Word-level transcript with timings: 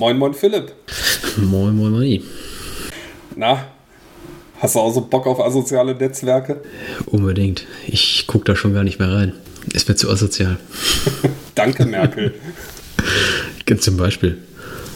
Moin, 0.00 0.16
moin, 0.16 0.32
Philipp. 0.32 0.72
Moin, 1.36 1.76
moin, 1.76 1.92
moin. 1.92 2.22
Na, 3.36 3.66
hast 4.58 4.74
du 4.74 4.78
auch 4.78 4.94
so 4.94 5.02
Bock 5.02 5.26
auf 5.26 5.38
asoziale 5.40 5.94
Netzwerke? 5.94 6.62
Unbedingt. 7.04 7.66
Ich 7.86 8.26
gucke 8.26 8.46
da 8.46 8.56
schon 8.56 8.72
gar 8.72 8.82
nicht 8.82 8.98
mehr 8.98 9.12
rein. 9.12 9.34
Es 9.74 9.86
wird 9.88 9.98
zu 9.98 10.08
asozial. 10.08 10.56
Danke, 11.54 11.84
Merkel. 11.84 12.32
Zum 13.80 13.98
Beispiel. 13.98 14.38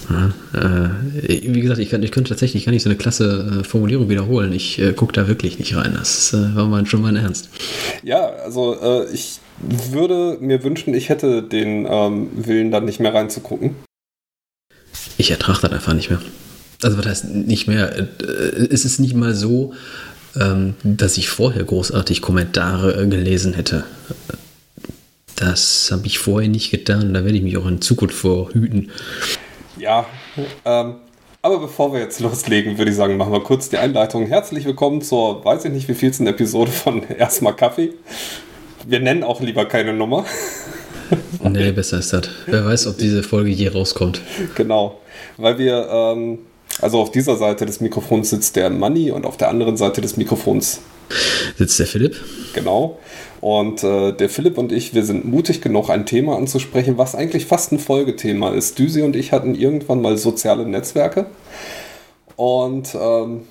Ja, 0.08 0.32
äh, 0.58 1.52
wie 1.52 1.60
gesagt, 1.60 1.80
ich, 1.80 1.90
kann, 1.90 2.02
ich 2.02 2.10
könnte 2.10 2.30
tatsächlich 2.30 2.64
gar 2.64 2.72
nicht 2.72 2.82
so 2.82 2.88
eine 2.88 2.96
klasse 2.96 3.60
äh, 3.60 3.64
Formulierung 3.64 4.08
wiederholen. 4.08 4.54
Ich 4.54 4.78
äh, 4.78 4.94
gucke 4.94 5.12
da 5.12 5.28
wirklich 5.28 5.58
nicht 5.58 5.76
rein. 5.76 5.92
Das 5.98 6.32
äh, 6.32 6.56
war 6.56 6.64
mal 6.64 6.86
schon 6.86 7.02
mein 7.02 7.16
Ernst. 7.16 7.50
Ja, 8.02 8.24
also 8.42 8.80
äh, 8.80 9.12
ich 9.12 9.38
würde 9.60 10.38
mir 10.40 10.64
wünschen, 10.64 10.94
ich 10.94 11.10
hätte 11.10 11.42
den 11.42 11.86
ähm, 11.86 12.30
Willen, 12.34 12.70
dann 12.70 12.86
nicht 12.86 13.00
mehr 13.00 13.12
reinzugucken. 13.12 13.76
Ich 15.16 15.30
ertrage 15.30 15.60
das 15.62 15.72
einfach 15.72 15.94
nicht 15.94 16.10
mehr. 16.10 16.20
Also 16.82 16.98
was 16.98 17.06
heißt 17.06 17.24
nicht 17.26 17.66
mehr? 17.66 17.96
Äh, 17.96 18.02
es 18.70 18.84
ist 18.84 19.00
nicht 19.00 19.14
mal 19.14 19.34
so, 19.34 19.72
ähm, 20.38 20.74
dass 20.82 21.16
ich 21.16 21.28
vorher 21.28 21.64
großartig 21.64 22.20
Kommentare 22.20 23.08
gelesen 23.08 23.54
hätte. 23.54 23.84
Das 25.36 25.90
habe 25.92 26.06
ich 26.06 26.18
vorher 26.18 26.48
nicht 26.48 26.70
getan. 26.70 27.14
Da 27.14 27.24
werde 27.24 27.36
ich 27.36 27.42
mich 27.42 27.56
auch 27.56 27.66
in 27.66 27.80
Zukunft 27.80 28.16
vorhüten. 28.16 28.90
Ja, 29.78 30.06
ähm, 30.64 30.96
aber 31.42 31.58
bevor 31.58 31.92
wir 31.92 32.00
jetzt 32.00 32.20
loslegen, 32.20 32.78
würde 32.78 32.90
ich 32.90 32.96
sagen, 32.96 33.16
machen 33.16 33.32
wir 33.32 33.42
kurz 33.42 33.68
die 33.68 33.78
Einleitung. 33.78 34.26
Herzlich 34.26 34.64
willkommen 34.64 35.02
zur, 35.02 35.44
weiß 35.44 35.64
ich 35.66 35.72
nicht, 35.72 35.88
wie 35.88 35.94
vielsten 35.94 36.26
Episode 36.26 36.70
von 36.70 37.02
Erstmal 37.18 37.54
Kaffee. 37.54 37.92
Wir 38.86 39.00
nennen 39.00 39.22
auch 39.22 39.40
lieber 39.40 39.66
keine 39.66 39.92
Nummer. 39.92 40.24
nee, 41.42 41.72
besser 41.72 41.98
ist 41.98 42.12
das. 42.12 42.28
Wer 42.46 42.64
weiß, 42.64 42.86
ob 42.86 42.98
diese 42.98 43.22
Folge 43.22 43.50
je 43.50 43.68
rauskommt. 43.68 44.20
Genau, 44.54 45.00
weil 45.36 45.58
wir, 45.58 45.88
ähm, 45.90 46.38
also 46.80 47.00
auf 47.00 47.10
dieser 47.10 47.36
Seite 47.36 47.66
des 47.66 47.80
Mikrofons 47.80 48.30
sitzt 48.30 48.56
der 48.56 48.70
Manni 48.70 49.10
und 49.10 49.26
auf 49.26 49.36
der 49.36 49.48
anderen 49.48 49.76
Seite 49.76 50.00
des 50.00 50.16
Mikrofons 50.16 50.80
sitzt 51.56 51.78
der 51.78 51.86
Philipp. 51.86 52.16
Genau. 52.54 52.98
Und 53.40 53.84
äh, 53.84 54.12
der 54.12 54.28
Philipp 54.28 54.56
und 54.56 54.72
ich, 54.72 54.94
wir 54.94 55.04
sind 55.04 55.26
mutig 55.26 55.60
genug, 55.60 55.90
ein 55.90 56.06
Thema 56.06 56.36
anzusprechen, 56.36 56.96
was 56.96 57.14
eigentlich 57.14 57.46
fast 57.46 57.72
ein 57.72 57.78
Folgethema 57.78 58.50
ist. 58.50 58.78
Düsi 58.78 59.02
und 59.02 59.16
ich 59.16 59.32
hatten 59.32 59.54
irgendwann 59.54 60.00
mal 60.00 60.16
soziale 60.16 60.66
Netzwerke. 60.66 61.26
Und 62.36 62.94
ähm, 62.94 63.42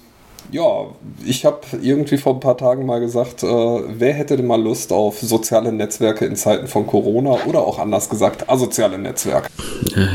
ja, 0.52 0.88
ich 1.26 1.46
habe 1.46 1.62
irgendwie 1.82 2.18
vor 2.18 2.36
ein 2.36 2.40
paar 2.40 2.58
Tagen 2.58 2.86
mal 2.86 3.00
gesagt, 3.00 3.44
äh, 3.44 3.48
wer 3.48 4.14
hätte 4.14 4.38
denn 4.38 4.48
mal 4.48 4.62
Lust 4.62 4.92
auf 4.92 5.20
soziale 5.20 5.72
Netzwerke 5.72 6.26
in 6.26 6.36
Zeiten 6.36 6.68
von 6.68 6.86
Corona 6.86 7.46
oder 7.46 7.62
auch 7.62 7.80
anders 7.80 8.10
gesagt, 8.10 8.50
asoziale 8.50 8.98
Netzwerke? 8.98 9.48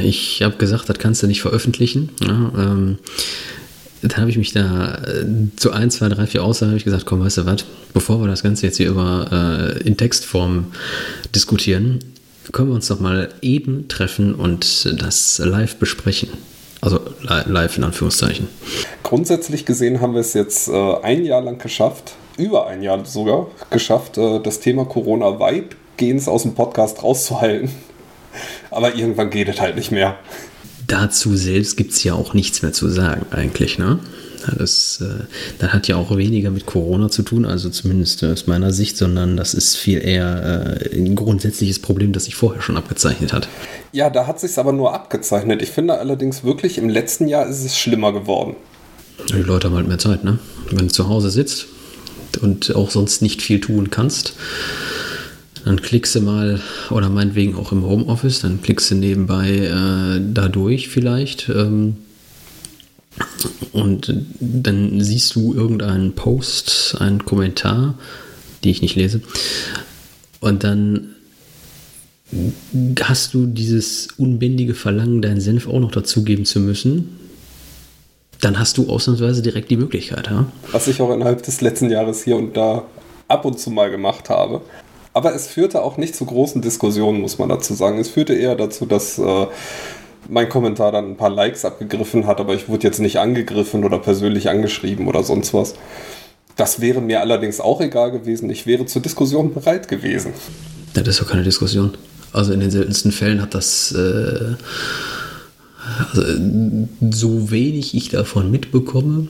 Ich 0.02 0.42
habe 0.42 0.56
gesagt, 0.56 0.88
das 0.88 0.98
kannst 0.98 1.22
du 1.22 1.26
nicht 1.26 1.42
veröffentlichen. 1.42 2.10
Ja, 2.20 2.52
ähm, 2.56 2.98
dann 4.02 4.16
habe 4.16 4.30
ich 4.30 4.38
mich 4.38 4.52
da 4.52 4.94
äh, 5.04 5.24
zu 5.56 5.72
ein, 5.72 5.90
zwei, 5.90 6.08
drei, 6.08 6.26
vier 6.26 6.44
Aussagen 6.44 6.76
ich 6.76 6.84
gesagt, 6.84 7.06
komm, 7.06 7.20
weißt 7.20 7.38
du 7.38 7.46
was, 7.46 7.64
bevor 7.92 8.20
wir 8.20 8.28
das 8.28 8.42
Ganze 8.42 8.66
jetzt 8.66 8.76
hier 8.76 8.88
über 8.88 9.74
äh, 9.80 9.82
in 9.82 9.96
Textform 9.96 10.66
diskutieren, 11.34 11.98
können 12.52 12.68
wir 12.68 12.74
uns 12.74 12.88
doch 12.88 13.00
mal 13.00 13.28
eben 13.42 13.88
treffen 13.88 14.34
und 14.34 14.88
das 15.02 15.38
live 15.38 15.76
besprechen. 15.76 16.30
Also 16.80 17.00
live 17.22 17.76
in 17.76 17.84
Anführungszeichen. 17.84 18.48
Grundsätzlich 19.02 19.64
gesehen 19.64 20.00
haben 20.00 20.14
wir 20.14 20.20
es 20.20 20.34
jetzt 20.34 20.68
äh, 20.68 20.94
ein 21.02 21.24
Jahr 21.24 21.42
lang 21.42 21.58
geschafft, 21.58 22.14
über 22.36 22.66
ein 22.66 22.82
Jahr 22.82 23.04
sogar 23.04 23.48
geschafft, 23.70 24.18
äh, 24.18 24.40
das 24.40 24.60
Thema 24.60 24.84
Corona 24.84 25.40
weitgehend 25.40 26.26
aus 26.28 26.42
dem 26.42 26.54
Podcast 26.54 27.02
rauszuhalten. 27.02 27.70
Aber 28.70 28.94
irgendwann 28.94 29.30
geht 29.30 29.48
es 29.48 29.60
halt 29.60 29.76
nicht 29.76 29.90
mehr 29.90 30.16
dazu 30.88 31.36
selbst 31.36 31.76
gibt 31.76 31.92
es 31.92 32.02
ja 32.02 32.14
auch 32.14 32.34
nichts 32.34 32.62
mehr 32.62 32.72
zu 32.72 32.88
sagen, 32.88 33.26
eigentlich. 33.30 33.78
Ne? 33.78 34.00
Das, 34.56 35.00
äh, 35.00 35.24
das 35.58 35.72
hat 35.72 35.88
ja 35.88 35.96
auch 35.96 36.16
weniger 36.16 36.50
mit 36.50 36.66
Corona 36.66 37.10
zu 37.10 37.22
tun, 37.22 37.44
also 37.44 37.68
zumindest 37.70 38.24
aus 38.24 38.46
meiner 38.46 38.72
Sicht, 38.72 38.96
sondern 38.96 39.36
das 39.36 39.54
ist 39.54 39.76
viel 39.76 40.00
eher 40.00 40.80
äh, 40.82 40.96
ein 40.96 41.14
grundsätzliches 41.14 41.78
Problem, 41.78 42.12
das 42.12 42.24
sich 42.24 42.34
vorher 42.34 42.62
schon 42.62 42.76
abgezeichnet 42.76 43.32
hat. 43.32 43.48
Ja, 43.92 44.10
da 44.10 44.26
hat 44.26 44.40
sich 44.40 44.56
aber 44.58 44.72
nur 44.72 44.94
abgezeichnet. 44.94 45.62
Ich 45.62 45.70
finde 45.70 45.98
allerdings 45.98 46.44
wirklich, 46.44 46.78
im 46.78 46.88
letzten 46.88 47.28
Jahr 47.28 47.46
ist 47.46 47.64
es 47.64 47.78
schlimmer 47.78 48.12
geworden. 48.12 48.56
Die 49.28 49.42
Leute 49.42 49.68
haben 49.68 49.76
halt 49.76 49.88
mehr 49.88 49.98
Zeit, 49.98 50.24
ne? 50.24 50.38
Wenn 50.70 50.86
du 50.86 50.92
zu 50.92 51.08
Hause 51.08 51.30
sitzt 51.30 51.66
und 52.40 52.74
auch 52.74 52.90
sonst 52.90 53.22
nicht 53.22 53.42
viel 53.42 53.60
tun 53.60 53.90
kannst, 53.90 54.34
dann 55.64 55.82
klickst 55.82 56.14
du 56.14 56.20
mal, 56.20 56.60
oder 56.90 57.08
meinetwegen 57.08 57.56
auch 57.56 57.72
im 57.72 57.84
Homeoffice, 57.84 58.40
dann 58.40 58.62
klickst 58.62 58.90
du 58.90 58.94
nebenbei 58.94 59.50
äh, 59.50 60.20
da 60.32 60.48
durch 60.48 60.88
vielleicht. 60.88 61.48
Ähm, 61.48 61.96
und 63.72 64.12
dann 64.40 65.00
siehst 65.00 65.34
du 65.34 65.54
irgendeinen 65.54 66.14
Post, 66.14 66.96
einen 67.00 67.24
Kommentar, 67.24 67.94
die 68.64 68.70
ich 68.70 68.82
nicht 68.82 68.96
lese. 68.96 69.20
Und 70.40 70.64
dann 70.64 71.14
hast 73.02 73.34
du 73.34 73.46
dieses 73.46 74.08
unbändige 74.18 74.74
Verlangen, 74.74 75.22
deinen 75.22 75.40
Senf 75.40 75.66
auch 75.66 75.80
noch 75.80 75.90
dazugeben 75.90 76.44
zu 76.44 76.60
müssen. 76.60 77.18
Dann 78.40 78.58
hast 78.58 78.78
du 78.78 78.88
ausnahmsweise 78.88 79.42
direkt 79.42 79.70
die 79.70 79.76
Möglichkeit. 79.76 80.26
Ja? 80.26 80.46
Was 80.70 80.86
ich 80.86 81.00
auch 81.00 81.12
innerhalb 81.12 81.42
des 81.42 81.60
letzten 81.60 81.90
Jahres 81.90 82.24
hier 82.24 82.36
und 82.36 82.56
da 82.56 82.84
ab 83.26 83.44
und 83.44 83.58
zu 83.58 83.70
mal 83.70 83.90
gemacht 83.90 84.28
habe. 84.28 84.60
Aber 85.12 85.34
es 85.34 85.48
führte 85.48 85.82
auch 85.82 85.96
nicht 85.96 86.14
zu 86.14 86.24
großen 86.26 86.62
Diskussionen, 86.62 87.20
muss 87.20 87.38
man 87.38 87.48
dazu 87.48 87.74
sagen. 87.74 87.98
Es 87.98 88.08
führte 88.08 88.34
eher 88.34 88.54
dazu, 88.54 88.86
dass 88.86 89.18
äh, 89.18 89.46
mein 90.28 90.48
Kommentar 90.48 90.92
dann 90.92 91.12
ein 91.12 91.16
paar 91.16 91.30
Likes 91.30 91.64
abgegriffen 91.64 92.26
hat, 92.26 92.40
aber 92.40 92.54
ich 92.54 92.68
wurde 92.68 92.86
jetzt 92.86 93.00
nicht 93.00 93.18
angegriffen 93.18 93.84
oder 93.84 93.98
persönlich 93.98 94.48
angeschrieben 94.48 95.06
oder 95.06 95.22
sonst 95.22 95.54
was. 95.54 95.74
Das 96.56 96.80
wäre 96.80 97.00
mir 97.00 97.20
allerdings 97.20 97.60
auch 97.60 97.80
egal 97.80 98.10
gewesen. 98.10 98.50
Ich 98.50 98.66
wäre 98.66 98.84
zur 98.86 99.00
Diskussion 99.00 99.54
bereit 99.54 99.88
gewesen. 99.88 100.32
Das 100.94 101.06
ist 101.06 101.20
doch 101.20 101.28
keine 101.28 101.44
Diskussion. 101.44 101.92
Also 102.32 102.52
in 102.52 102.60
den 102.60 102.70
seltensten 102.70 103.12
Fällen 103.12 103.40
hat 103.40 103.54
das 103.54 103.92
äh, 103.92 104.54
also, 106.12 106.22
so 107.10 107.50
wenig 107.50 107.94
ich 107.94 108.10
davon 108.10 108.50
mitbekomme, 108.50 109.28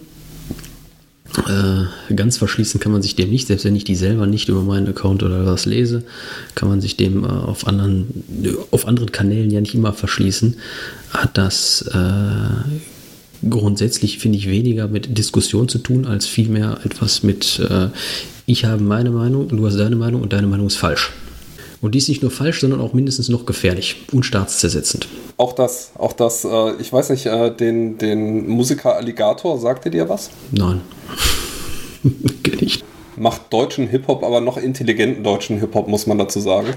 äh, 1.37 2.15
ganz 2.15 2.39
verschließen 2.39 2.81
kann 2.81 2.93
man 2.93 3.03
sich 3.03 3.15
dem 3.15 3.31
nicht, 3.31 3.47
selbst 3.47 3.65
wenn 3.65 3.77
ich 3.77 3.85
die 3.85 3.95
selber 3.95 4.27
nicht 4.27 4.49
über 4.49 4.63
meinen 4.63 4.89
Account 4.89 5.23
oder 5.23 5.45
was 5.47 5.67
lese, 5.67 6.03
kann 6.55 6.69
man 6.69 6.81
sich 6.81 6.97
dem 6.97 7.25
äh, 7.25 7.29
auf, 7.29 7.67
anderen, 7.67 8.25
auf 8.71 8.89
anderen 8.89 9.13
Kanälen 9.13 9.51
ja 9.51 9.61
nicht 9.61 9.75
immer 9.75 9.93
verschließen. 9.93 10.57
Hat 11.11 11.37
das 11.37 11.83
äh, 11.93 13.49
grundsätzlich, 13.49 14.19
finde 14.19 14.39
ich, 14.39 14.49
weniger 14.49 14.89
mit 14.89 15.17
Diskussion 15.19 15.69
zu 15.69 15.79
tun, 15.79 16.07
als 16.07 16.27
vielmehr 16.27 16.81
etwas 16.85 17.23
mit, 17.23 17.61
äh, 17.61 17.89
ich 18.47 18.65
habe 18.65 18.83
meine 18.83 19.11
Meinung, 19.11 19.49
du 19.49 19.67
hast 19.67 19.77
deine 19.79 19.97
Meinung 19.97 20.23
und 20.23 20.33
deine 20.33 20.47
Meinung 20.47 20.67
ist 20.67 20.77
falsch. 20.77 21.13
Und 21.81 21.95
dies 21.95 22.09
nicht 22.09 22.23
nur 22.23 22.31
falsch, 22.31 22.61
sondern 22.61 22.81
auch 22.81 22.93
mindestens 22.93 23.29
noch 23.29 23.47
gefährlich 23.47 24.05
und 24.13 24.25
staatszersetzend. 24.25 25.07
Auch 25.37 25.53
das, 25.53 25.93
auch 25.97 26.13
das, 26.13 26.45
äh, 26.45 26.73
ich 26.81 26.93
weiß 26.93 27.11
nicht, 27.11 27.27
äh, 27.27 27.55
den, 27.55 27.99
den 27.99 28.49
Musiker 28.49 28.97
Alligator, 28.97 29.59
sagte 29.59 29.91
dir 29.91 30.09
was? 30.09 30.31
Nein. 30.51 30.81
Kenn 32.43 32.59
ich. 32.61 32.83
Macht 33.17 33.53
deutschen 33.53 33.89
Hip-Hop, 33.89 34.23
aber 34.23 34.41
noch 34.41 34.57
intelligenten 34.57 35.25
deutschen 35.25 35.59
Hip-Hop, 35.59 35.89
muss 35.89 36.07
man 36.07 36.19
dazu 36.19 36.41
sagen. 36.41 36.75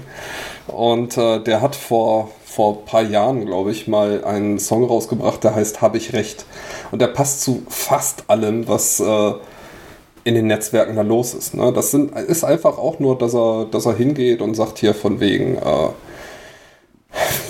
Und 0.66 1.16
äh, 1.16 1.40
der 1.40 1.60
hat 1.60 1.76
vor, 1.76 2.30
vor 2.44 2.78
ein 2.78 2.84
paar 2.84 3.02
Jahren, 3.02 3.46
glaube 3.46 3.72
ich, 3.72 3.88
mal 3.88 4.24
einen 4.24 4.58
Song 4.58 4.84
rausgebracht, 4.84 5.42
der 5.42 5.54
heißt 5.54 5.82
Hab 5.82 5.94
ich 5.96 6.12
recht. 6.12 6.44
Und 6.90 7.00
der 7.00 7.08
passt 7.08 7.42
zu 7.42 7.62
fast 7.68 8.28
allem, 8.28 8.68
was 8.68 9.00
äh, 9.00 9.32
in 10.24 10.34
den 10.34 10.46
Netzwerken 10.46 10.96
da 10.96 11.02
los 11.02 11.34
ist. 11.34 11.54
Ne? 11.54 11.72
Das 11.72 11.90
sind, 11.90 12.16
ist 12.16 12.44
einfach 12.44 12.78
auch 12.78 12.98
nur, 12.98 13.18
dass 13.18 13.34
er, 13.34 13.66
dass 13.70 13.86
er 13.86 13.96
hingeht 13.96 14.40
und 14.40 14.54
sagt 14.54 14.78
hier 14.78 14.94
von 14.94 15.20
wegen, 15.20 15.56
äh, 15.56 15.88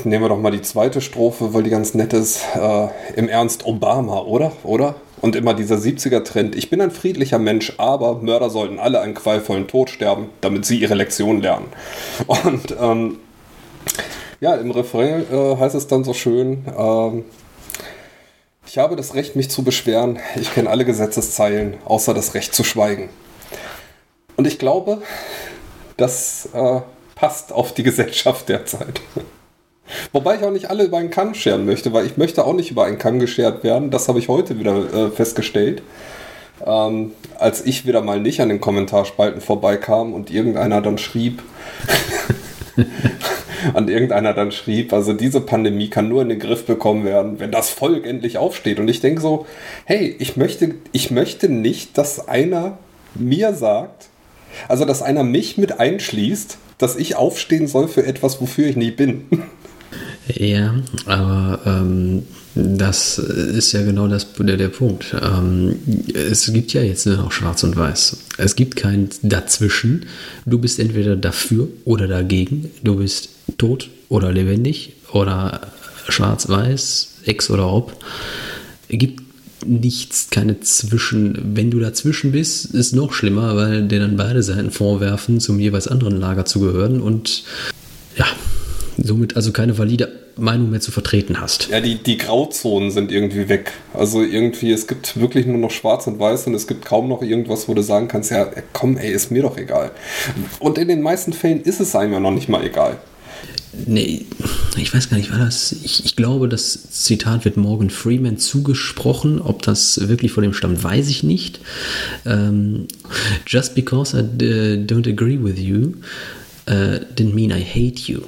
nehmen 0.05 0.25
wir 0.25 0.29
doch 0.29 0.39
mal 0.39 0.51
die 0.51 0.63
zweite 0.63 1.01
Strophe, 1.01 1.55
weil 1.55 1.63
die 1.63 1.71
ganz 1.71 1.95
nett 1.95 2.13
ist, 2.13 2.43
äh, 2.55 2.89
im 3.17 3.29
Ernst 3.29 3.67
Obama, 3.67 4.21
oder? 4.21 4.53
Oder? 4.65 4.97
Und 5.21 5.37
immer 5.37 5.55
dieser 5.55 5.77
70er-Trend, 5.77 6.57
ich 6.57 6.69
bin 6.69 6.81
ein 6.81 6.91
friedlicher 6.91 7.39
Mensch, 7.39 7.75
aber 7.79 8.17
Mörder 8.23 8.51
sollten 8.51 8.81
alle 8.81 9.01
einen 9.01 9.15
qualvollen 9.15 9.69
Tod 9.69 9.89
sterben, 9.89 10.31
damit 10.41 10.65
sie 10.65 10.79
ihre 10.79 10.95
Lektion 10.95 11.41
lernen. 11.41 11.67
Und 12.27 12.75
ähm, 12.81 13.19
ja, 14.41 14.55
im 14.55 14.73
Refrain 14.73 15.25
äh, 15.33 15.57
heißt 15.57 15.77
es 15.77 15.87
dann 15.87 16.03
so 16.03 16.13
schön, 16.13 16.65
ähm, 16.77 17.25
ich 18.73 18.79
habe 18.79 18.97
das 18.97 19.15
Recht, 19.15 19.37
mich 19.37 19.51
zu 19.51 19.65
beschweren. 19.65 20.19
Ich 20.41 20.55
kenne 20.55 20.71
alle 20.71 20.87
Gesetzeszeilen, 20.87 21.75
außer 21.85 22.15
das 22.15 22.33
Recht 22.33 22.55
zu 22.55 22.65
schweigen. 22.65 23.11
Und 24.39 24.47
ich 24.47 24.59
glaube, 24.59 25.03
das 25.99 26.49
äh, 26.55 26.81
passt 27.15 27.53
auf 27.53 27.75
die 27.75 27.83
Gesellschaft 27.83 28.49
derzeit. 28.49 29.03
Wobei 30.13 30.37
ich 30.37 30.43
auch 30.43 30.51
nicht 30.51 30.71
alle 30.71 30.85
über 30.85 30.97
einen 30.97 31.11
Kamm 31.11 31.35
scheren 31.35 31.67
möchte, 31.67 31.93
weil 31.93 32.07
ich 32.07 32.17
möchte 32.17 32.47
auch 32.47 32.55
nicht 32.55 32.71
über 32.71 32.87
einen 32.87 32.97
Kamm 32.97 33.19
geschert 33.19 33.63
werden. 33.63 33.91
Das 33.91 34.09
habe 34.09 34.19
ich 34.19 34.29
heute 34.29 34.59
wieder 34.59 34.75
äh, 34.95 35.11
festgestellt. 35.11 35.83
Ähm, 36.65 37.13
als 37.39 37.67
ich 37.67 37.85
wieder 37.87 38.01
mal 38.01 38.21
nicht 38.21 38.41
an 38.41 38.49
den 38.49 38.63
Kommentarspalten 38.63 39.43
vorbeikam 39.43 40.15
und 40.15 40.31
irgendeiner 40.31 40.81
dann 40.81 40.97
schrieb, 40.97 41.43
Und 43.75 43.91
irgendeiner 43.91 44.35
dann 44.35 44.53
schrieb, 44.53 44.93
also 44.93 45.13
diese 45.13 45.41
Pandemie 45.41 45.89
kann 45.89 46.09
nur 46.09 46.23
in 46.23 46.29
den 46.29 46.39
Griff 46.39 46.65
bekommen 46.65 47.05
werden, 47.05 47.41
wenn 47.41 47.51
das 47.51 47.71
Volk 47.71 48.07
endlich 48.07 48.39
aufsteht. 48.39 48.79
Und 48.79 48.89
ich 48.89 49.01
denke 49.01 49.21
so, 49.21 49.47
hey, 49.85 50.15
ich 50.19 50.37
möchte, 50.37 50.75
ich 50.93 51.11
möchte 51.11 51.49
nicht, 51.49 51.99
dass 51.99 52.29
einer 52.29 52.79
mir 53.15 53.55
sagt, 53.55 54.09
also 54.69 54.85
dass 54.85 55.03
einer 55.03 55.25
mich 55.25 55.59
mit 55.59 55.81
einschließt, 55.81 56.59
dass 56.79 56.97
ich 56.97 57.17
aufstehen 57.17 57.69
soll 57.69 57.89
für 57.89 58.05
etwas, 58.05 58.41
wofür 58.41 58.67
ich 58.67 58.77
nicht 58.77 58.97
bin. 58.97 59.25
Ja, 60.29 60.75
aber 61.07 61.61
ähm, 61.67 62.27
das 62.55 63.19
ist 63.19 63.73
ja 63.73 63.83
genau 63.83 64.09
das, 64.09 64.27
der, 64.39 64.57
der 64.57 64.69
Punkt. 64.69 65.17
Ähm, 65.23 65.77
es 66.15 66.53
gibt 66.53 66.73
ja 66.75 66.83
jetzt 66.83 67.07
nur 67.07 67.17
noch 67.17 67.33
Schwarz 67.33 67.63
und 67.63 67.77
Weiß. 67.77 68.19
Es 68.37 68.57
gibt 68.57 68.77
kein 68.77 69.09
Dazwischen. 69.23 70.07
Du 70.45 70.59
bist 70.59 70.79
entweder 70.79 71.17
dafür 71.17 71.69
oder 71.85 72.07
dagegen. 72.07 72.71
Du 72.83 72.97
bist 72.97 73.31
tot 73.57 73.89
oder 74.09 74.33
lebendig 74.33 74.93
oder 75.13 75.61
schwarz-weiß, 76.09 77.09
ex 77.25 77.49
oder 77.49 77.73
ob. 77.73 77.97
Es 78.89 78.99
gibt 78.99 79.23
nichts, 79.65 80.29
keine 80.31 80.61
Zwischen. 80.61 81.57
Wenn 81.57 81.71
du 81.71 81.81
dazwischen 81.81 82.33
bist, 82.33 82.67
ist 82.75 82.95
noch 82.95 83.15
schlimmer, 83.15 83.57
weil 83.57 83.89
dir 83.89 84.01
dann 84.01 84.17
beide 84.17 84.43
Seiten 84.43 84.71
vorwerfen, 84.71 85.41
zum 85.41 85.59
jeweils 85.59 85.89
anderen 85.89 86.21
Lager 86.21 86.45
zu 86.45 86.61
gehören 86.61 87.01
und 87.01 87.45
ja, 88.17 88.27
somit 88.99 89.37
also 89.37 89.53
keine 89.53 89.79
valide 89.79 90.22
Meinung 90.37 90.71
mehr 90.71 90.81
zu 90.81 90.93
vertreten 90.93 91.41
hast. 91.41 91.69
Ja, 91.69 91.81
die, 91.81 91.97
die 91.97 92.17
Grauzonen 92.17 92.91
sind 92.91 93.13
irgendwie 93.13 93.49
weg. 93.49 93.73
Also 93.95 94.23
irgendwie, 94.23 94.73
es 94.73 94.87
gibt 94.87 95.21
wirklich 95.21 95.47
nur 95.47 95.59
noch 95.59 95.71
schwarz 95.71 96.07
und 96.07 96.19
weiß 96.19 96.47
und 96.47 96.55
es 96.55 96.67
gibt 96.67 96.85
kaum 96.85 97.09
noch 97.09 97.23
irgendwas, 97.23 97.69
wo 97.69 97.75
du 97.75 97.83
sagen 97.83 98.09
kannst, 98.09 98.31
ja, 98.31 98.51
komm, 98.73 98.97
ey, 98.97 99.13
ist 99.13 99.31
mir 99.31 99.43
doch 99.43 99.57
egal. 99.57 99.91
Und 100.59 100.79
in 100.79 100.89
den 100.89 101.03
meisten 101.03 101.33
Fällen 101.33 101.63
ist 101.63 101.81
es 101.81 101.95
einem 101.95 102.13
ja 102.13 102.21
noch 102.21 102.31
nicht 102.31 102.49
mal 102.49 102.65
egal. 102.65 102.99
Nee, 103.87 104.27
ich 104.77 104.95
weiß 104.95 105.09
gar 105.09 105.17
nicht, 105.17 105.31
war 105.31 105.39
das. 105.39 105.73
Ich, 105.73 106.05
ich, 106.05 106.15
glaube, 106.15 106.47
das 106.47 106.91
Zitat 106.91 107.47
wird 107.47 107.57
Morgan 107.57 107.89
Freeman 107.89 108.37
zugesprochen. 108.37 109.41
Ob 109.41 109.63
das 109.63 110.09
wirklich 110.09 110.33
von 110.33 110.43
dem 110.43 110.53
stammt, 110.53 110.85
weiß 110.85 111.09
ich 111.09 111.23
nicht. 111.23 111.61
Um, 112.25 112.87
Just 113.47 113.75
because 113.75 114.15
I 114.15 114.23
don't 114.23 115.09
agree 115.09 115.43
with 115.43 115.59
you 115.59 115.95
uh, 116.69 117.01
didn't 117.17 117.35
mean 117.35 117.51
I 117.51 117.65
hate 117.65 118.13
you. 118.13 118.21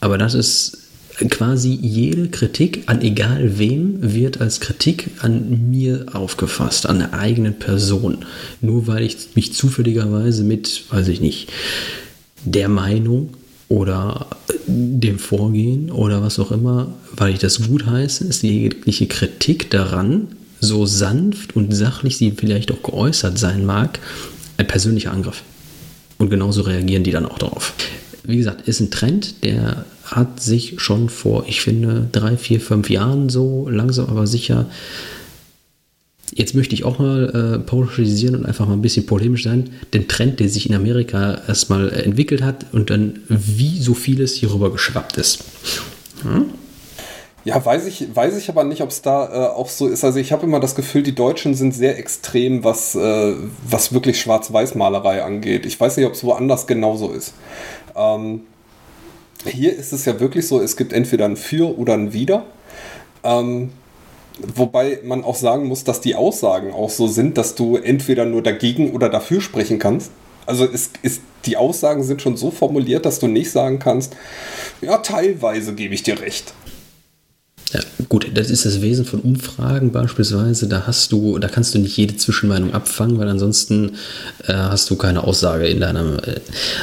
Aber 0.00 0.18
das 0.18 0.34
ist 0.34 0.79
quasi 1.28 1.78
jede 1.80 2.28
Kritik 2.28 2.84
an 2.86 3.02
egal 3.02 3.58
wem 3.58 3.98
wird 4.14 4.40
als 4.40 4.60
Kritik 4.60 5.10
an 5.20 5.70
mir 5.70 6.06
aufgefasst, 6.12 6.86
an 6.86 6.98
der 6.98 7.14
eigenen 7.14 7.58
Person. 7.58 8.24
Nur 8.60 8.86
weil 8.86 9.02
ich 9.02 9.16
mich 9.34 9.52
zufälligerweise 9.52 10.44
mit, 10.44 10.84
weiß 10.90 11.08
ich 11.08 11.20
nicht, 11.20 11.50
der 12.44 12.68
Meinung 12.68 13.30
oder 13.68 14.26
dem 14.66 15.18
Vorgehen 15.18 15.90
oder 15.90 16.22
was 16.22 16.38
auch 16.38 16.50
immer, 16.52 16.94
weil 17.14 17.32
ich 17.34 17.38
das 17.38 17.66
gut 17.68 17.86
heiße, 17.86 18.24
ist 18.24 18.42
jegliche 18.42 19.06
Kritik 19.06 19.70
daran, 19.70 20.28
so 20.60 20.86
sanft 20.86 21.56
und 21.56 21.74
sachlich 21.74 22.16
sie 22.16 22.32
vielleicht 22.32 22.72
auch 22.72 22.82
geäußert 22.82 23.38
sein 23.38 23.64
mag, 23.64 23.98
ein 24.56 24.66
persönlicher 24.66 25.12
Angriff. 25.12 25.42
Und 26.18 26.30
genauso 26.30 26.62
reagieren 26.62 27.04
die 27.04 27.12
dann 27.12 27.26
auch 27.26 27.38
darauf. 27.38 27.72
Wie 28.24 28.36
gesagt, 28.36 28.68
ist 28.68 28.80
ein 28.80 28.90
Trend, 28.90 29.42
der 29.44 29.86
hat 30.10 30.40
sich 30.40 30.74
schon 30.78 31.08
vor, 31.08 31.44
ich 31.46 31.60
finde, 31.60 32.08
drei, 32.10 32.36
vier, 32.36 32.60
fünf 32.60 32.90
Jahren 32.90 33.28
so 33.28 33.68
langsam 33.68 34.08
aber 34.08 34.26
sicher. 34.26 34.66
Jetzt 36.32 36.54
möchte 36.54 36.74
ich 36.74 36.84
auch 36.84 36.98
mal 36.98 37.56
äh, 37.56 37.58
pauschalisieren 37.58 38.36
und 38.36 38.46
einfach 38.46 38.66
mal 38.66 38.74
ein 38.74 38.82
bisschen 38.82 39.06
polemisch 39.06 39.44
sein. 39.44 39.70
Den 39.94 40.06
Trend, 40.06 40.40
der 40.40 40.48
sich 40.48 40.68
in 40.68 40.74
Amerika 40.74 41.40
erstmal 41.46 41.90
entwickelt 41.90 42.42
hat 42.42 42.66
und 42.72 42.90
dann 42.90 43.20
wie 43.28 43.80
so 43.80 43.94
vieles 43.94 44.34
hierüber 44.34 44.70
geschwappt 44.70 45.16
ist. 45.16 45.44
Hm? 46.22 46.46
Ja, 47.44 47.64
weiß 47.64 47.86
ich, 47.86 48.14
weiß 48.14 48.36
ich 48.36 48.48
aber 48.48 48.64
nicht, 48.64 48.82
ob 48.82 48.90
es 48.90 49.00
da 49.00 49.26
äh, 49.26 49.48
auch 49.48 49.68
so 49.68 49.88
ist. 49.88 50.04
Also 50.04 50.18
ich 50.18 50.30
habe 50.30 50.44
immer 50.44 50.60
das 50.60 50.74
Gefühl, 50.74 51.02
die 51.02 51.14
Deutschen 51.14 51.54
sind 51.54 51.72
sehr 51.72 51.98
extrem, 51.98 52.64
was, 52.64 52.94
äh, 52.94 53.34
was 53.66 53.92
wirklich 53.92 54.20
Schwarz-Weiß-Malerei 54.20 55.22
angeht. 55.24 55.64
Ich 55.64 55.80
weiß 55.80 55.96
nicht, 55.96 56.06
ob 56.06 56.12
es 56.12 56.22
woanders 56.22 56.66
genauso 56.66 57.10
ist. 57.12 57.32
Ähm, 57.96 58.42
hier 59.46 59.76
ist 59.76 59.92
es 59.92 60.04
ja 60.04 60.20
wirklich 60.20 60.46
so, 60.46 60.60
es 60.60 60.76
gibt 60.76 60.92
entweder 60.92 61.24
ein 61.24 61.36
Für 61.36 61.78
oder 61.78 61.94
ein 61.94 62.12
Wider. 62.12 62.44
Ähm, 63.24 63.72
wobei 64.54 65.00
man 65.04 65.24
auch 65.24 65.36
sagen 65.36 65.66
muss, 65.66 65.84
dass 65.84 66.00
die 66.00 66.14
Aussagen 66.14 66.72
auch 66.72 66.90
so 66.90 67.06
sind, 67.06 67.38
dass 67.38 67.54
du 67.54 67.76
entweder 67.76 68.24
nur 68.24 68.42
dagegen 68.42 68.92
oder 68.92 69.08
dafür 69.08 69.40
sprechen 69.40 69.78
kannst. 69.78 70.10
Also 70.46 70.64
es 70.64 70.90
ist, 71.02 71.22
die 71.44 71.56
Aussagen 71.56 72.02
sind 72.02 72.22
schon 72.22 72.36
so 72.36 72.50
formuliert, 72.50 73.06
dass 73.06 73.18
du 73.18 73.28
nicht 73.28 73.50
sagen 73.50 73.78
kannst, 73.78 74.16
ja, 74.80 74.98
teilweise 74.98 75.74
gebe 75.74 75.94
ich 75.94 76.02
dir 76.02 76.20
recht. 76.20 76.54
Ja, 77.72 77.80
gut, 78.08 78.26
das 78.34 78.50
ist 78.50 78.66
das 78.66 78.80
Wesen 78.80 79.04
von 79.04 79.20
Umfragen 79.20 79.92
beispielsweise. 79.92 80.66
Da 80.66 80.86
hast 80.88 81.12
du, 81.12 81.38
da 81.38 81.48
kannst 81.48 81.74
du 81.74 81.78
nicht 81.78 81.96
jede 81.96 82.16
Zwischenmeinung 82.16 82.74
abfangen, 82.74 83.18
weil 83.18 83.28
ansonsten 83.28 83.92
äh, 84.46 84.54
hast 84.54 84.90
du 84.90 84.96
keine 84.96 85.22
Aussage 85.22 85.68
in 85.68 85.78
deinem. 85.78 86.18
Äh, 86.18 86.40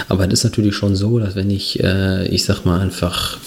aber 0.08 0.28
es 0.28 0.34
ist 0.34 0.44
natürlich 0.46 0.76
schon 0.76 0.96
so, 0.96 1.20
dass 1.20 1.36
wenn 1.36 1.50
ich, 1.50 1.84
äh, 1.84 2.28
ich 2.30 2.46
sag 2.46 2.64
mal 2.64 2.80
einfach, 2.80 3.38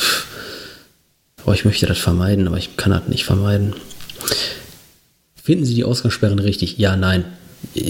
oh, 1.47 1.53
ich 1.53 1.65
möchte 1.65 1.87
das 1.87 1.99
vermeiden, 1.99 2.47
aber 2.47 2.59
ich 2.59 2.77
kann 2.77 2.93
das 2.93 3.09
nicht 3.09 3.25
vermeiden. 3.25 3.73
Finden 5.43 5.65
Sie 5.65 5.75
die 5.75 5.85
Ausgangssperren 5.85 6.39
richtig? 6.39 6.77
Ja, 6.77 6.97
nein. 6.97 7.25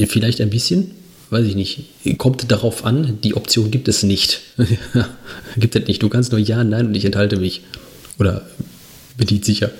Vielleicht 0.06 0.40
ein 0.40 0.50
bisschen, 0.50 0.92
weiß 1.30 1.44
ich 1.44 1.56
nicht. 1.56 1.86
Kommt 2.18 2.52
darauf 2.52 2.84
an, 2.84 3.18
die 3.24 3.34
Option 3.34 3.72
gibt 3.72 3.88
es 3.88 4.04
nicht. 4.04 4.42
gibt 5.56 5.74
es 5.74 5.88
nicht. 5.88 6.02
Du 6.02 6.08
kannst 6.08 6.30
nur 6.30 6.40
Ja, 6.40 6.62
Nein 6.62 6.86
und 6.86 6.94
ich 6.94 7.04
enthalte 7.04 7.36
mich. 7.36 7.62
Oder 8.18 8.46
bedient 9.16 9.44
sicher. 9.44 9.70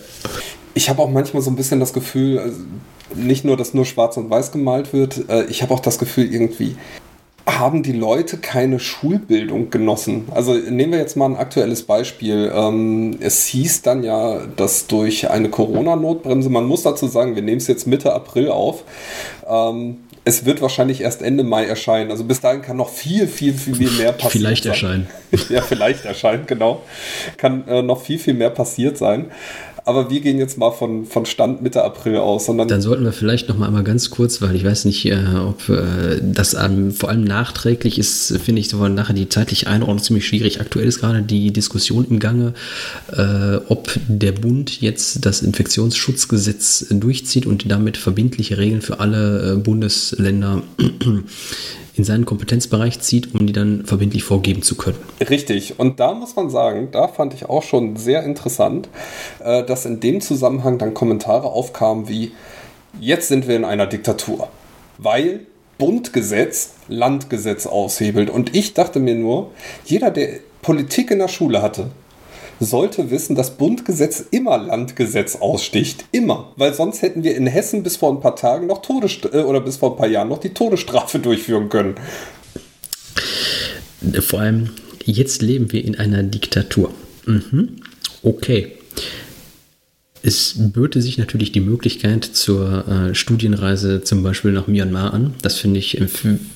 Ich 0.74 0.88
habe 0.88 1.02
auch 1.02 1.10
manchmal 1.10 1.42
so 1.42 1.50
ein 1.50 1.56
bisschen 1.56 1.80
das 1.80 1.92
Gefühl, 1.92 2.38
also 2.38 2.60
nicht 3.14 3.44
nur, 3.44 3.56
dass 3.56 3.74
nur 3.74 3.84
schwarz 3.84 4.16
und 4.16 4.30
weiß 4.30 4.52
gemalt 4.52 4.92
wird, 4.92 5.28
äh, 5.28 5.44
ich 5.46 5.62
habe 5.62 5.74
auch 5.74 5.80
das 5.80 5.98
Gefühl, 5.98 6.32
irgendwie 6.32 6.76
haben 7.46 7.82
die 7.82 7.92
Leute 7.92 8.38
keine 8.38 8.78
Schulbildung 8.78 9.70
genossen. 9.70 10.26
Also 10.30 10.54
nehmen 10.54 10.92
wir 10.92 10.98
jetzt 10.98 11.16
mal 11.16 11.26
ein 11.26 11.36
aktuelles 11.36 11.82
Beispiel. 11.82 12.50
Ähm, 12.54 13.16
es 13.20 13.46
hieß 13.46 13.82
dann 13.82 14.02
ja, 14.02 14.46
dass 14.56 14.86
durch 14.86 15.30
eine 15.30 15.48
Corona-Notbremse, 15.48 16.48
man 16.50 16.66
muss 16.66 16.82
dazu 16.82 17.06
sagen, 17.06 17.34
wir 17.34 17.42
nehmen 17.42 17.58
es 17.58 17.66
jetzt 17.66 17.86
Mitte 17.86 18.12
April 18.12 18.50
auf, 18.50 18.84
ähm, 19.48 19.98
es 20.24 20.44
wird 20.44 20.60
wahrscheinlich 20.60 21.00
erst 21.00 21.22
Ende 21.22 21.44
Mai 21.44 21.64
erscheinen. 21.64 22.10
Also 22.10 22.24
bis 22.24 22.40
dahin 22.40 22.60
kann 22.60 22.76
noch 22.76 22.90
viel, 22.90 23.26
viel, 23.26 23.54
viel, 23.54 23.74
viel 23.74 23.90
mehr 23.92 24.12
passieren. 24.12 24.30
Vielleicht 24.30 24.64
sein. 24.64 24.72
erscheinen. 24.72 25.06
ja, 25.48 25.62
vielleicht 25.62 26.04
erscheinen, 26.04 26.46
genau. 26.46 26.82
Kann 27.36 27.66
äh, 27.66 27.82
noch 27.82 28.02
viel, 28.02 28.18
viel 28.18 28.34
mehr 28.34 28.50
passiert 28.50 28.98
sein. 28.98 29.30
Aber 29.84 30.10
wir 30.10 30.20
gehen 30.20 30.38
jetzt 30.38 30.58
mal 30.58 30.70
von, 30.70 31.06
von 31.06 31.26
Stand 31.26 31.62
Mitte 31.62 31.82
April 31.82 32.16
aus. 32.16 32.46
Sondern 32.46 32.68
Dann 32.68 32.82
sollten 32.82 33.04
wir 33.04 33.12
vielleicht 33.12 33.48
noch 33.48 33.56
mal 33.56 33.66
einmal 33.66 33.84
ganz 33.84 34.10
kurz, 34.10 34.42
weil 34.42 34.54
ich 34.54 34.64
weiß 34.64 34.84
nicht, 34.84 35.06
äh, 35.06 35.18
ob 35.46 35.68
äh, 35.68 36.20
das 36.22 36.54
ähm, 36.54 36.92
vor 36.92 37.08
allem 37.08 37.24
nachträglich 37.24 37.98
ist, 37.98 38.38
finde 38.42 38.60
ich 38.60 38.68
so 38.68 38.86
nachher 38.88 39.14
die 39.14 39.28
zeitliche 39.28 39.66
Einordnung 39.66 40.02
ziemlich 40.02 40.26
schwierig. 40.26 40.60
Aktuell 40.60 40.86
ist 40.86 41.00
gerade 41.00 41.22
die 41.22 41.52
Diskussion 41.52 42.06
im 42.08 42.18
Gange, 42.18 42.54
äh, 43.12 43.56
ob 43.68 43.90
der 44.08 44.32
Bund 44.32 44.80
jetzt 44.80 45.24
das 45.26 45.42
Infektionsschutzgesetz 45.42 46.86
durchzieht 46.90 47.46
und 47.46 47.70
damit 47.70 47.96
verbindliche 47.96 48.58
Regeln 48.58 48.82
für 48.82 49.00
alle 49.00 49.52
äh, 49.52 49.56
Bundesländer 49.56 50.62
in 52.00 52.04
seinen 52.04 52.24
Kompetenzbereich 52.24 53.00
zieht, 53.00 53.34
um 53.34 53.46
die 53.46 53.52
dann 53.52 53.84
verbindlich 53.84 54.24
vorgeben 54.24 54.62
zu 54.62 54.74
können. 54.74 54.96
Richtig. 55.28 55.78
Und 55.78 56.00
da 56.00 56.14
muss 56.14 56.34
man 56.34 56.48
sagen, 56.48 56.88
da 56.92 57.08
fand 57.08 57.34
ich 57.34 57.44
auch 57.44 57.62
schon 57.62 57.96
sehr 57.96 58.24
interessant, 58.24 58.88
äh, 59.44 59.64
dass 59.64 59.84
in 59.84 60.00
dem 60.00 60.22
Zusammenhang 60.22 60.78
dann 60.78 60.94
Kommentare 60.94 61.48
aufkamen 61.48 62.08
wie, 62.08 62.32
jetzt 62.98 63.28
sind 63.28 63.46
wir 63.46 63.54
in 63.54 63.66
einer 63.66 63.86
Diktatur, 63.86 64.48
weil 64.96 65.40
Bundgesetz 65.76 66.70
Landgesetz 66.88 67.66
aushebelt. 67.66 68.30
Und 68.30 68.56
ich 68.56 68.72
dachte 68.72 68.98
mir 68.98 69.14
nur, 69.14 69.50
jeder, 69.84 70.10
der 70.10 70.40
Politik 70.62 71.10
in 71.10 71.18
der 71.18 71.28
Schule 71.28 71.60
hatte, 71.60 71.90
sollte 72.60 73.10
wissen, 73.10 73.34
dass 73.34 73.56
Bundgesetz 73.56 74.24
immer 74.30 74.58
Landgesetz 74.58 75.36
aussticht. 75.36 76.04
Immer. 76.12 76.52
Weil 76.56 76.74
sonst 76.74 77.02
hätten 77.02 77.24
wir 77.24 77.34
in 77.36 77.46
Hessen 77.46 77.82
bis 77.82 77.96
vor 77.96 78.12
ein 78.12 78.20
paar 78.20 78.36
Tagen 78.36 78.66
noch 78.66 78.82
Todesstrafe 78.82 79.38
äh, 79.38 79.42
oder 79.42 79.60
bis 79.60 79.78
vor 79.78 79.92
ein 79.92 79.96
paar 79.96 80.08
Jahren 80.08 80.28
noch 80.28 80.38
die 80.38 80.50
Todesstrafe 80.54 81.18
durchführen 81.20 81.68
können. 81.68 81.94
Vor 84.20 84.40
allem, 84.40 84.70
jetzt 85.04 85.42
leben 85.42 85.72
wir 85.72 85.84
in 85.84 85.96
einer 85.96 86.22
Diktatur. 86.22 86.92
Mhm. 87.26 87.76
Okay 88.22 88.76
es 90.22 90.54
böte 90.56 91.00
sich 91.00 91.18
natürlich 91.18 91.52
die 91.52 91.60
Möglichkeit 91.60 92.24
zur 92.24 92.86
äh, 92.86 93.14
Studienreise 93.14 94.02
zum 94.02 94.22
Beispiel 94.22 94.52
nach 94.52 94.66
Myanmar 94.66 95.14
an. 95.14 95.34
Das 95.42 95.56
finde 95.56 95.78
ich, 95.78 96.00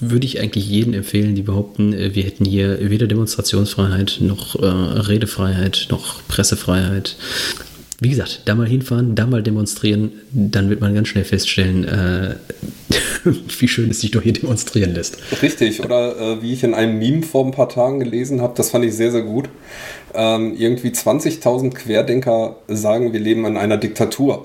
würde 0.01 0.27
ich 0.27 0.41
eigentlich 0.41 0.69
jedem 0.69 0.93
empfehlen, 0.93 1.35
die 1.35 1.43
behaupten, 1.43 1.93
äh, 1.93 2.15
wir 2.15 2.25
hätten 2.25 2.45
hier 2.45 2.91
weder 2.91 3.07
Demonstrationsfreiheit 3.07 4.19
noch 4.21 4.57
äh, 4.57 4.67
Redefreiheit 4.67 5.89
noch 5.91 6.27
Pressefreiheit. 6.29 7.17
Wie 8.05 8.11
gesagt, 8.11 8.43
da 8.45 8.55
mal 8.55 8.69
hinfahren, 8.69 9.15
da 9.15 9.27
mal 9.27 9.43
demonstrieren, 9.43 10.13
dann 10.31 10.69
wird 10.69 10.83
man 10.83 10.95
ganz 10.95 11.09
schnell 11.09 11.25
feststellen, 11.25 11.85
äh, 11.85 12.35
wie 13.59 13.67
schön 13.67 13.91
es 13.91 14.03
sich 14.03 14.11
doch 14.11 14.23
hier 14.23 14.35
demonstrieren 14.35 14.95
lässt. 14.95 15.17
Richtig, 15.43 15.83
oder 15.83 16.17
äh, 16.21 16.43
wie 16.43 16.53
ich 16.53 16.63
in 16.63 16.75
einem 16.75 16.99
Meme 16.99 17.23
vor 17.23 17.45
ein 17.47 17.51
paar 17.51 17.71
Tagen 17.71 18.01
gelesen 18.01 18.43
habe, 18.43 18.53
das 18.57 18.71
fand 18.71 18.85
ich 18.85 18.95
sehr, 18.95 19.11
sehr 19.11 19.23
gut. 19.23 19.49
Ähm, 20.15 20.55
irgendwie 20.57 20.91
20.000 20.91 21.71
Querdenker 21.71 22.57
sagen, 22.69 23.15
wir 23.15 23.21
leben 23.21 23.47
in 23.47 23.57
einer 23.57 23.79
Diktatur. 23.79 24.45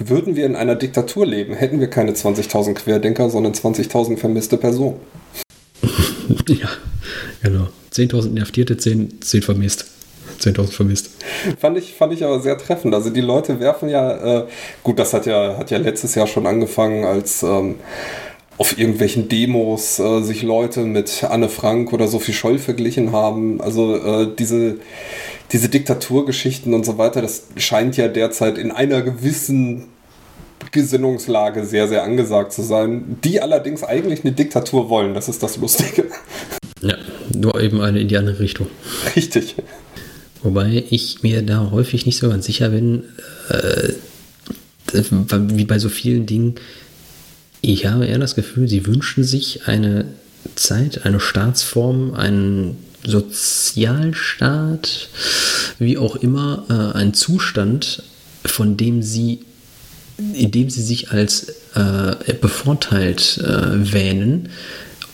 Würden 0.00 0.34
wir 0.34 0.44
in 0.44 0.56
einer 0.56 0.74
Diktatur 0.74 1.24
leben, 1.24 1.54
hätten 1.54 1.78
wir 1.78 1.88
keine 1.88 2.12
20.000 2.12 2.74
Querdenker, 2.74 3.30
sondern 3.30 3.52
20.000 3.52 4.16
vermisste 4.16 4.56
Personen. 4.56 4.96
ja, 6.48 6.68
genau. 7.42 7.68
10.000 7.92 8.30
Inhaftierte, 8.30 8.76
10, 8.76 9.20
10 9.22 9.42
vermisst. 9.42 9.86
10.000 10.38 10.72
vermisst. 10.72 11.10
Fand 11.58 11.78
ich, 11.78 11.94
fand 11.94 12.12
ich 12.12 12.24
aber 12.24 12.40
sehr 12.40 12.58
treffend. 12.58 12.94
Also 12.94 13.10
die 13.10 13.20
Leute 13.20 13.60
werfen 13.60 13.88
ja, 13.88 14.40
äh, 14.40 14.46
gut, 14.82 14.98
das 14.98 15.12
hat 15.12 15.26
ja, 15.26 15.56
hat 15.58 15.70
ja 15.70 15.78
letztes 15.78 16.14
Jahr 16.14 16.26
schon 16.26 16.46
angefangen, 16.46 17.04
als 17.04 17.42
ähm, 17.42 17.76
auf 18.58 18.76
irgendwelchen 18.76 19.28
Demos 19.28 19.98
äh, 19.98 20.20
sich 20.22 20.42
Leute 20.42 20.80
mit 20.80 21.24
Anne 21.24 21.48
Frank 21.48 21.92
oder 21.92 22.08
Sophie 22.08 22.32
Scholl 22.32 22.58
verglichen 22.58 23.12
haben. 23.12 23.60
Also 23.60 23.96
äh, 23.96 24.28
diese, 24.36 24.76
diese 25.52 25.68
Diktaturgeschichten 25.68 26.74
und 26.74 26.84
so 26.84 26.98
weiter, 26.98 27.22
das 27.22 27.44
scheint 27.56 27.96
ja 27.96 28.08
derzeit 28.08 28.58
in 28.58 28.72
einer 28.72 29.02
gewissen 29.02 29.86
Gesinnungslage 30.72 31.64
sehr, 31.64 31.88
sehr 31.88 32.02
angesagt 32.02 32.52
zu 32.52 32.62
sein, 32.62 33.18
die 33.24 33.40
allerdings 33.40 33.84
eigentlich 33.84 34.24
eine 34.24 34.32
Diktatur 34.32 34.90
wollen. 34.90 35.14
Das 35.14 35.28
ist 35.28 35.42
das 35.42 35.56
Lustige. 35.56 36.06
Ja, 36.82 36.96
nur 37.34 37.60
eben 37.60 37.80
eine 37.80 38.00
in 38.00 38.08
die 38.08 38.16
andere 38.16 38.40
Richtung. 38.40 38.66
Richtig. 39.16 39.56
Wobei 40.42 40.84
ich 40.90 41.22
mir 41.22 41.42
da 41.42 41.70
häufig 41.70 42.06
nicht 42.06 42.18
so 42.18 42.28
ganz 42.28 42.46
sicher 42.46 42.70
bin, 42.70 43.04
äh, 43.48 43.92
wie 44.92 45.64
bei 45.64 45.78
so 45.78 45.88
vielen 45.88 46.26
Dingen. 46.26 46.56
Ich 47.60 47.86
habe 47.86 48.06
eher 48.06 48.18
das 48.18 48.34
Gefühl, 48.34 48.68
sie 48.68 48.86
wünschen 48.86 49.24
sich 49.24 49.66
eine 49.66 50.06
Zeit, 50.54 51.04
eine 51.04 51.20
Staatsform, 51.20 52.14
einen 52.14 52.76
Sozialstaat, 53.04 55.08
wie 55.78 55.98
auch 55.98 56.16
immer, 56.16 56.64
äh, 56.68 56.96
einen 56.96 57.14
Zustand, 57.14 58.02
von 58.44 58.76
dem 58.76 59.02
sie, 59.02 59.40
in 60.34 60.50
dem 60.50 60.70
sie 60.70 60.82
sich 60.82 61.10
als 61.10 61.48
äh, 61.74 62.34
bevorteilt 62.40 63.38
äh, 63.38 63.92
wähnen, 63.92 64.48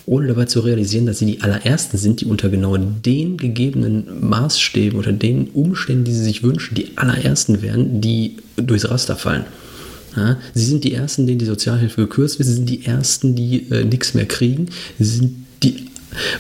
ohne 0.07 0.29
dabei 0.29 0.45
zu 0.45 0.61
realisieren, 0.61 1.07
dass 1.07 1.19
sie 1.19 1.27
die 1.27 1.41
allerersten 1.41 1.97
sind, 1.97 2.21
die 2.21 2.27
unter 2.27 2.49
genau 2.49 2.77
den 2.77 3.37
gegebenen 3.37 4.29
Maßstäben 4.29 4.99
oder 4.99 5.13
den 5.13 5.49
Umständen, 5.49 6.05
die 6.05 6.13
sie 6.13 6.25
sich 6.25 6.43
wünschen, 6.43 6.75
die 6.75 6.97
allerersten 6.97 7.63
wären, 7.63 8.01
die 8.01 8.37
durchs 8.57 8.89
Raster 8.91 9.17
fallen. 9.17 9.45
Ja, 10.17 10.39
sie 10.55 10.65
sind 10.65 10.85
die 10.85 10.95
Ersten, 10.95 11.27
denen 11.27 11.39
die 11.39 11.45
Sozialhilfe 11.45 12.03
gekürzt 12.03 12.39
wird. 12.39 12.49
Sie 12.49 12.55
sind 12.55 12.69
die 12.69 12.87
Ersten, 12.87 13.35
die 13.35 13.71
äh, 13.71 13.85
nichts 13.85 14.15
mehr 14.15 14.27
kriegen. 14.27 14.69
Sie 14.99 15.05
sind 15.05 15.47
die, 15.63 15.87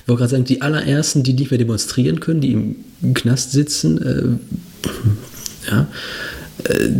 wollte 0.06 0.20
gerade 0.20 0.30
sagen, 0.30 0.44
die 0.44 0.62
allerersten, 0.62 1.22
die 1.22 1.32
nicht 1.32 1.50
mehr 1.50 1.58
demonstrieren 1.58 2.20
können, 2.20 2.40
die 2.40 2.52
im 2.52 3.14
Knast 3.14 3.50
sitzen. 3.52 4.00
Äh, 4.00 5.70
ja, 5.70 5.88
äh, 6.64 6.90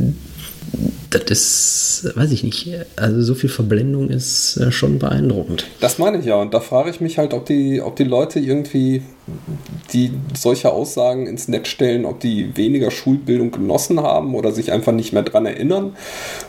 das 1.10 1.22
ist, 1.30 2.16
weiß 2.16 2.32
ich 2.32 2.42
nicht. 2.42 2.68
Also 2.96 3.22
so 3.22 3.34
viel 3.34 3.50
Verblendung 3.50 4.08
ist 4.08 4.56
äh, 4.56 4.72
schon 4.72 4.98
beeindruckend. 4.98 5.66
Das 5.80 5.98
meine 5.98 6.18
ich 6.18 6.24
ja. 6.24 6.36
Und 6.36 6.54
da 6.54 6.60
frage 6.60 6.90
ich 6.90 7.00
mich 7.00 7.18
halt, 7.18 7.34
ob 7.34 7.46
die, 7.46 7.80
ob 7.80 7.96
die 7.96 8.04
Leute 8.04 8.40
irgendwie, 8.40 9.02
die 9.92 10.12
solche 10.36 10.72
Aussagen 10.72 11.26
ins 11.26 11.48
Netz 11.48 11.68
stellen, 11.68 12.04
ob 12.04 12.20
die 12.20 12.56
weniger 12.56 12.90
Schulbildung 12.90 13.50
genossen 13.50 14.00
haben 14.00 14.34
oder 14.34 14.52
sich 14.52 14.72
einfach 14.72 14.92
nicht 14.92 15.12
mehr 15.12 15.22
dran 15.22 15.46
erinnern 15.46 15.96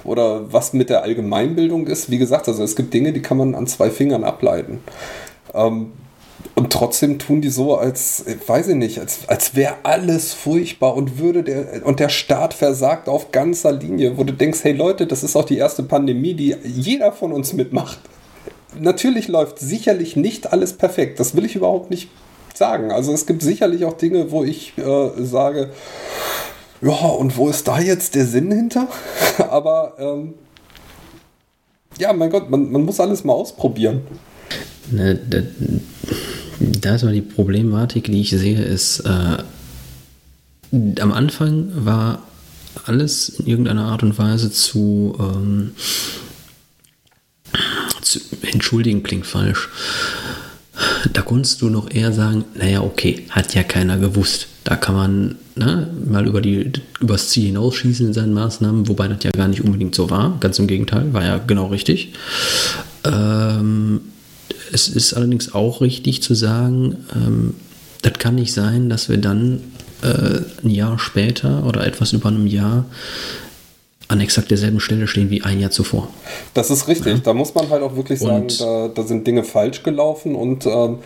oder 0.03 0.51
was 0.51 0.73
mit 0.73 0.89
der 0.89 1.03
Allgemeinbildung 1.03 1.87
ist. 1.87 2.09
Wie 2.09 2.17
gesagt, 2.17 2.47
also 2.47 2.63
es 2.63 2.75
gibt 2.75 2.93
Dinge, 2.93 3.13
die 3.13 3.21
kann 3.21 3.37
man 3.37 3.55
an 3.55 3.67
zwei 3.67 3.89
Fingern 3.89 4.23
ableiten. 4.23 4.79
Ähm, 5.53 5.91
und 6.53 6.71
trotzdem 6.71 7.17
tun 7.19 7.41
die 7.41 7.49
so, 7.49 7.75
als, 7.75 8.25
weiß 8.45 8.69
ich 8.69 8.75
nicht, 8.75 8.99
als, 8.99 9.27
als 9.27 9.55
wäre 9.55 9.75
alles 9.83 10.33
furchtbar 10.33 10.95
und 10.95 11.17
würde 11.17 11.43
der, 11.43 11.85
und 11.85 11.99
der 11.99 12.09
Staat 12.09 12.53
versagt 12.53 13.09
auf 13.09 13.31
ganzer 13.31 13.71
Linie, 13.71 14.17
wo 14.17 14.23
du 14.23 14.33
denkst, 14.33 14.59
hey 14.63 14.73
Leute, 14.73 15.07
das 15.07 15.23
ist 15.23 15.35
auch 15.35 15.45
die 15.45 15.57
erste 15.57 15.83
Pandemie, 15.83 16.33
die 16.33 16.55
jeder 16.63 17.11
von 17.11 17.31
uns 17.31 17.53
mitmacht. 17.53 17.99
Natürlich 18.79 19.27
läuft 19.27 19.59
sicherlich 19.59 20.15
nicht 20.15 20.51
alles 20.53 20.73
perfekt, 20.73 21.19
das 21.19 21.35
will 21.35 21.45
ich 21.45 21.55
überhaupt 21.55 21.89
nicht 21.89 22.09
sagen. 22.53 22.91
Also 22.91 23.13
es 23.13 23.25
gibt 23.25 23.41
sicherlich 23.41 23.85
auch 23.85 23.93
Dinge, 23.93 24.31
wo 24.31 24.43
ich 24.43 24.77
äh, 24.77 25.09
sage, 25.23 25.71
ja, 26.81 26.91
und 26.91 27.37
wo 27.37 27.49
ist 27.49 27.67
da 27.67 27.79
jetzt 27.79 28.15
der 28.15 28.25
Sinn 28.25 28.51
hinter? 28.51 28.87
Aber 29.49 29.93
ähm, 29.97 30.35
ja, 31.97 32.13
mein 32.13 32.29
Gott, 32.29 32.49
man, 32.49 32.71
man 32.71 32.83
muss 32.83 32.99
alles 32.99 33.23
mal 33.23 33.33
ausprobieren. 33.33 34.05
Ne, 34.91 35.19
da 36.59 36.95
ist 36.95 37.03
mal 37.03 37.13
die 37.13 37.21
Problematik, 37.21 38.05
die 38.05 38.21
ich 38.21 38.29
sehe, 38.29 38.63
ist, 38.63 39.01
äh, 39.01 39.37
am 40.99 41.11
Anfang 41.11 41.71
war 41.75 42.23
alles 42.85 43.29
in 43.29 43.47
irgendeiner 43.47 43.85
Art 43.85 44.03
und 44.03 44.17
Weise 44.17 44.51
zu, 44.51 45.15
ähm, 45.19 45.71
zu 48.01 48.19
entschuldigen, 48.51 49.03
klingt 49.03 49.25
falsch. 49.25 49.69
Da 51.13 51.21
konntest 51.21 51.61
du 51.61 51.69
noch 51.69 51.89
eher 51.89 52.11
sagen, 52.11 52.43
naja, 52.55 52.81
okay, 52.81 53.25
hat 53.29 53.53
ja 53.53 53.63
keiner 53.63 53.97
gewusst. 53.97 54.47
Da 54.65 54.75
kann 54.75 54.95
man 54.95 55.35
ne, 55.55 55.89
mal 56.05 56.27
über 56.27 56.41
die, 56.41 56.71
übers 56.99 57.29
Ziel 57.29 57.45
hinausschießen 57.45 58.07
in 58.07 58.13
seinen 58.13 58.33
Maßnahmen, 58.33 58.87
wobei 58.87 59.07
das 59.07 59.23
ja 59.23 59.31
gar 59.31 59.47
nicht 59.47 59.63
unbedingt 59.63 59.95
so 59.95 60.09
war. 60.09 60.37
Ganz 60.39 60.59
im 60.59 60.67
Gegenteil, 60.67 61.13
war 61.13 61.23
ja 61.23 61.37
genau 61.37 61.67
richtig. 61.67 62.13
Ähm, 63.05 64.01
es 64.71 64.87
ist 64.87 65.13
allerdings 65.13 65.53
auch 65.53 65.81
richtig 65.81 66.21
zu 66.21 66.33
sagen, 66.33 66.97
ähm, 67.13 67.53
das 68.01 68.13
kann 68.13 68.35
nicht 68.35 68.53
sein, 68.53 68.89
dass 68.89 69.09
wir 69.09 69.17
dann 69.17 69.61
äh, 70.01 70.39
ein 70.63 70.69
Jahr 70.69 70.99
später 70.99 71.65
oder 71.65 71.85
etwas 71.85 72.13
über 72.13 72.29
einem 72.29 72.47
Jahr 72.47 72.85
an 74.07 74.19
exakt 74.19 74.51
derselben 74.51 74.79
Stelle 74.79 75.07
stehen 75.07 75.31
wie 75.31 75.41
ein 75.41 75.59
Jahr 75.59 75.71
zuvor. 75.71 76.09
Das 76.53 76.69
ist 76.69 76.87
richtig. 76.87 77.13
Ja. 77.13 77.19
Da 77.23 77.33
muss 77.33 77.55
man 77.55 77.69
halt 77.69 77.81
auch 77.81 77.95
wirklich 77.95 78.19
sagen, 78.19 78.47
da, 78.59 78.87
da, 78.87 79.03
sind 79.03 79.25
Dinge 79.25 79.43
falsch 79.43 79.81
gelaufen 79.81 80.35
und 80.35 80.67
ähm, 80.67 80.99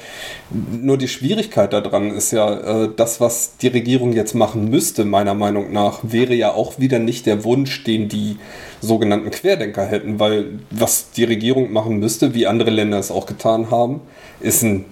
nur 0.50 0.98
die 0.98 1.08
Schwierigkeit 1.08 1.72
daran 1.72 2.12
ist 2.12 2.32
ja, 2.32 2.84
äh, 2.84 2.90
das, 2.94 3.22
was 3.22 3.56
die 3.58 3.70
Regierung 3.70 4.12
jetzt 4.12 4.36
machen 4.36 4.70
müsste, 4.70 5.06
meiner 5.06 5.34
Meinung 5.34 5.72
nach, 5.72 6.00
wäre 6.04 6.34
ja 6.34 6.52
auch 6.52 6.78
wieder 6.80 7.00
nicht 7.00 7.26
der 7.26 7.46
Wunsch, 7.46 7.86
den 7.86 8.10
die 8.10 8.38
sogenannten 8.82 9.32
Querdenker 9.32 9.86
hätten, 9.86 10.20
weil 10.20 10.60
was 10.70 11.12
die 11.12 11.24
Regierung 11.24 11.72
machen 11.72 12.00
müsste, 12.00 12.34
wie 12.34 12.48
andere 12.48 12.70
Länder 12.70 13.00
es 13.00 13.12
auch 13.12 13.26
getan 13.26 13.72
haben, 13.72 14.02
ist 14.42 14.64
ein 14.64 14.86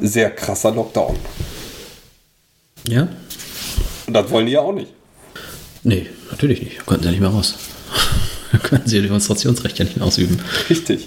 sehr 0.00 0.30
krasser 0.30 0.72
Lockdown. 0.72 1.14
Ja. 2.88 3.08
Und 4.06 4.14
das 4.14 4.30
wollen 4.30 4.46
die 4.46 4.52
ja 4.52 4.60
auch 4.60 4.74
nicht. 4.74 4.95
Nee, 5.86 6.06
natürlich 6.32 6.60
nicht. 6.60 6.78
Da 6.78 6.82
könnten 6.82 7.02
sie 7.02 7.06
ja 7.06 7.12
nicht 7.12 7.20
mehr 7.20 7.30
raus. 7.30 7.54
Da 8.50 8.58
können 8.62 8.82
sie 8.86 8.96
ihr 8.96 9.02
Demonstrationsrecht 9.02 9.78
ja 9.78 9.84
nicht 9.84 9.96
mehr 9.96 10.04
ausüben. 10.04 10.40
Richtig. 10.68 11.06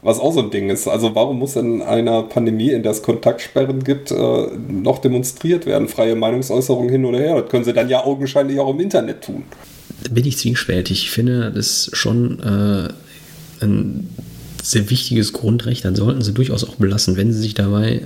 Was 0.00 0.20
auch 0.20 0.32
so 0.32 0.40
ein 0.42 0.52
Ding 0.52 0.70
ist. 0.70 0.86
Also 0.86 1.16
warum 1.16 1.40
muss 1.40 1.56
in 1.56 1.82
einer 1.82 2.22
Pandemie, 2.22 2.70
in 2.70 2.84
der 2.84 2.92
es 2.92 3.02
Kontaktsperren 3.02 3.82
gibt, 3.82 4.12
äh, 4.12 4.46
noch 4.68 4.98
demonstriert 4.98 5.66
werden? 5.66 5.88
Freie 5.88 6.14
Meinungsäußerung 6.14 6.88
hin 6.88 7.04
oder 7.04 7.18
her. 7.18 7.40
Das 7.42 7.50
können 7.50 7.64
sie 7.64 7.72
dann 7.72 7.88
ja 7.88 8.04
augenscheinlich 8.04 8.60
auch 8.60 8.70
im 8.70 8.78
Internet 8.78 9.24
tun. 9.24 9.42
Da 10.04 10.12
bin 10.12 10.24
ich 10.24 10.38
zwiespältig. 10.38 11.02
Ich 11.02 11.10
finde, 11.10 11.50
das 11.50 11.88
ist 11.88 11.96
schon 11.96 12.38
äh, 12.38 13.64
ein 13.64 14.08
sehr 14.62 14.88
wichtiges 14.88 15.32
Grundrecht. 15.32 15.84
Dann 15.84 15.96
sollten 15.96 16.22
sie 16.22 16.32
durchaus 16.32 16.62
auch 16.62 16.76
belassen, 16.76 17.16
wenn 17.16 17.32
sie 17.32 17.40
sich 17.40 17.54
dabei, 17.54 18.02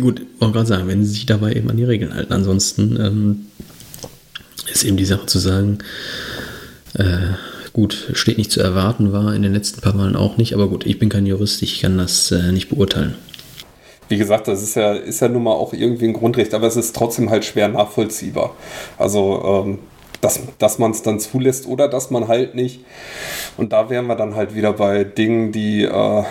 gut, 0.00 0.22
wollte 0.38 0.54
gerade 0.54 0.66
sagen, 0.66 0.88
wenn 0.88 1.04
sie 1.04 1.10
sich 1.10 1.26
dabei 1.26 1.52
eben 1.52 1.68
an 1.68 1.76
die 1.76 1.84
Regeln 1.84 2.14
halten. 2.14 2.32
Ansonsten 2.32 2.98
ähm, 2.98 3.46
ist 4.72 4.84
eben 4.84 4.96
die 4.96 5.04
Sache 5.04 5.26
zu 5.26 5.38
sagen, 5.38 5.78
äh, 6.98 7.34
gut, 7.72 8.10
steht 8.12 8.38
nicht 8.38 8.52
zu 8.52 8.60
erwarten, 8.60 9.12
war 9.12 9.34
in 9.34 9.42
den 9.42 9.52
letzten 9.52 9.80
paar 9.80 9.94
Malen 9.94 10.16
auch 10.16 10.36
nicht, 10.36 10.54
aber 10.54 10.68
gut, 10.68 10.86
ich 10.86 10.98
bin 10.98 11.08
kein 11.08 11.26
Jurist, 11.26 11.62
ich 11.62 11.80
kann 11.80 11.98
das 11.98 12.30
äh, 12.30 12.52
nicht 12.52 12.68
beurteilen. 12.68 13.14
Wie 14.08 14.18
gesagt, 14.18 14.48
das 14.48 14.62
ist 14.62 14.76
ja, 14.76 14.92
ist 14.92 15.20
ja 15.20 15.28
nun 15.28 15.44
mal 15.44 15.52
auch 15.52 15.72
irgendwie 15.72 16.06
ein 16.06 16.12
Grundrecht, 16.12 16.54
aber 16.54 16.66
es 16.66 16.76
ist 16.76 16.94
trotzdem 16.94 17.30
halt 17.30 17.44
schwer 17.44 17.68
nachvollziehbar. 17.68 18.54
Also, 18.98 19.64
ähm, 19.66 19.78
dass, 20.20 20.40
dass 20.58 20.78
man 20.78 20.90
es 20.90 21.02
dann 21.02 21.20
zulässt 21.20 21.66
oder 21.66 21.88
dass 21.88 22.10
man 22.10 22.28
halt 22.28 22.54
nicht. 22.54 22.80
Und 23.56 23.72
da 23.72 23.90
wären 23.90 24.06
wir 24.06 24.16
dann 24.16 24.34
halt 24.36 24.54
wieder 24.54 24.72
bei 24.72 25.04
Dingen, 25.04 25.52
die 25.52 25.82
äh, 25.84 26.22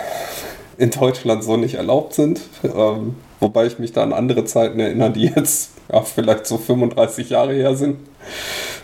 in 0.78 0.90
Deutschland 0.90 1.44
so 1.44 1.56
nicht 1.56 1.74
erlaubt 1.74 2.14
sind. 2.14 2.40
Ähm, 2.64 3.16
wobei 3.40 3.66
ich 3.66 3.78
mich 3.78 3.92
da 3.92 4.02
an 4.02 4.12
andere 4.12 4.44
Zeiten 4.44 4.80
erinnere, 4.80 5.12
die 5.12 5.26
jetzt 5.36 5.73
ja, 5.92 6.02
vielleicht 6.02 6.46
so 6.46 6.58
35 6.58 7.30
Jahre 7.30 7.54
her 7.54 7.76
sind 7.76 7.98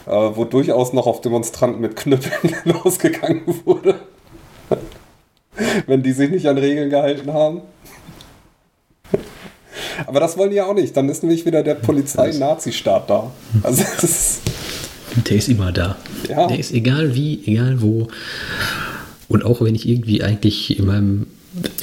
äh, 0.06 0.10
wo 0.10 0.44
durchaus 0.44 0.92
noch 0.92 1.06
auf 1.06 1.20
Demonstranten 1.20 1.80
mit 1.80 1.96
Knüppeln 1.96 2.54
losgegangen 2.64 3.42
wurde. 3.64 3.94
Wenn 5.86 6.02
die 6.02 6.12
sich 6.12 6.30
nicht 6.30 6.46
an 6.46 6.58
Regeln 6.58 6.90
gehalten 6.90 7.32
haben. 7.32 7.62
Aber 10.06 10.20
das 10.20 10.36
wollen 10.38 10.50
die 10.50 10.56
ja 10.56 10.66
auch 10.66 10.74
nicht. 10.74 10.96
Dann 10.96 11.08
ist 11.08 11.22
nämlich 11.22 11.44
wieder 11.44 11.62
der 11.62 11.74
Polizei-Nazi-Staat 11.74 13.10
da. 13.10 13.30
Also 13.62 13.82
das 13.82 14.04
ist 14.04 14.40
Der 15.28 15.36
ist 15.36 15.48
immer 15.48 15.70
da. 15.72 15.96
Ja. 16.28 16.46
Der 16.46 16.58
ist 16.58 16.72
egal 16.72 17.14
wie, 17.14 17.42
egal 17.46 17.82
wo. 17.82 18.08
Und 19.28 19.44
auch 19.44 19.60
wenn 19.60 19.74
ich 19.74 19.86
irgendwie 19.88 20.22
eigentlich 20.22 20.78
in 20.78 20.86
meinem. 20.86 21.26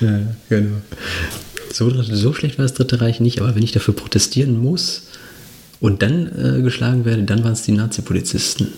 ja, 0.00 0.20
genau. 0.48 0.76
So, 1.72 1.90
so 1.90 2.32
schlecht 2.34 2.58
war 2.58 2.64
das 2.64 2.74
Dritte 2.74 3.00
Reich 3.00 3.20
nicht, 3.20 3.40
aber 3.40 3.54
wenn 3.54 3.62
ich 3.62 3.72
dafür 3.72 3.94
protestieren 3.94 4.62
muss 4.62 5.08
und 5.80 6.02
dann 6.02 6.58
äh, 6.58 6.62
geschlagen 6.62 7.04
werde, 7.04 7.22
dann 7.22 7.42
waren 7.44 7.52
es 7.52 7.62
die 7.62 7.72
Nazi-Polizisten. 7.72 8.68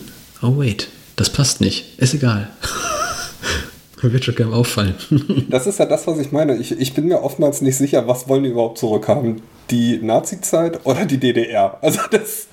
Oh, 0.41 0.57
wait, 0.57 0.87
das 1.15 1.29
passt 1.29 1.61
nicht. 1.61 1.99
Ist 1.99 2.13
egal. 2.13 2.49
Wird 4.01 4.23
schon 4.23 4.35
keinem 4.35 4.53
auffallen. 4.53 4.93
Das 5.49 5.65
ist 5.65 5.79
ja 5.79 5.85
das, 5.87 6.05
was 6.05 6.19
ich 6.19 6.31
meine. 6.31 6.57
Ich, 6.57 6.71
ich 6.71 6.93
bin 6.93 7.07
mir 7.07 7.23
oftmals 7.23 7.61
nicht 7.61 7.75
sicher, 7.75 8.07
was 8.07 8.27
wollen 8.27 8.43
die 8.43 8.51
überhaupt 8.51 8.77
zurückhaben? 8.77 9.41
Die 9.71 9.97
Nazi-Zeit 9.97 10.85
oder 10.85 11.05
die 11.05 11.17
DDR? 11.17 11.79
Also 11.81 12.01
das. 12.11 12.47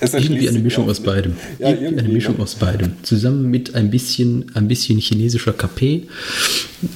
Es 0.00 0.12
irgendwie 0.12 0.48
eine 0.48 0.58
Mischung 0.58 0.90
aus 0.90 1.00
beidem. 1.00 1.36
Ja, 1.58 1.68
irgendwie, 1.68 1.84
irgendwie 1.84 2.04
eine 2.04 2.12
Mischung 2.12 2.36
ne? 2.36 2.42
aus 2.42 2.56
beidem. 2.56 2.92
Zusammen 3.04 3.50
mit 3.50 3.74
ein 3.74 3.90
bisschen, 3.90 4.50
ein 4.54 4.68
bisschen 4.68 4.98
chinesischer 4.98 5.54
KP 5.54 6.08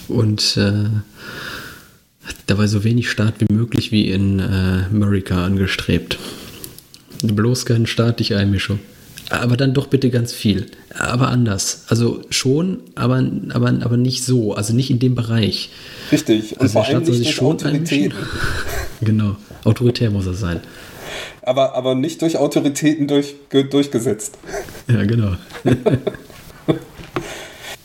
und 0.08 0.58
äh, 0.58 0.90
dabei 2.46 2.66
so 2.66 2.84
wenig 2.84 3.10
Staat 3.10 3.34
wie 3.38 3.52
möglich 3.52 3.92
wie 3.92 4.10
in 4.10 4.38
äh, 4.38 4.84
Amerika 4.90 5.44
angestrebt. 5.44 6.18
Bloß 7.22 7.66
keine 7.66 7.86
staatliche 7.86 8.36
Einmischung. 8.36 8.78
Aber 9.30 9.56
dann 9.56 9.74
doch 9.74 9.88
bitte 9.88 10.10
ganz 10.10 10.32
viel. 10.32 10.66
Aber 10.96 11.28
anders. 11.28 11.84
Also 11.88 12.22
schon, 12.30 12.78
aber, 12.94 13.22
aber, 13.50 13.68
aber 13.82 13.96
nicht 13.96 14.24
so. 14.24 14.54
Also 14.54 14.74
nicht 14.74 14.90
in 14.90 14.98
dem 14.98 15.14
Bereich. 15.14 15.70
Richtig. 16.10 16.52
Und 16.52 16.62
also 16.62 16.72
vor 16.72 16.86
allem 16.86 17.02
nicht 17.02 17.08
durch 17.08 17.34
schon 17.34 17.46
Autoritäten. 17.46 18.18
genau. 19.00 19.36
Autoritär 19.64 20.10
muss 20.10 20.26
er 20.26 20.34
sein. 20.34 20.60
Aber, 21.42 21.74
aber 21.74 21.94
nicht 21.94 22.22
durch 22.22 22.36
Autoritäten 22.38 23.06
durch, 23.06 23.34
durchgesetzt. 23.50 24.38
Ja, 24.88 25.04
genau. 25.04 25.36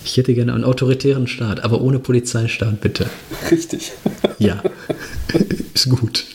Ich 0.05 0.17
hätte 0.17 0.33
gerne 0.33 0.53
einen 0.53 0.63
autoritären 0.63 1.27
Staat, 1.27 1.63
aber 1.63 1.81
ohne 1.81 1.99
Polizeistaat, 1.99 2.81
bitte. 2.81 3.09
Richtig. 3.49 3.93
Ja, 4.39 4.61
ist 5.73 5.89
gut. 5.89 6.25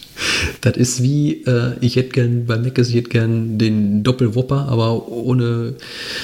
Das 0.61 0.77
ist 0.77 1.03
wie, 1.03 1.45
äh, 1.45 1.73
ich 1.81 1.97
hätte 1.97 2.11
gern 2.11 2.47
bei 2.47 2.57
Meckes, 2.57 2.89
ich 2.89 2.97
hätte 2.97 3.11
gern 3.11 3.59
den 3.59 4.03
Doppelwopper, 4.03 4.67
aber 4.69 5.09
ohne 5.09 5.75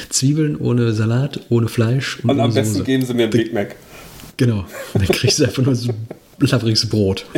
Zwiebeln, 0.09 0.57
ohne 0.57 0.93
Salat, 0.93 1.41
ohne 1.49 1.69
Fleisch. 1.69 2.19
Und, 2.23 2.31
und 2.31 2.41
am 2.41 2.53
besten 2.53 2.75
Soße. 2.75 2.85
geben 2.85 3.05
sie 3.05 3.15
mir 3.15 3.25
einen 3.25 3.33
Big 3.33 3.53
Mac. 3.53 3.77
Genau, 4.37 4.65
dann 4.95 5.07
kriegst 5.07 5.39
du 5.39 5.45
einfach 5.45 5.63
nur 5.63 5.77
so 5.77 5.91
labriges 6.39 6.89
Brot. 6.89 7.27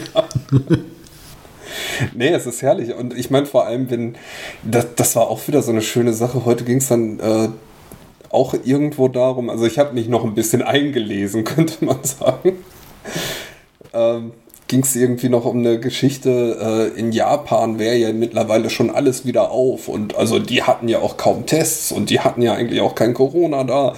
Ja. 2.01 2.09
nee, 2.15 2.29
es 2.29 2.47
ist 2.47 2.63
herrlich. 2.63 2.95
Und 2.95 3.15
ich 3.17 3.31
meine 3.31 3.45
vor 3.45 3.67
allem, 3.67 3.91
wenn, 3.91 4.15
das, 4.65 4.87
das 4.97 5.17
war 5.17 5.29
auch 5.29 5.47
wieder 5.47 5.63
so 5.63 5.73
eine 5.73 5.83
schöne 5.83 6.15
Sache. 6.15 6.45
Heute 6.45 6.65
ging 6.65 6.79
es 6.79 6.89
dann 6.89 7.21
äh, 7.21 7.49
auch 8.31 8.55
irgendwo 8.65 9.09
darum, 9.09 9.51
also 9.51 9.67
ich 9.67 9.79
habe 9.79 9.95
mich 9.95 10.09
noch 10.09 10.25
ein 10.25 10.35
bisschen 10.35 10.63
eingelesen, 10.63 11.45
könnte 11.45 11.85
man 11.85 11.99
sagen. 12.03 12.53
Ähm, 13.93 14.33
ging 14.69 14.81
es 14.81 14.97
irgendwie 14.97 15.29
noch 15.29 15.45
um 15.45 15.59
eine 15.59 15.79
Geschichte, 15.79 16.93
äh, 16.97 16.99
in 16.99 17.13
Japan 17.13 17.79
wäre 17.79 17.97
ja 17.97 18.13
mittlerweile 18.13 18.69
schon 18.69 18.91
alles 18.91 19.25
wieder 19.25 19.51
auf 19.51 19.89
und 19.89 20.17
also 20.17 20.39
die 20.39 20.63
hatten 20.63 20.89
ja 20.89 20.99
auch 20.99 21.17
kaum 21.17 21.47
Tests 21.47 21.93
und 21.93 22.11
die 22.11 22.21
hatten 22.21 22.43
ja 22.43 22.55
eigentlich 22.55 22.81
auch 22.81 22.95
kein 22.95 23.15
Corona 23.15 23.63
da 23.63 23.95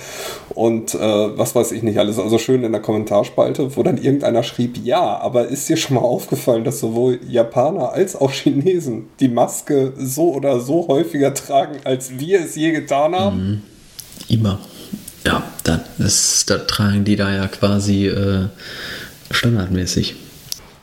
und 0.55 0.95
äh, 0.95 0.99
was 0.99 1.55
weiß 1.55 1.73
ich 1.73 1.83
nicht 1.83 1.99
alles, 1.99 2.19
also 2.19 2.39
schön 2.39 2.65
in 2.65 2.73
der 2.73 2.83
Kommentarspalte, 2.83 3.77
wo 3.77 3.83
dann 3.83 3.97
irgendeiner 3.97 4.43
schrieb, 4.43 4.77
ja, 4.85 5.19
aber 5.19 5.49
ist 5.49 5.69
dir 5.69 5.79
schon 5.79 5.97
mal 5.97 6.03
aufgefallen, 6.03 6.65
dass 6.65 6.81
sowohl 6.81 7.19
Japaner 7.27 7.93
als 7.93 8.15
auch 8.15 8.31
Chinesen 8.31 9.09
die 9.21 9.29
Maske 9.29 9.95
so 9.97 10.35
oder 10.35 10.61
so 10.61 10.87
häufiger 10.89 11.33
tragen, 11.33 11.79
als 11.85 12.19
wir 12.19 12.41
es 12.41 12.57
je 12.57 12.73
getan 12.73 13.15
haben? 13.15 13.37
Mhm. 13.37 13.63
Immer. 14.29 14.59
Ja, 15.27 15.43
das, 15.65 16.45
das 16.47 16.67
tragen 16.67 17.05
die 17.05 17.17
da 17.17 17.35
ja 17.35 17.49
quasi 17.49 18.07
äh, 18.07 18.47
standardmäßig. 19.31 20.15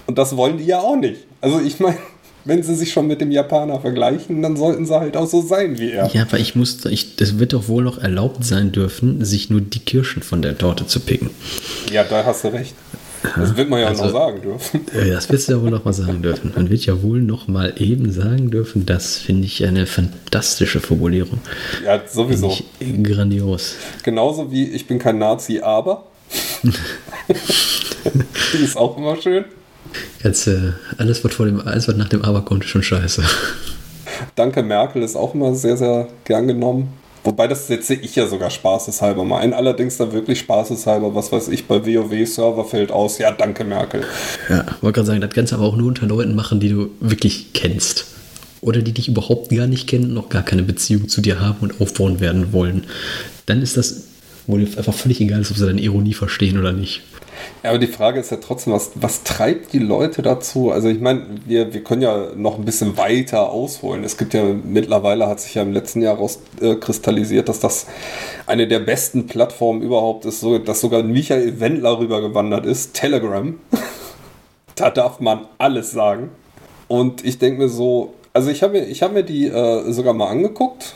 Und 0.08 0.17
das 0.17 0.36
wollen 0.36 0.58
die 0.58 0.65
ja 0.65 0.80
auch 0.80 0.96
nicht. 0.96 1.22
Also 1.41 1.60
ich 1.60 1.80
meine, 1.80 1.98
wenn 2.46 2.62
sie 2.62 2.76
sich 2.76 2.91
schon 2.91 3.08
mit 3.08 3.22
dem 3.22 3.32
Japaner 3.32 3.80
vergleichen, 3.80 4.41
dann 4.41 4.56
sollten 4.56 4.86
sie 4.86 5.00
halt 5.00 5.17
auch 5.17 5.28
so 5.28 5.41
sein 5.41 5.80
wie 5.80 5.91
er. 5.91 6.10
Ja, 6.13 6.24
aber 6.24 6.39
ich 6.39 6.56
muss, 6.56 6.86
ich, 6.86 7.15
das 7.15 7.39
wird 7.39 7.54
doch 7.54 7.67
wohl 7.67 7.84
noch 7.84 7.98
erlaubt 7.98 8.43
sein 8.46 8.72
dürfen, 8.72 9.26
sich 9.26 9.50
nur 9.50 9.62
die 9.62 9.80
Kirschen 9.80 10.22
von 10.22 10.41
der 10.41 10.58
Torte 10.58 10.86
zu 10.86 11.00
picken. 11.00 11.30
Ja, 11.91 12.04
da 12.04 12.24
hast 12.26 12.43
du 12.43 12.50
recht. 12.50 12.76
Das 13.36 13.56
wird 13.56 13.70
man 13.70 13.82
ja 13.82 13.88
also, 13.88 14.06
noch 14.06 14.12
sagen 14.12 14.42
dürfen. 14.42 14.86
Das 15.10 15.30
wirst 15.32 15.48
du 15.48 15.54
ja 15.54 15.62
wohl 15.62 15.72
noch 15.72 15.86
mal 15.86 15.94
sagen 15.94 16.22
dürfen. 16.22 16.52
Man 16.56 16.70
wird 16.70 16.86
ja 16.86 17.02
wohl 17.02 17.22
noch 17.22 17.48
mal 17.48 17.74
eben 17.78 18.12
sagen 18.12 18.52
dürfen. 18.52 18.86
Das 18.86 19.18
finde 19.18 19.46
ich 19.46 19.66
eine 19.66 19.86
fantastische 19.86 20.80
Formulierung. 20.80 21.40
Ja, 21.84 22.02
sowieso. 22.08 22.56
grandios. 23.04 23.76
Genauso 24.04 24.52
wie 24.52 24.66
ich 24.66 24.88
bin 24.88 25.00
kein 25.00 25.18
Nazi, 25.18 25.60
aber. 25.60 26.06
Die 28.54 28.64
ist 28.64 28.78
auch 28.78 28.98
immer 28.98 29.16
schön. 29.22 29.46
Jetzt, 30.24 30.48
äh, 30.48 30.74
alles, 30.98 31.24
was 31.24 31.34
vor 31.34 31.46
dem, 31.46 31.62
alles, 31.62 31.88
was 31.88 31.96
nach 31.96 32.10
dem 32.10 32.24
Aber 32.24 32.44
kommt, 32.44 32.64
ist 32.64 32.70
schon 32.70 32.84
scheiße. 32.84 33.24
Danke, 34.36 34.64
Merkel 34.64 35.04
ist 35.04 35.16
auch 35.16 35.34
immer 35.34 35.54
sehr, 35.56 35.78
sehr 35.78 36.08
gern 36.24 36.48
genommen. 36.48 36.94
Wobei 37.26 37.48
das 37.48 37.66
setze 37.66 37.96
ich 37.96 38.16
ja 38.16 38.28
sogar 38.28 38.52
spaßeshalber 38.52 39.24
mal 39.24 39.40
ein. 39.40 39.54
Allerdings 39.54 39.98
dann 39.98 40.14
wirklich 40.14 40.40
spaßeshalber, 40.40 41.16
was 41.16 41.32
weiß 41.32 41.48
ich, 41.48 41.66
bei 41.66 41.84
WoW-Server 41.84 42.64
fällt 42.66 42.92
aus. 42.92 43.18
Ja, 43.18 43.32
danke, 43.32 43.64
Merkel. 43.64 44.04
Ja, 44.48 44.64
wollte 44.82 44.98
gerade 44.98 45.08
sagen, 45.08 45.22
das 45.22 45.32
kannst 45.32 45.52
du 45.52 45.56
aber 45.58 45.66
auch 45.66 45.76
nur 45.76 45.88
unter 45.88 46.06
Leuten 46.06 46.36
machen, 46.36 46.60
die 46.60 46.70
du 46.70 46.92
wirklich 47.00 47.52
kennst. 47.54 48.06
Oder 48.62 48.84
die 48.84 48.92
dich 48.92 49.08
überhaupt 49.08 49.50
gar 49.50 49.66
nicht 49.66 49.88
kennen 49.88 50.06
und 50.06 50.14
noch 50.14 50.30
gar 50.30 50.44
keine 50.44 50.62
Beziehung 50.62 51.10
zu 51.10 51.22
dir 51.22 51.40
haben 51.40 51.58
und 51.62 51.82
aufbauen 51.82 52.20
werden 52.20 52.54
wollen. 52.54 52.86
Dann 53.48 53.64
ist 53.64 53.76
das 53.76 54.04
wohl 54.46 54.62
einfach 54.62 54.94
völlig 54.94 55.20
egal, 55.20 55.42
ob 55.42 55.58
sie 55.58 55.66
deine 55.66 55.82
Ironie 55.82 56.14
verstehen 56.14 56.60
oder 56.60 56.74
nicht. 56.74 57.02
Ja, 57.63 57.71
aber 57.71 57.79
die 57.79 57.88
Frage 57.88 58.19
ist 58.19 58.31
ja 58.31 58.38
trotzdem, 58.38 58.73
was, 58.73 58.91
was 58.95 59.23
treibt 59.23 59.73
die 59.73 59.79
Leute 59.79 60.21
dazu? 60.21 60.71
Also 60.71 60.88
ich 60.88 60.99
meine, 60.99 61.25
wir, 61.45 61.73
wir 61.73 61.84
können 61.84 62.01
ja 62.01 62.27
noch 62.36 62.58
ein 62.58 62.65
bisschen 62.65 62.97
weiter 62.97 63.49
ausholen. 63.49 64.03
Es 64.03 64.17
gibt 64.17 64.34
ja 64.34 64.43
mittlerweile, 64.43 65.27
hat 65.27 65.39
sich 65.39 65.55
ja 65.55 65.62
im 65.62 65.73
letzten 65.73 66.01
Jahr 66.01 66.17
rauskristallisiert, 66.17 67.49
dass 67.49 67.60
das 67.60 67.88
eine 68.45 68.67
der 68.67 68.79
besten 68.79 69.27
Plattformen 69.27 69.81
überhaupt 69.81 70.25
ist, 70.25 70.41
so, 70.41 70.60
dass 70.60 70.81
sogar 70.81 71.03
Michael 71.03 71.60
Wendler 71.60 71.99
rübergewandert 71.99 72.65
ist, 72.65 72.93
Telegram. 72.93 73.58
da 74.75 74.89
darf 74.89 75.19
man 75.19 75.47
alles 75.58 75.91
sagen. 75.91 76.29
Und 76.88 77.25
ich 77.25 77.39
denke 77.39 77.63
mir 77.63 77.69
so, 77.69 78.13
also 78.34 78.49
ich 78.51 78.62
habe 78.62 78.73
mir, 78.73 78.93
hab 78.93 79.13
mir 79.13 79.23
die 79.23 79.47
äh, 79.47 79.91
sogar 79.91 80.13
mal 80.13 80.27
angeguckt 80.27 80.93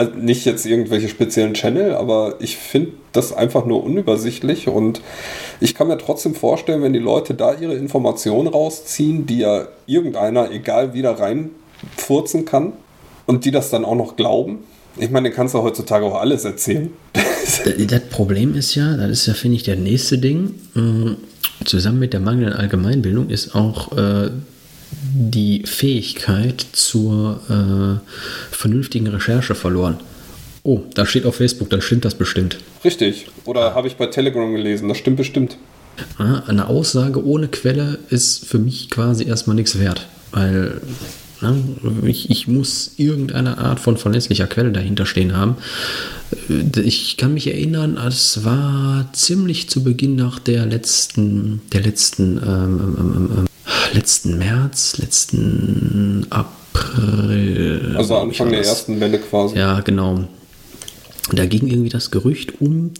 also 0.00 0.12
nicht 0.14 0.46
jetzt 0.46 0.64
irgendwelche 0.64 1.10
speziellen 1.10 1.52
Channel, 1.52 1.92
aber 1.92 2.36
ich 2.40 2.56
finde 2.56 2.92
das 3.12 3.34
einfach 3.34 3.66
nur 3.66 3.84
unübersichtlich 3.84 4.66
und 4.66 5.02
ich 5.60 5.74
kann 5.74 5.88
mir 5.88 5.98
trotzdem 5.98 6.34
vorstellen, 6.34 6.82
wenn 6.82 6.94
die 6.94 6.98
Leute 6.98 7.34
da 7.34 7.52
ihre 7.52 7.74
Informationen 7.74 8.48
rausziehen, 8.48 9.26
die 9.26 9.40
ja 9.40 9.68
irgendeiner, 9.84 10.50
egal 10.52 10.94
wie 10.94 11.02
da 11.02 11.12
reinfurzen 11.12 12.46
kann 12.46 12.72
und 13.26 13.44
die 13.44 13.50
das 13.50 13.68
dann 13.68 13.84
auch 13.84 13.94
noch 13.94 14.16
glauben. 14.16 14.60
Ich 14.96 15.10
meine, 15.10 15.28
den 15.28 15.36
kannst 15.36 15.52
du 15.52 15.62
heutzutage 15.62 16.06
auch 16.06 16.18
alles 16.18 16.46
erzählen. 16.46 16.90
das 17.86 18.00
Problem 18.08 18.54
ist 18.54 18.74
ja, 18.74 18.96
das 18.96 19.10
ist 19.10 19.26
ja, 19.26 19.34
finde 19.34 19.56
ich, 19.56 19.64
der 19.64 19.76
nächste 19.76 20.16
Ding. 20.16 20.54
Mm, 20.72 21.12
zusammen 21.66 21.98
mit 21.98 22.14
der 22.14 22.20
mangelnden 22.20 22.54
Allgemeinbildung 22.54 23.28
ist 23.28 23.54
auch 23.54 23.94
äh, 23.98 24.30
die 25.02 25.62
Fähigkeit 25.64 26.64
zur 26.72 27.40
äh, 27.48 28.54
vernünftigen 28.54 29.06
Recherche 29.06 29.54
verloren. 29.54 29.98
Oh, 30.62 30.82
da 30.94 31.06
steht 31.06 31.24
auf 31.24 31.36
Facebook, 31.36 31.70
dann 31.70 31.80
stimmt 31.80 32.04
das 32.04 32.14
bestimmt. 32.14 32.58
Richtig. 32.84 33.26
Oder 33.44 33.74
habe 33.74 33.88
ich 33.88 33.96
bei 33.96 34.06
Telegram 34.06 34.52
gelesen, 34.52 34.88
das 34.88 34.98
stimmt 34.98 35.16
bestimmt. 35.16 35.56
eine 36.18 36.68
Aussage 36.68 37.24
ohne 37.24 37.48
Quelle 37.48 37.98
ist 38.10 38.46
für 38.46 38.58
mich 38.58 38.90
quasi 38.90 39.24
erstmal 39.24 39.56
nichts 39.56 39.78
wert, 39.78 40.06
weil 40.32 40.80
ne, 41.40 41.62
ich, 42.04 42.30
ich, 42.30 42.46
muss 42.46 42.92
irgendeine 42.96 43.58
Art 43.58 43.80
von 43.80 43.96
verlässlicher 43.96 44.46
Quelle 44.46 44.72
dahinter 44.72 45.06
stehen 45.06 45.36
haben. 45.36 45.56
Äh, 46.48 46.80
ich 46.80 47.16
kann 47.16 47.34
mich 47.34 47.46
erinnern, 47.46 47.96
es 47.96 48.44
war 48.44 49.08
ziemlich 49.12 49.68
zu 49.70 49.82
Beginn 49.82 50.16
nach 50.16 50.38
der 50.38 50.66
letzten, 50.66 51.62
der 51.72 51.82
letzten 51.82 52.36
ähm, 52.36 52.96
ähm, 52.98 53.30
ähm, 53.38 53.46
letzten 53.92 54.38
März, 54.38 54.98
letzten 54.98 56.26
April. 56.30 57.94
Also 57.96 58.16
Anfang 58.16 58.50
der 58.50 58.64
ersten 58.64 59.00
Welle 59.00 59.18
quasi. 59.18 59.56
Ja, 59.56 59.80
genau. 59.80 60.24
Da 61.32 61.46
ging 61.46 61.68
irgendwie 61.68 61.90
das 61.90 62.10
Gerücht 62.10 62.60
um, 62.60 62.92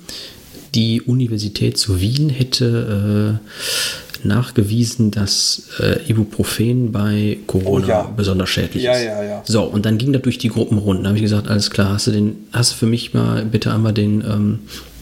die 0.74 1.02
Universität 1.02 1.78
zu 1.78 2.00
Wien 2.00 2.28
hätte 2.28 3.38
äh, 3.42 4.26
nachgewiesen, 4.26 5.10
dass 5.10 5.62
äh, 5.80 5.98
Ibuprofen 6.08 6.92
bei 6.92 7.38
Corona 7.46 7.86
oh, 7.86 7.88
ja. 7.88 8.12
besonders 8.16 8.50
schädlich 8.50 8.84
ja, 8.84 8.92
ist. 8.92 9.04
Ja, 9.04 9.22
ja. 9.22 9.42
So, 9.44 9.64
und 9.64 9.86
dann 9.86 9.98
ging 9.98 10.12
das 10.12 10.22
durch 10.22 10.38
die 10.38 10.48
Gruppenrunden. 10.48 11.04
Da 11.04 11.08
habe 11.08 11.18
ich 11.18 11.22
gesagt, 11.22 11.48
alles 11.48 11.70
klar, 11.70 11.94
hast 11.94 12.06
du, 12.06 12.12
den, 12.12 12.36
hast 12.52 12.72
du 12.72 12.76
für 12.76 12.86
mich 12.86 13.14
mal 13.14 13.44
bitte 13.44 13.72
einmal 13.72 13.92
den, 13.92 14.20
ähm, 14.20 14.58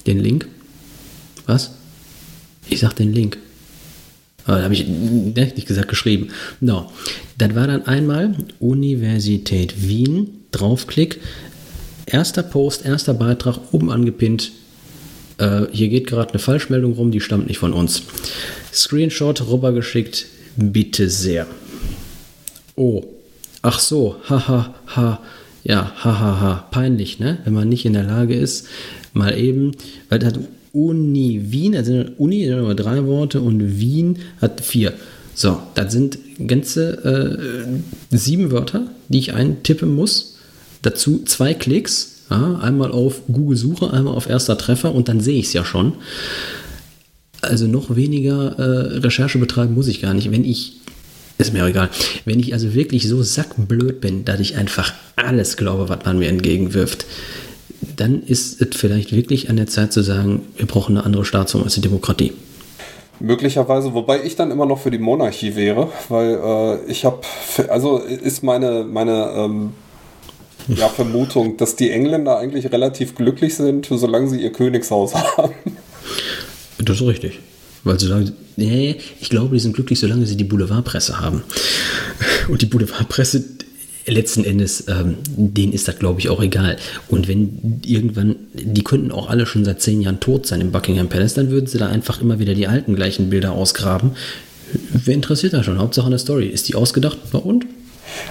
den 0.06 0.20
Link? 0.20 0.48
Was? 1.46 1.72
Ich 2.68 2.80
sag 2.80 2.94
den 2.94 3.12
Link. 3.12 3.38
Da 4.48 4.62
habe 4.62 4.72
ich 4.72 4.86
ne, 4.88 5.52
nicht 5.54 5.66
gesagt, 5.66 5.88
geschrieben. 5.88 6.28
No. 6.60 6.90
Das 7.36 7.54
war 7.54 7.66
dann 7.66 7.86
einmal 7.86 8.34
Universität 8.58 9.86
Wien, 9.86 10.44
Draufklick, 10.52 11.20
erster 12.06 12.42
Post, 12.42 12.86
erster 12.86 13.12
Beitrag, 13.12 13.58
oben 13.72 13.90
angepinnt. 13.90 14.52
Äh, 15.36 15.66
hier 15.70 15.88
geht 15.90 16.06
gerade 16.06 16.30
eine 16.30 16.38
Falschmeldung 16.38 16.94
rum, 16.94 17.10
die 17.10 17.20
stammt 17.20 17.46
nicht 17.46 17.58
von 17.58 17.74
uns. 17.74 18.02
Screenshot 18.72 19.46
rübergeschickt, 19.46 20.24
bitte 20.56 21.10
sehr. 21.10 21.46
Oh, 22.74 23.04
ach 23.60 23.78
so, 23.78 24.16
haha, 24.30 24.74
ha, 24.86 24.96
ha. 24.96 25.22
Ja, 25.62 25.92
hahaha, 26.02 26.20
ha, 26.20 26.40
ha. 26.40 26.68
peinlich, 26.70 27.18
ne? 27.18 27.38
Wenn 27.44 27.52
man 27.52 27.68
nicht 27.68 27.84
in 27.84 27.92
der 27.92 28.04
Lage 28.04 28.34
ist, 28.34 28.66
mal 29.12 29.36
eben, 29.36 29.72
weil 30.08 30.20
das 30.20 30.34
Uni 30.78 31.50
Wien, 31.50 31.76
also 31.76 32.04
Uni 32.18 32.44
sind 32.44 32.58
nur 32.58 32.74
drei 32.74 33.04
Worte 33.04 33.40
und 33.40 33.78
Wien 33.80 34.18
hat 34.40 34.60
vier. 34.60 34.92
So, 35.34 35.58
das 35.74 35.92
sind 35.92 36.18
ganze 36.46 37.68
äh, 38.10 38.16
sieben 38.16 38.50
Wörter, 38.50 38.86
die 39.08 39.18
ich 39.18 39.34
eintippen 39.34 39.94
muss. 39.94 40.36
Dazu 40.82 41.22
zwei 41.24 41.54
Klicks, 41.54 42.24
ja, 42.30 42.58
einmal 42.60 42.92
auf 42.92 43.22
Google 43.26 43.56
Suche, 43.56 43.92
einmal 43.92 44.14
auf 44.14 44.28
erster 44.28 44.56
Treffer 44.58 44.94
und 44.94 45.08
dann 45.08 45.20
sehe 45.20 45.38
ich 45.38 45.46
es 45.46 45.52
ja 45.52 45.64
schon. 45.64 45.94
Also 47.40 47.66
noch 47.66 47.94
weniger 47.94 48.58
äh, 48.58 48.98
Recherche 48.98 49.38
betreiben 49.38 49.74
muss 49.74 49.88
ich 49.88 50.02
gar 50.02 50.14
nicht. 50.14 50.30
Wenn 50.30 50.44
ich 50.44 50.78
ist 51.38 51.52
mir 51.52 51.62
auch 51.62 51.68
egal. 51.68 51.88
Wenn 52.24 52.40
ich 52.40 52.52
also 52.52 52.74
wirklich 52.74 53.06
so 53.08 53.22
sackblöd 53.22 54.00
bin, 54.00 54.24
dass 54.24 54.40
ich 54.40 54.56
einfach 54.56 54.92
alles 55.14 55.56
glaube, 55.56 55.88
was 55.88 56.04
man 56.04 56.18
mir 56.18 56.28
entgegenwirft, 56.28 57.06
dann 57.80 58.22
ist 58.22 58.60
es 58.60 58.76
vielleicht 58.76 59.14
wirklich 59.14 59.50
an 59.50 59.56
der 59.56 59.66
Zeit 59.66 59.92
zu 59.92 60.02
sagen, 60.02 60.42
wir 60.56 60.66
brauchen 60.66 60.96
eine 60.96 61.06
andere 61.06 61.24
Staatsform 61.24 61.64
als 61.64 61.74
die 61.74 61.80
Demokratie. 61.80 62.32
Möglicherweise, 63.20 63.94
wobei 63.94 64.22
ich 64.22 64.36
dann 64.36 64.50
immer 64.50 64.66
noch 64.66 64.78
für 64.78 64.90
die 64.90 64.98
Monarchie 64.98 65.56
wäre, 65.56 65.90
weil 66.08 66.38
äh, 66.42 66.90
ich 66.90 67.04
habe, 67.04 67.20
also 67.68 67.98
ist 67.98 68.44
meine, 68.44 68.84
meine 68.84 69.32
ähm, 69.36 69.72
ja, 70.68 70.88
Vermutung, 70.88 71.56
dass 71.56 71.74
die 71.74 71.90
Engländer 71.90 72.38
eigentlich 72.38 72.70
relativ 72.70 73.14
glücklich 73.14 73.56
sind, 73.56 73.86
solange 73.90 74.28
sie 74.28 74.40
ihr 74.40 74.52
Königshaus 74.52 75.14
haben. 75.36 75.54
Das 76.78 77.00
ist 77.00 77.06
richtig. 77.06 77.40
Weil 77.84 77.98
solange, 77.98 78.32
nee, 78.56 78.96
ich 79.20 79.30
glaube, 79.30 79.54
die 79.54 79.60
sind 79.60 79.74
glücklich, 79.74 79.98
solange 79.98 80.26
sie 80.26 80.36
die 80.36 80.44
Boulevardpresse 80.44 81.20
haben. 81.20 81.42
Und 82.48 82.62
die 82.62 82.66
Boulevardpresse, 82.66 83.44
letzten 84.10 84.44
Endes, 84.44 84.84
ähm, 84.88 85.16
denen 85.36 85.72
ist 85.72 85.88
das, 85.88 85.98
glaube 85.98 86.20
ich, 86.20 86.28
auch 86.28 86.42
egal. 86.42 86.76
Und 87.08 87.28
wenn 87.28 87.80
irgendwann, 87.84 88.36
die 88.52 88.84
könnten 88.84 89.12
auch 89.12 89.28
alle 89.28 89.46
schon 89.46 89.64
seit 89.64 89.80
zehn 89.80 90.00
Jahren 90.00 90.20
tot 90.20 90.46
sein 90.46 90.60
im 90.60 90.72
Buckingham 90.72 91.08
Palace, 91.08 91.34
dann 91.34 91.50
würden 91.50 91.66
sie 91.66 91.78
da 91.78 91.88
einfach 91.88 92.20
immer 92.20 92.38
wieder 92.38 92.54
die 92.54 92.66
alten 92.66 92.94
gleichen 92.94 93.30
Bilder 93.30 93.52
ausgraben. 93.52 94.12
Wer 94.92 95.14
interessiert 95.14 95.54
da 95.54 95.62
schon? 95.62 95.78
Hauptsache 95.78 96.06
eine 96.06 96.18
Story. 96.18 96.46
Ist 96.46 96.68
die 96.68 96.74
ausgedacht? 96.74 97.18
Na 97.32 97.38
und? 97.38 97.66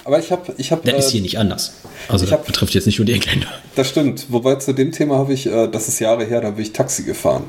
Aber 0.03 0.19
ich 0.19 0.31
habe. 0.31 0.53
Ich 0.57 0.71
hab, 0.71 0.83
das 0.83 0.93
äh, 0.93 0.97
ist 0.99 1.09
hier 1.11 1.21
nicht 1.21 1.37
anders. 1.37 1.73
Also 2.07 2.25
das 2.25 2.31
hab, 2.31 2.45
betrifft 2.45 2.73
jetzt 2.73 2.85
nicht 2.85 2.99
nur 2.99 3.05
die 3.05 3.13
Engländer. 3.13 3.47
Das 3.75 3.89
stimmt. 3.89 4.27
Wobei 4.29 4.55
zu 4.55 4.73
dem 4.73 4.91
Thema 4.91 5.17
habe 5.17 5.33
ich, 5.33 5.47
äh, 5.47 5.67
das 5.67 5.87
ist 5.87 5.99
Jahre 5.99 6.25
her, 6.25 6.41
da 6.41 6.51
bin 6.51 6.63
ich 6.63 6.73
Taxi 6.73 7.03
gefahren. 7.03 7.43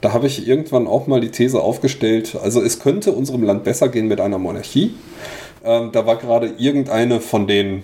Da 0.00 0.12
habe 0.12 0.26
ich 0.26 0.46
irgendwann 0.46 0.86
auch 0.86 1.06
mal 1.06 1.20
die 1.20 1.30
These 1.30 1.60
aufgestellt, 1.60 2.36
also 2.42 2.62
es 2.62 2.80
könnte 2.80 3.12
unserem 3.12 3.42
Land 3.42 3.64
besser 3.64 3.88
gehen 3.88 4.08
mit 4.08 4.20
einer 4.20 4.38
Monarchie. 4.38 4.94
Ähm, 5.64 5.90
da 5.92 6.06
war 6.06 6.16
gerade 6.16 6.48
irgendeine 6.58 7.20
von 7.20 7.46
den 7.46 7.82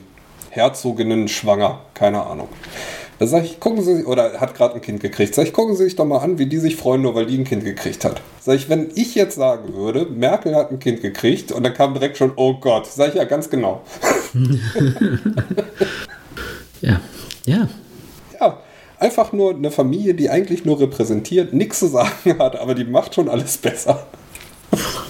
Herzoginnen 0.50 1.28
schwanger, 1.28 1.80
keine 1.94 2.26
Ahnung. 2.26 2.48
Da 3.18 3.26
sage 3.26 3.46
ich, 3.46 3.58
gucken 3.58 3.82
Sie, 3.82 4.04
oder 4.04 4.40
hat 4.40 4.54
gerade 4.54 4.76
ein 4.76 4.80
Kind 4.80 5.00
gekriegt. 5.00 5.34
Sag 5.34 5.46
ich, 5.46 5.52
gucken 5.52 5.74
Sie 5.74 5.84
sich 5.84 5.96
doch 5.96 6.04
mal 6.04 6.18
an, 6.18 6.38
wie 6.38 6.46
die 6.46 6.58
sich 6.58 6.76
freuen, 6.76 7.02
nur 7.02 7.16
weil 7.16 7.26
die 7.26 7.36
ein 7.36 7.44
Kind 7.44 7.64
gekriegt 7.64 8.04
hat. 8.04 8.22
Sag 8.40 8.54
ich, 8.54 8.68
wenn 8.68 8.90
ich 8.94 9.16
jetzt 9.16 9.34
sagen 9.34 9.74
würde, 9.74 10.06
Merkel 10.06 10.54
hat 10.54 10.70
ein 10.70 10.78
Kind 10.78 11.02
gekriegt 11.02 11.50
und 11.50 11.64
dann 11.64 11.74
kam 11.74 11.94
direkt 11.94 12.16
schon, 12.16 12.32
oh 12.36 12.54
Gott, 12.54 12.86
sag 12.86 13.08
ich 13.08 13.14
ja 13.14 13.24
ganz 13.24 13.50
genau. 13.50 13.82
ja, 16.80 17.00
ja. 17.44 17.68
Ja, 18.40 18.58
einfach 19.00 19.32
nur 19.32 19.54
eine 19.54 19.72
Familie, 19.72 20.14
die 20.14 20.30
eigentlich 20.30 20.64
nur 20.64 20.78
repräsentiert, 20.78 21.52
nichts 21.52 21.80
zu 21.80 21.88
sagen 21.88 22.38
hat, 22.38 22.54
aber 22.54 22.76
die 22.76 22.84
macht 22.84 23.16
schon 23.16 23.28
alles 23.28 23.58
besser. 23.58 24.06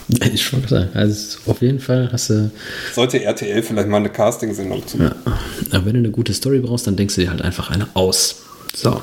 Ich 0.09 0.42
schon 0.42 0.62
gesagt. 0.62 0.97
Also 0.97 1.38
auf 1.47 1.61
jeden 1.61 1.81
Fall 1.81 2.09
hast 2.12 2.31
du. 2.31 2.51
Sollte 2.94 3.23
RTL 3.23 3.62
vielleicht 3.62 3.88
mal 3.88 3.99
eine 3.99 4.09
Casting-Sendung 4.09 4.87
zu 4.87 4.99
machen. 4.99 5.16
Ja. 5.27 5.38
Aber 5.73 5.87
wenn 5.87 5.94
du 5.94 5.99
eine 5.99 6.11
gute 6.11 6.33
Story 6.33 6.61
brauchst, 6.61 6.87
dann 6.87 6.97
denkst 6.97 7.16
du 7.16 7.21
dir 7.21 7.31
halt 7.31 7.42
einfach 7.42 7.71
eine 7.71 7.88
aus. 7.94 8.42
So. 8.75 9.03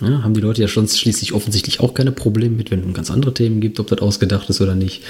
Ja, 0.00 0.22
haben 0.22 0.34
die 0.34 0.40
Leute 0.40 0.62
ja 0.62 0.68
schon 0.68 0.88
schließlich 0.88 1.32
offensichtlich 1.32 1.80
auch 1.80 1.94
keine 1.94 2.12
Probleme 2.12 2.56
mit, 2.56 2.70
wenn 2.70 2.86
es 2.86 2.94
ganz 2.94 3.10
andere 3.10 3.32
Themen 3.32 3.60
gibt, 3.60 3.80
ob 3.80 3.86
das 3.88 4.00
ausgedacht 4.00 4.48
ist 4.50 4.60
oder 4.60 4.74
nicht. 4.74 5.02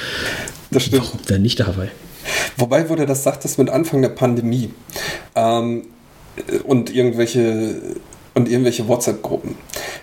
Das 0.70 0.84
stimmt. 0.84 1.04
Warum 1.04 1.20
denn 1.28 1.42
nicht 1.42 1.58
dabei? 1.60 1.90
Wobei, 2.56 2.88
wo 2.88 2.94
du 2.94 3.06
das 3.06 3.22
sagtest 3.22 3.58
mit 3.58 3.70
Anfang 3.70 4.02
der 4.02 4.10
Pandemie 4.10 4.70
ähm, 5.34 5.86
und 6.64 6.94
irgendwelche 6.94 7.76
und 8.36 8.50
irgendwelche 8.50 8.86
WhatsApp-Gruppen. 8.86 9.54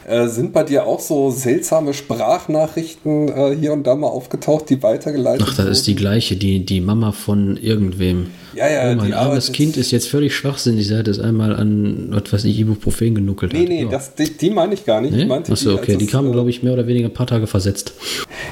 Äh, 0.08 0.28
sind 0.28 0.54
bei 0.54 0.64
dir 0.64 0.88
auch 0.88 1.00
so 1.00 1.30
seltsame 1.30 1.94
Sprachnachrichten 1.94 3.30
äh, 3.30 3.56
hier 3.56 3.72
und 3.74 3.86
da 3.86 3.96
mal 3.96 4.08
aufgetaucht, 4.08 4.70
die 4.70 4.82
weitergeleitet 4.82 5.46
Ach, 5.48 5.56
das 5.56 5.68
ist 5.68 5.88
die 5.88 5.96
gleiche, 5.96 6.36
die, 6.36 6.66
die 6.66 6.82
Mama 6.82 7.12
von 7.12 7.58
irgendwem. 7.58 8.28
Ja, 8.56 8.70
ja, 8.70 8.92
oh, 8.92 8.96
mein 8.96 9.14
armes 9.14 9.52
Kind 9.52 9.78
ist 9.78 9.92
jetzt 9.92 10.10
völlig 10.10 10.36
schwachsinnig, 10.36 10.88
seit 10.88 11.08
es 11.08 11.20
einmal 11.20 11.56
an, 11.56 12.10
was 12.10 12.34
weiß 12.34 12.46
ich, 12.46 12.60
Ibuprofen 12.60 13.16
genuckelt 13.16 13.54
nee, 13.54 13.62
hat. 13.62 13.70
Nee, 13.70 13.86
nee, 13.86 13.92
ja. 13.92 14.02
die, 14.18 14.36
die 14.36 14.50
meine 14.50 14.74
ich 14.74 14.86
gar 14.86 15.00
nicht. 15.00 15.14
Nee? 15.14 15.24
Ich 15.26 15.52
Achso, 15.52 15.76
okay, 15.76 15.94
die, 15.94 16.00
die 16.00 16.08
kamen, 16.08 16.30
äh, 16.30 16.34
glaube 16.34 16.50
ich, 16.50 16.64
mehr 16.64 16.74
oder 16.74 16.88
weniger 16.88 17.10
ein 17.10 17.14
paar 17.14 17.28
Tage 17.28 17.46
versetzt. 17.46 17.94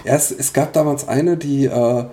Ja, 0.06 0.15
es, 0.15 0.32
es 0.32 0.54
gab 0.54 0.74
damals 0.74 1.08
eine, 1.08 1.38
die 1.38 1.65
äh, 1.65 2.04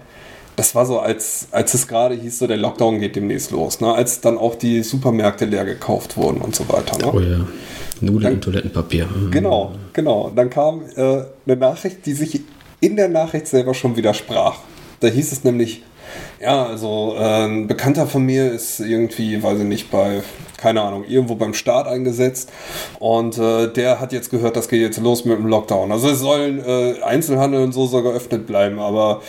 das 0.59 0.75
war 0.75 0.85
so, 0.87 0.99
als, 0.99 1.47
als 1.53 1.73
es 1.75 1.87
gerade 1.87 2.17
hieß, 2.17 2.41
so 2.41 2.47
der 2.49 2.57
Lockdown 2.57 2.99
geht 2.99 3.15
demnächst 3.15 3.53
los, 3.53 3.81
ne? 3.81 3.95
als 3.95 4.21
dann 4.21 4.37
auch 4.37 4.57
die 4.57 4.83
Supermärkte 4.83 5.45
leer 5.45 5.65
gekauft 5.65 6.17
wurden 6.17 6.41
und 6.41 6.57
so 6.57 6.69
weiter. 6.69 6.99
Ne? 6.99 7.13
Oh 7.13 7.21
ja. 7.21 7.47
Nudeln 8.01 8.35
und 8.35 8.41
Toilettenpapier. 8.43 9.07
Mhm. 9.07 9.31
Genau, 9.31 9.73
genau. 9.93 10.33
Dann 10.35 10.51
kam 10.51 10.83
äh, 10.97 11.23
eine 11.47 11.57
Nachricht, 11.57 12.07
die 12.07 12.13
sich 12.13 12.41
in 12.81 12.97
der 12.97 13.09
Nachricht 13.09 13.47
selber 13.47 13.73
schon 13.73 13.97
widersprach. 13.97 14.57
Da 15.01 15.07
hieß 15.07 15.31
es 15.31 15.45
nämlich, 15.45 15.83
ja, 16.41 16.67
also 16.67 17.15
äh, 17.17 17.45
ein 17.45 17.69
Bekannter 17.69 18.07
von 18.07 18.25
mir 18.25 18.51
ist 18.51 18.81
irgendwie, 18.81 19.41
weiß 19.41 19.61
ich 19.61 19.65
nicht, 19.65 19.91
bei, 19.93 20.23
keine 20.57 20.83
Ahnung, 20.83 21.05
irgendwo 21.05 21.37
beim 21.37 21.55
Staat 21.55 21.87
eingesetzt 21.87 22.51
und 22.99 23.39
äh, 23.39 23.73
der 23.73 24.01
hat 24.01 24.13
jetzt 24.13 24.31
gehört, 24.31 24.57
das 24.57 24.69
geht 24.69 24.81
jetzt 24.81 24.99
los 24.99 25.25
mit 25.25 25.39
dem 25.39 25.47
Lockdown. 25.47 25.93
Also 25.93 26.09
es 26.09 26.19
sollen 26.19 26.65
äh, 26.65 27.01
Einzelhandel 27.03 27.63
und 27.63 27.73
so 27.73 27.87
soll 27.87 28.03
geöffnet 28.03 28.47
bleiben, 28.47 28.81
aber 28.81 29.23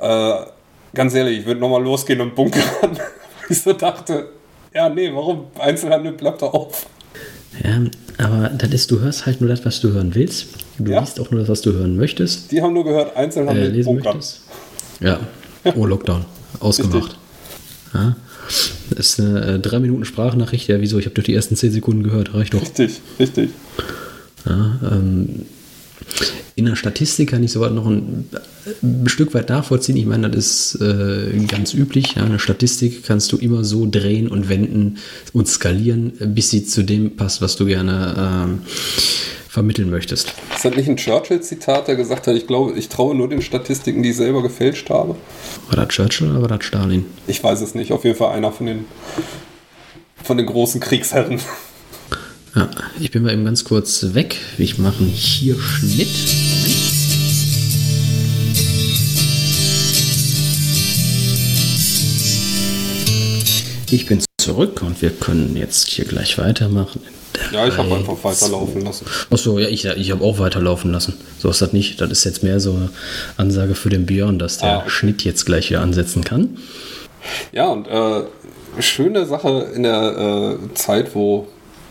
äh, 0.00 0.53
ganz 0.94 1.14
ehrlich, 1.14 1.40
ich 1.40 1.46
würde 1.46 1.60
nochmal 1.60 1.82
losgehen 1.82 2.20
und 2.20 2.34
bunkern. 2.34 2.62
ich 3.48 3.60
so 3.60 3.72
dachte, 3.72 4.28
ja, 4.72 4.88
nee, 4.88 5.10
warum? 5.12 5.46
Einzelhandel 5.58 6.12
bleibt 6.12 6.42
doch 6.42 6.54
auf. 6.54 6.86
Ja, 7.62 7.80
aber 8.18 8.48
das 8.48 8.70
ist, 8.70 8.90
du 8.90 9.00
hörst 9.00 9.26
halt 9.26 9.40
nur 9.40 9.48
das, 9.48 9.64
was 9.64 9.80
du 9.80 9.92
hören 9.92 10.14
willst. 10.14 10.46
Du 10.78 10.90
ja. 10.90 11.00
liest 11.00 11.20
auch 11.20 11.30
nur 11.30 11.40
das, 11.40 11.48
was 11.48 11.60
du 11.60 11.72
hören 11.72 11.96
möchtest. 11.96 12.50
Die 12.50 12.60
haben 12.60 12.72
nur 12.72 12.84
gehört, 12.84 13.16
Einzelhandel 13.16 13.66
äh, 13.66 13.68
lesen 13.68 13.94
bunkern. 13.94 14.16
möchtest. 14.16 14.42
Ja, 15.00 15.20
oh, 15.76 15.86
Lockdown. 15.86 16.24
Ausgemacht. 16.60 17.16
Ja. 17.92 18.16
Das 18.46 18.72
ist 18.90 19.20
eine 19.20 19.54
äh, 19.54 19.58
drei 19.58 19.78
Minuten 19.78 20.04
Sprachnachricht. 20.04 20.68
Ja, 20.68 20.80
wieso? 20.80 20.98
Ich 20.98 21.06
habe 21.06 21.14
durch 21.14 21.26
die 21.26 21.34
ersten 21.34 21.56
zehn 21.56 21.72
Sekunden 21.72 22.02
gehört. 22.02 22.34
Reicht 22.34 22.54
doch. 22.54 22.60
Richtig, 22.60 23.00
richtig. 23.18 23.50
Ja, 24.44 24.78
ähm, 24.82 25.46
in 26.56 26.66
der 26.66 26.76
Statistik 26.76 27.30
kann 27.30 27.42
ich 27.42 27.52
sowas 27.52 27.72
noch 27.72 27.86
ein, 27.86 28.28
ein, 28.82 29.08
Stück 29.08 29.34
weit 29.34 29.48
nachvollziehen. 29.48 29.96
Ich 29.96 30.06
meine, 30.06 30.30
das 30.30 30.74
ist 30.74 30.80
äh, 30.80 31.44
ganz 31.46 31.74
üblich. 31.74 32.14
Ja. 32.14 32.24
Eine 32.24 32.38
Statistik 32.38 33.04
kannst 33.04 33.32
du 33.32 33.38
immer 33.38 33.64
so 33.64 33.88
drehen 33.90 34.28
und 34.28 34.48
wenden 34.48 34.98
und 35.32 35.48
skalieren, 35.48 36.12
bis 36.18 36.50
sie 36.50 36.64
zu 36.64 36.82
dem 36.82 37.16
passt, 37.16 37.42
was 37.42 37.56
du 37.56 37.66
gerne 37.66 38.14
ähm, 38.46 38.58
vermitteln 39.48 39.90
möchtest. 39.90 40.34
Ist 40.54 40.64
das 40.64 40.74
nicht 40.74 40.88
ein 40.88 40.96
Churchill-Zitat, 40.96 41.88
der 41.88 41.96
gesagt 41.96 42.26
hat, 42.26 42.34
ich 42.34 42.46
glaube, 42.46 42.72
ich 42.78 42.88
traue 42.88 43.14
nur 43.14 43.28
den 43.28 43.42
Statistiken, 43.42 44.02
die 44.02 44.10
ich 44.10 44.16
selber 44.16 44.42
gefälscht 44.42 44.90
habe? 44.90 45.16
War 45.68 45.76
das 45.76 45.88
Churchill 45.88 46.30
oder 46.30 46.40
war 46.42 46.48
das 46.48 46.64
Stalin? 46.64 47.06
Ich 47.26 47.42
weiß 47.42 47.60
es 47.60 47.74
nicht. 47.74 47.92
Auf 47.92 48.04
jeden 48.04 48.16
Fall 48.16 48.34
einer 48.34 48.52
von 48.52 48.66
den, 48.66 48.84
von 50.22 50.36
den 50.36 50.46
großen 50.46 50.80
Kriegsherren. 50.80 51.40
Ja, 52.54 52.70
ich 53.00 53.10
bin 53.10 53.24
mal 53.24 53.32
eben 53.32 53.44
ganz 53.44 53.64
kurz 53.64 54.14
weg. 54.14 54.36
Ich 54.58 54.78
mache 54.78 55.02
hier 55.04 55.58
Schnitt. 55.58 56.08
Moment. 56.50 56.84
Ich 63.90 64.06
bin 64.06 64.20
zurück 64.38 64.82
und 64.82 65.02
wir 65.02 65.10
können 65.10 65.56
jetzt 65.56 65.88
hier 65.88 66.04
gleich 66.04 66.38
weitermachen. 66.38 67.00
Ja, 67.52 67.66
ich 67.66 67.76
habe 67.76 67.92
einfach 67.92 68.22
weiterlaufen 68.22 68.82
lassen. 68.82 69.06
Achso, 69.30 69.58
ja, 69.58 69.68
ich, 69.68 69.84
ich 69.84 70.10
habe 70.12 70.24
auch 70.24 70.38
weiterlaufen 70.38 70.92
lassen. 70.92 71.14
So 71.38 71.50
ist 71.50 71.60
das 71.60 71.72
nicht. 71.72 72.00
Das 72.00 72.10
ist 72.10 72.24
jetzt 72.24 72.44
mehr 72.44 72.60
so 72.60 72.72
eine 72.72 72.90
Ansage 73.36 73.74
für 73.74 73.90
den 73.90 74.06
Björn, 74.06 74.38
dass 74.38 74.58
der 74.58 74.84
ah. 74.84 74.88
Schnitt 74.88 75.24
jetzt 75.24 75.44
gleich 75.44 75.70
wieder 75.70 75.80
ansetzen 75.80 76.22
kann. 76.22 76.56
Ja, 77.52 77.68
und 77.68 77.88
äh, 77.88 78.22
schöne 78.80 79.26
Sache 79.26 79.70
in 79.74 79.82
der 79.82 80.58
äh, 80.60 80.74
Zeit, 80.74 81.14
wo 81.14 81.48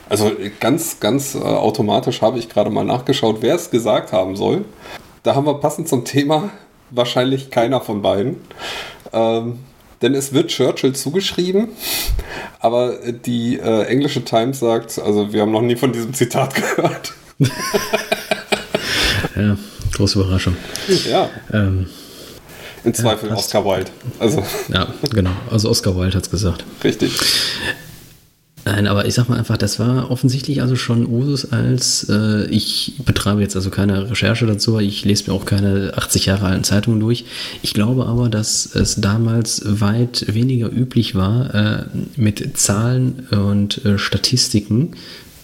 also 0.10 0.32
ganz, 0.60 1.00
ganz 1.00 1.36
äh, 1.36 1.40
automatisch 1.40 2.22
habe 2.22 2.38
ich 2.40 2.50
gerade 2.50 2.70
mal 2.70 2.86
nachgeschaut, 2.86 3.38
wer 3.42 3.56
es 3.56 3.72
gesagt 3.72 4.12
haben 4.12 4.36
soll. 4.36 4.66
Da 5.24 5.36
haben 5.36 5.46
wir 5.46 5.56
passend 5.56 5.88
zum 5.88 6.06
Thema 6.06 6.50
wahrscheinlich 6.92 7.50
keiner 7.50 7.82
von 7.82 8.02
beiden. 8.02 8.38
Ähm, 9.12 9.60
denn 10.02 10.14
es 10.16 10.34
wird 10.34 10.50
Churchill 10.50 10.94
zugeschrieben, 10.94 11.70
aber 12.60 12.98
die 13.26 13.58
äh, 13.58 13.86
englische 13.86 14.24
Times 14.24 14.60
sagt, 14.60 15.00
also 15.00 15.32
wir 15.32 15.42
haben 15.42 15.52
noch 15.52 15.62
nie 15.62 15.78
von 15.78 15.94
diesem 15.94 16.14
Zitat 16.14 16.54
gehört. 16.76 17.14
ja, 19.36 19.58
große 19.96 20.20
Überraschung. 20.20 20.58
Ja. 21.10 21.30
Ähm, 21.54 21.88
Im 22.84 22.94
Zweifel 22.94 23.30
ja, 23.30 23.36
Oscar 23.36 23.64
Wilde. 23.64 23.92
Also. 24.20 24.44
Ja, 24.68 24.94
genau. 25.10 25.32
Also 25.50 25.70
Oscar 25.70 25.96
Wilde 25.96 26.18
hat 26.18 26.24
es 26.24 26.30
gesagt. 26.30 26.66
Richtig. 26.84 27.18
Nein, 28.66 28.88
aber 28.88 29.06
ich 29.06 29.14
sag 29.14 29.28
mal 29.28 29.38
einfach, 29.38 29.58
das 29.58 29.78
war 29.78 30.10
offensichtlich 30.10 30.62
also 30.62 30.78
schon 30.78 31.06
Usus, 31.06 31.52
als 31.52 32.08
äh, 32.10 32.46
ich 32.46 32.94
betreibe 33.04 33.42
jetzt 33.42 33.58
also 33.58 33.70
keine 33.70 34.10
Recherche 34.10 34.46
dazu, 34.46 34.80
ich 34.80 35.04
lese 35.04 35.30
mir 35.30 35.36
auch 35.36 35.46
keine 35.46 35.92
80 35.98 36.28
Jahre 36.28 36.46
alten 36.46 36.64
Zeitungen 36.64 37.02
durch. 37.02 37.26
Ich 37.62 37.74
glaube 37.74 38.06
aber, 38.06 38.30
dass 38.30 38.74
es 38.74 38.96
damals 38.96 39.64
weit 39.66 40.34
weniger 40.34 40.72
üblich 40.72 41.14
war, 41.14 41.54
äh, 41.54 41.84
mit 42.16 42.58
Zahlen 42.58 43.28
und 43.32 43.84
äh, 43.84 43.98
Statistiken, 43.98 44.92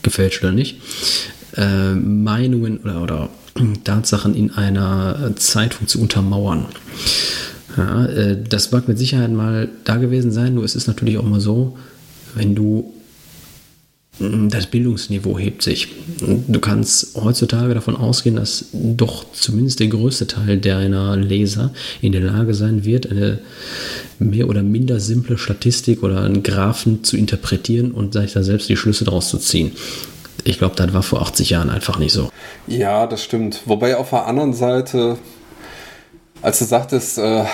gefälscht 0.01 0.41
oder 0.41 0.53
nicht, 0.53 0.77
äh, 1.57 1.93
Meinungen 1.93 2.77
oder, 2.77 3.03
oder 3.03 3.29
Tatsachen 3.83 4.33
in 4.33 4.51
einer 4.51 5.33
Zeitung 5.35 5.87
zu 5.87 5.99
untermauern. 5.99 6.67
Ja, 7.75 8.05
äh, 8.05 8.37
das 8.47 8.71
mag 8.71 8.87
mit 8.87 8.97
Sicherheit 8.97 9.31
mal 9.31 9.67
da 9.83 9.97
gewesen 9.97 10.31
sein, 10.31 10.53
nur 10.53 10.63
es 10.63 10.75
ist 10.75 10.87
natürlich 10.87 11.17
auch 11.17 11.23
mal 11.23 11.41
so, 11.41 11.77
wenn 12.35 12.55
du 12.55 12.93
das 14.19 14.67
Bildungsniveau 14.67 15.39
hebt 15.39 15.61
sich. 15.61 15.87
Du 16.19 16.59
kannst 16.59 17.15
heutzutage 17.15 17.73
davon 17.73 17.95
ausgehen, 17.95 18.35
dass 18.35 18.65
doch 18.73 19.25
zumindest 19.31 19.79
der 19.79 19.87
größte 19.87 20.27
Teil 20.27 20.57
deiner 20.57 21.15
Leser 21.15 21.71
in 22.01 22.11
der 22.11 22.21
Lage 22.21 22.53
sein 22.53 22.83
wird, 22.83 23.09
eine 23.09 23.39
mehr 24.19 24.49
oder 24.49 24.61
minder 24.61 24.99
simple 24.99 25.37
Statistik 25.37 26.03
oder 26.03 26.21
einen 26.21 26.43
Graphen 26.43 27.03
zu 27.03 27.15
interpretieren 27.15 27.91
und 27.91 28.13
sich 28.13 28.33
da 28.33 28.43
selbst 28.43 28.67
die 28.67 28.75
Schlüsse 28.75 29.05
daraus 29.05 29.29
zu 29.29 29.37
ziehen. 29.37 29.71
Ich 30.43 30.57
glaube, 30.57 30.75
das 30.75 30.93
war 30.93 31.03
vor 31.03 31.21
80 31.21 31.51
Jahren 31.51 31.69
einfach 31.69 31.97
nicht 31.97 32.11
so. 32.11 32.29
Ja, 32.67 33.07
das 33.07 33.23
stimmt. 33.23 33.61
Wobei 33.65 33.95
auf 33.95 34.09
der 34.09 34.25
anderen 34.25 34.53
Seite, 34.53 35.17
als 36.41 36.59
du 36.59 36.65
sagtest, 36.65 37.17
äh, 37.17 37.45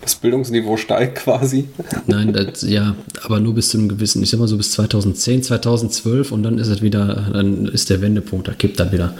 das 0.00 0.14
Bildungsniveau 0.16 0.76
steigt 0.76 1.16
quasi. 1.16 1.68
Nein, 2.06 2.32
das, 2.32 2.62
ja, 2.62 2.94
aber 3.22 3.40
nur 3.40 3.54
bis 3.54 3.70
zu 3.70 3.78
einem 3.78 3.88
gewissen, 3.88 4.22
ich 4.22 4.30
sag 4.30 4.38
mal 4.38 4.48
so 4.48 4.56
bis 4.56 4.72
2010, 4.72 5.42
2012 5.42 6.32
und 6.32 6.42
dann 6.42 6.58
ist 6.58 6.68
es 6.68 6.82
wieder, 6.82 7.30
dann 7.32 7.66
ist 7.66 7.90
der 7.90 8.00
Wendepunkt, 8.00 8.48
da 8.48 8.52
kippt 8.52 8.78
dann 8.78 8.92
wieder. 8.92 9.14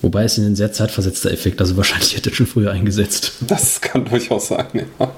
Wobei 0.00 0.24
es 0.24 0.36
ein 0.36 0.56
sehr 0.56 0.72
zeitversetzter 0.72 1.30
Effekt, 1.30 1.60
also 1.60 1.76
wahrscheinlich 1.76 2.16
hätte 2.16 2.30
es 2.30 2.36
schon 2.36 2.46
früher 2.46 2.72
eingesetzt. 2.72 3.32
Das 3.46 3.80
kann 3.80 4.04
durchaus 4.04 4.48
sein, 4.48 4.66
ja. 4.74 5.12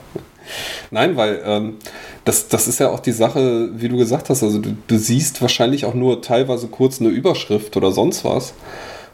Nein, 0.90 1.16
weil 1.16 1.40
ähm, 1.44 1.76
das, 2.24 2.48
das 2.48 2.68
ist 2.68 2.78
ja 2.78 2.90
auch 2.90 3.00
die 3.00 3.12
Sache, 3.12 3.70
wie 3.74 3.88
du 3.88 3.96
gesagt 3.96 4.28
hast, 4.28 4.42
also 4.42 4.58
du, 4.58 4.76
du 4.86 4.98
siehst 4.98 5.40
wahrscheinlich 5.40 5.86
auch 5.86 5.94
nur 5.94 6.20
teilweise 6.20 6.68
kurz 6.68 7.00
eine 7.00 7.08
Überschrift 7.08 7.76
oder 7.78 7.92
sonst 7.92 8.24
was 8.24 8.52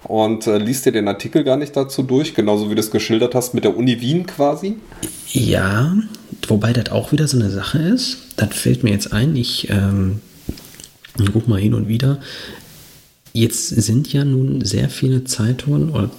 und 0.05 0.47
äh, 0.47 0.59
liest 0.59 0.87
dir 0.87 0.93
den 0.93 1.09
Artikel 1.09 1.45
gar 1.45 1.57
nicht 1.57 1.77
dazu 1.77 2.03
durch, 2.03 2.35
genauso 2.35 2.71
wie 2.71 2.75
du 2.75 2.81
es 2.81 2.91
geschildert 2.91 3.35
hast 3.35 3.55
mit 3.55 3.65
der 3.65 3.77
Uni 3.77 4.01
Wien 4.01 4.27
quasi. 4.27 4.77
Ja, 5.29 5.97
wobei 6.49 6.73
das 6.73 6.91
auch 6.91 7.13
wieder 7.13 7.29
so 7.29 7.39
eine 7.39 7.51
Sache 7.51 7.79
ist. 7.79 8.19
Das 8.37 8.55
fällt 8.55 8.83
mir 8.83 8.91
jetzt 8.91 9.13
ein. 9.13 9.37
Ich 9.37 9.69
ähm, 9.71 10.21
guck 11.33 11.49
mal 11.49 11.61
hin 11.61 11.75
und 11.75 11.89
wieder. 11.89 12.19
Jetzt 13.33 13.69
sind 13.69 14.13
ja 14.13 14.25
nun 14.25 14.65
sehr 14.65 14.89
viele 14.89 15.23
Zeitungen, 15.25 15.91
oder, 15.91 16.11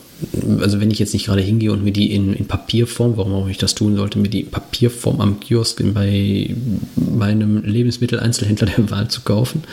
also 0.60 0.80
wenn 0.80 0.92
ich 0.92 1.00
jetzt 1.00 1.14
nicht 1.14 1.26
gerade 1.26 1.42
hingehe 1.42 1.74
und 1.74 1.84
mir 1.84 1.92
die 1.92 2.14
in, 2.14 2.34
in 2.34 2.46
Papierform, 2.46 3.18
warum 3.18 3.34
auch 3.34 3.50
ich 3.50 3.58
das 3.58 3.76
tun 3.76 3.98
sollte, 3.98 4.18
mir 4.18 4.30
die 4.30 4.44
Papierform 4.44 5.20
am 5.20 5.40
Kiosk 5.42 5.84
bei 5.94 6.56
meinem 6.96 7.64
Lebensmitteleinzelhändler 7.64 8.68
der 8.68 8.90
Wahl 8.92 9.10
zu 9.10 9.22
kaufen, 9.22 9.64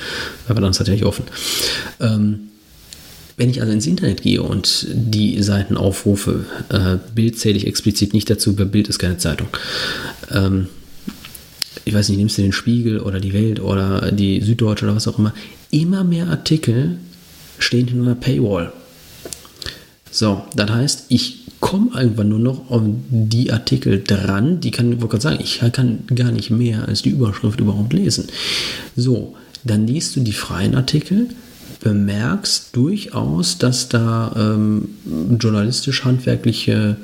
aber 0.49 0.61
dann 0.61 0.71
ist 0.71 0.81
das 0.81 0.88
ja 0.88 0.94
nicht 0.94 1.05
offen. 1.05 1.27
Ähm, 2.01 2.49
wenn 3.38 3.48
ich 3.48 3.61
also 3.61 3.72
ins 3.72 3.87
Internet 3.87 4.22
gehe 4.22 4.42
und 4.42 4.87
die 4.90 5.40
Seiten 5.42 5.77
aufrufe, 5.77 6.44
äh, 6.68 6.98
Bild 7.14 7.38
zähle 7.38 7.57
ich 7.57 7.66
explizit 7.66 8.12
nicht 8.12 8.29
dazu, 8.29 8.59
weil 8.59 8.66
Bild 8.66 8.88
ist 8.88 8.98
keine 8.98 9.16
Zeitung. 9.16 9.46
Ähm, 10.31 10.66
ich 11.85 11.94
weiß 11.94 12.09
nicht, 12.09 12.18
nimmst 12.18 12.37
du 12.37 12.42
den 12.42 12.53
Spiegel 12.53 12.98
oder 12.98 13.20
die 13.20 13.33
Welt 13.33 13.61
oder 13.61 14.11
die 14.11 14.40
Süddeutsche 14.40 14.85
oder 14.85 14.96
was 14.96 15.07
auch 15.07 15.18
immer, 15.18 15.33
immer 15.70 16.03
mehr 16.03 16.27
Artikel 16.27 16.98
stehen 17.61 17.87
hinter 17.87 18.03
einer 18.03 18.14
Paywall. 18.16 18.72
So, 20.11 20.42
das 20.57 20.70
heißt, 20.70 21.05
ich 21.09 21.44
komme 21.61 21.90
irgendwann 21.94 22.29
nur 22.29 22.40
noch 22.40 22.70
auf 22.70 22.83
die 23.11 23.53
Artikel 23.53 24.03
dran, 24.05 24.61
die 24.61 24.72
kann, 24.72 24.92
ich 24.92 25.01
wollte 25.01 25.18
gerade 25.18 25.22
sagen, 25.22 25.38
ich 25.40 25.61
kann 25.72 26.01
gar 26.14 26.33
nicht 26.33 26.51
mehr 26.51 26.88
als 26.88 27.03
die 27.03 27.11
Überschrift 27.11 27.61
überhaupt 27.61 27.92
lesen. 27.92 28.27
So, 28.96 29.37
dann 29.64 29.87
liest 29.87 30.16
du 30.16 30.20
die 30.20 30.33
freien 30.33 30.74
Artikel, 30.74 31.29
bemerkst 31.81 32.77
durchaus, 32.77 33.59
dass 33.59 33.88
da 33.88 34.33
ähm, 34.37 34.88
journalistisch-handwerkliche, 35.38 36.97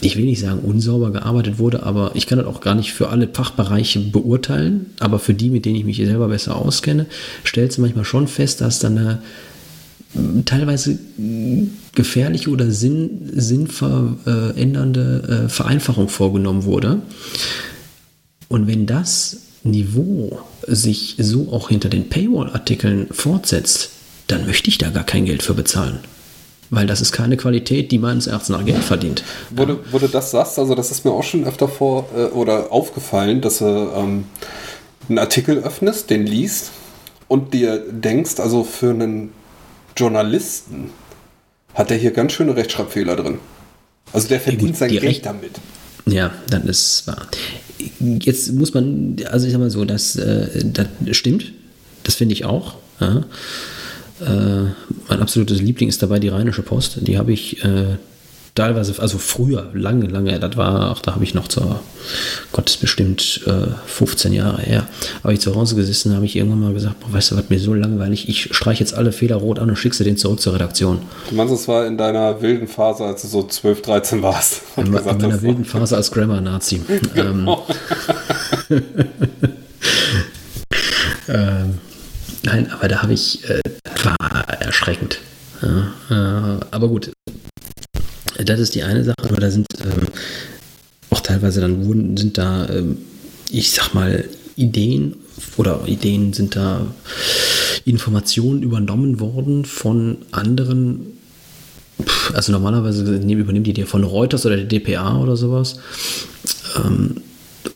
ich 0.00 0.16
will 0.16 0.24
nicht 0.24 0.40
sagen 0.40 0.60
unsauber 0.60 1.10
gearbeitet 1.10 1.58
wurde, 1.58 1.82
aber 1.82 2.12
ich 2.14 2.26
kann 2.26 2.38
das 2.38 2.46
auch 2.46 2.60
gar 2.60 2.74
nicht 2.74 2.92
für 2.92 3.10
alle 3.10 3.28
Fachbereiche 3.28 4.00
beurteilen. 4.00 4.86
Aber 5.00 5.18
für 5.18 5.34
die, 5.34 5.50
mit 5.50 5.64
denen 5.64 5.76
ich 5.76 5.84
mich 5.84 5.98
selber 5.98 6.28
besser 6.28 6.56
auskenne, 6.56 7.06
stellst 7.46 7.78
du 7.78 7.82
manchmal 7.82 8.04
schon 8.04 8.28
fest, 8.28 8.60
dass 8.60 8.78
da 8.78 8.88
eine 8.88 9.18
teilweise 10.44 10.98
gefährliche 11.94 12.50
oder 12.50 12.70
sinn, 12.70 13.30
sinnverändernde 13.34 15.46
äh, 15.46 15.48
Vereinfachung 15.48 16.08
vorgenommen 16.08 16.64
wurde. 16.64 17.02
Und 18.48 18.66
wenn 18.66 18.86
das 18.86 19.43
Niveau 19.64 20.38
sich 20.66 21.16
so 21.18 21.48
auch 21.50 21.70
hinter 21.70 21.88
den 21.88 22.08
Paywall-Artikeln 22.08 23.08
fortsetzt, 23.10 23.90
dann 24.26 24.46
möchte 24.46 24.68
ich 24.68 24.78
da 24.78 24.90
gar 24.90 25.04
kein 25.04 25.24
Geld 25.24 25.42
für 25.42 25.54
bezahlen. 25.54 26.00
Weil 26.70 26.86
das 26.86 27.00
ist 27.00 27.12
keine 27.12 27.36
Qualität, 27.36 27.92
die 27.92 27.98
meines 27.98 28.26
Erachtens 28.26 28.50
nach 28.50 28.64
Geld 28.64 28.82
verdient. 28.82 29.22
Wurde, 29.50 29.78
wurde 29.92 30.08
das 30.08 30.30
sagst, 30.30 30.58
also 30.58 30.74
das 30.74 30.90
ist 30.90 31.04
mir 31.04 31.12
auch 31.12 31.22
schon 31.22 31.44
öfter 31.44 31.68
vor 31.68 32.08
äh, 32.16 32.24
oder 32.26 32.72
aufgefallen, 32.72 33.40
dass 33.40 33.58
du 33.58 33.64
ähm, 33.64 34.24
einen 35.08 35.18
Artikel 35.18 35.58
öffnest, 35.58 36.10
den 36.10 36.26
liest 36.26 36.70
und 37.28 37.54
dir 37.54 37.78
denkst, 37.90 38.40
also 38.40 38.64
für 38.64 38.90
einen 38.90 39.32
Journalisten 39.96 40.90
hat 41.74 41.90
er 41.90 41.96
hier 41.96 42.12
ganz 42.12 42.32
schöne 42.32 42.56
Rechtschreibfehler 42.56 43.16
drin. 43.16 43.38
Also 44.12 44.28
der 44.28 44.40
verdient 44.40 44.70
ja, 44.70 44.76
sein 44.76 44.90
Geld 44.90 45.02
Recht 45.02 45.26
damit. 45.26 45.52
Ja, 46.06 46.32
dann 46.48 46.66
ist 46.66 47.06
wahr. 47.06 47.26
Jetzt 48.20 48.52
muss 48.52 48.74
man, 48.74 49.16
also 49.30 49.46
ich 49.46 49.52
sag 49.52 49.60
mal 49.60 49.70
so, 49.70 49.84
das, 49.84 50.16
äh, 50.16 50.64
das 50.64 51.16
stimmt. 51.16 51.52
Das 52.02 52.16
finde 52.16 52.34
ich 52.34 52.44
auch. 52.44 52.74
Ja. 53.00 53.24
Äh, 54.20 54.70
mein 55.08 55.20
absolutes 55.20 55.60
Liebling 55.60 55.88
ist 55.88 56.02
dabei 56.02 56.18
die 56.18 56.28
Rheinische 56.28 56.62
Post. 56.62 56.98
Die 57.02 57.18
habe 57.18 57.32
ich 57.32 57.64
äh, 57.64 57.96
teilweise, 58.54 59.00
also 59.00 59.18
früher, 59.18 59.70
lange, 59.74 60.06
lange, 60.06 60.38
das 60.38 60.56
war, 60.56 60.92
ach, 60.92 61.02
da 61.02 61.14
habe 61.14 61.24
ich 61.24 61.34
noch 61.34 61.48
zur, 61.48 61.80
Gott, 62.52 62.70
ist 62.70 62.80
bestimmt 62.80 63.40
äh, 63.46 63.66
15 63.86 64.32
Jahre 64.32 64.62
her, 64.62 64.86
habe 65.24 65.34
ich 65.34 65.40
zu 65.40 65.54
Hause 65.54 65.74
gesessen, 65.74 66.14
habe 66.14 66.24
ich 66.24 66.36
irgendwann 66.36 66.60
mal 66.60 66.72
gesagt, 66.72 67.00
boah, 67.00 67.12
weißt 67.12 67.32
du, 67.32 67.36
was 67.36 67.50
mir 67.50 67.58
so 67.58 67.74
langweilig, 67.74 68.28
ich 68.28 68.54
streiche 68.54 68.80
jetzt 68.80 68.94
alle 68.94 69.10
Fehler 69.10 69.36
rot 69.36 69.58
an 69.58 69.70
und 69.70 69.76
schickst 69.76 70.00
den 70.00 70.16
zurück 70.16 70.40
zur 70.40 70.54
Redaktion. 70.54 71.00
Du 71.30 71.34
meinst, 71.34 71.52
es 71.52 71.66
war 71.66 71.86
in 71.86 71.98
deiner 71.98 72.40
wilden 72.42 72.68
Phase, 72.68 73.04
als 73.04 73.22
du 73.22 73.28
so 73.28 73.42
12, 73.42 73.82
13 73.82 74.22
warst? 74.22 74.62
In, 74.76 74.86
in 74.86 74.92
meiner 74.92 75.42
wilden 75.42 75.64
Phase 75.64 75.96
als 75.96 76.10
Grammar-Nazi. 76.10 76.82
Genau. 77.14 77.66
Ähm, 78.70 78.82
ähm, 81.28 81.78
nein, 82.42 82.70
aber 82.72 82.88
da 82.88 83.02
habe 83.02 83.12
ich, 83.12 83.48
äh, 83.48 83.60
war 84.02 84.48
erschreckend. 84.60 85.18
Ja, 85.62 86.58
äh, 86.58 86.60
aber 86.70 86.88
gut, 86.88 87.10
das 88.42 88.60
ist 88.60 88.74
die 88.74 88.82
eine 88.82 89.04
Sache, 89.04 89.22
aber 89.22 89.36
da 89.36 89.50
sind 89.50 89.66
ähm, 89.82 90.08
auch 91.10 91.20
teilweise 91.20 91.60
dann 91.60 92.16
sind 92.16 92.38
da, 92.38 92.68
ähm, 92.68 92.98
ich 93.50 93.72
sag 93.72 93.94
mal, 93.94 94.24
Ideen 94.56 95.16
oder 95.56 95.82
Ideen 95.86 96.32
sind 96.32 96.56
da 96.56 96.86
Informationen 97.84 98.62
übernommen 98.62 99.20
worden 99.20 99.64
von 99.64 100.18
anderen. 100.30 101.18
Also 102.32 102.52
normalerweise 102.52 103.04
übernimmt 103.16 103.66
die 103.66 103.72
dir 103.72 103.86
von 103.86 104.04
Reuters 104.04 104.46
oder 104.46 104.56
der 104.56 104.66
DPA 104.66 105.20
oder 105.20 105.36
sowas. 105.36 105.78
Ähm, 106.76 107.22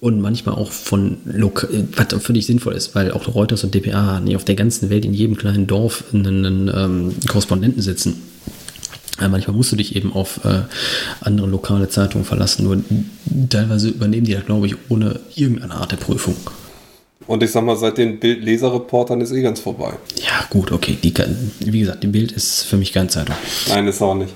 und 0.01 0.21
manchmal 0.21 0.55
auch 0.55 0.71
von 0.71 1.19
lokal, 1.25 1.89
was 1.97 2.23
völlig 2.23 2.47
sinnvoll 2.47 2.75
ist, 2.75 2.95
weil 2.95 3.11
auch 3.11 3.35
Reuters 3.35 3.65
und 3.65 3.75
DPA 3.75 4.21
nicht 4.21 4.37
auf 4.37 4.45
der 4.45 4.55
ganzen 4.55 4.91
Welt 4.91 5.05
in 5.05 5.15
jedem 5.15 5.37
kleinen 5.37 5.67
Dorf 5.67 6.05
einen, 6.13 6.45
einen 6.47 6.71
ähm, 6.73 7.15
Korrespondenten 7.27 7.83
sitzen. 7.83 8.23
Ja, 9.21 9.29
manchmal 9.29 9.57
musst 9.57 9.73
du 9.73 9.77
dich 9.77 9.97
eben 9.97 10.13
auf 10.13 10.45
äh, 10.45 10.63
andere 11.21 11.47
lokale 11.49 11.89
Zeitungen 11.89 12.25
verlassen, 12.25 12.65
nur 12.65 12.83
teilweise 13.49 13.89
übernehmen 13.89 14.27
die 14.27 14.35
da, 14.35 14.41
glaube 14.41 14.67
ich, 14.67 14.77
ohne 14.89 15.21
irgendeine 15.35 15.75
Art 15.75 15.93
der 15.93 15.97
Prüfung. 15.97 16.37
Und 17.27 17.43
ich 17.43 17.51
sag 17.51 17.63
mal, 17.63 17.77
seit 17.77 17.99
den 17.99 18.21
Bild-Leserreportern 18.21 19.21
ist 19.21 19.33
eh 19.33 19.43
ganz 19.43 19.61
vorbei. 19.61 19.93
Ja, 20.17 20.47
gut, 20.49 20.73
okay. 20.73 20.97
Die, 21.03 21.13
wie 21.61 21.81
gesagt, 21.81 22.03
die 22.03 22.09
Bild 22.09 22.33
ist 22.33 22.63
für 22.63 22.79
mich 22.79 22.93
keine 22.93 23.09
Zeitung. 23.09 23.37
Nein, 23.69 23.87
ist 23.87 24.01
auch 24.01 24.15
nicht. 24.15 24.33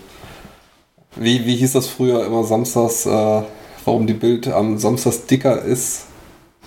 Wie, 1.16 1.46
wie 1.46 1.56
hieß 1.56 1.72
das 1.72 1.86
früher 1.86 2.26
immer 2.26 2.44
samstags, 2.44 3.06
äh, 3.06 3.42
warum 3.84 4.06
die 4.06 4.12
Bild 4.12 4.48
am 4.48 4.78
Samstags 4.78 5.26
dicker 5.26 5.62
ist? 5.62 6.06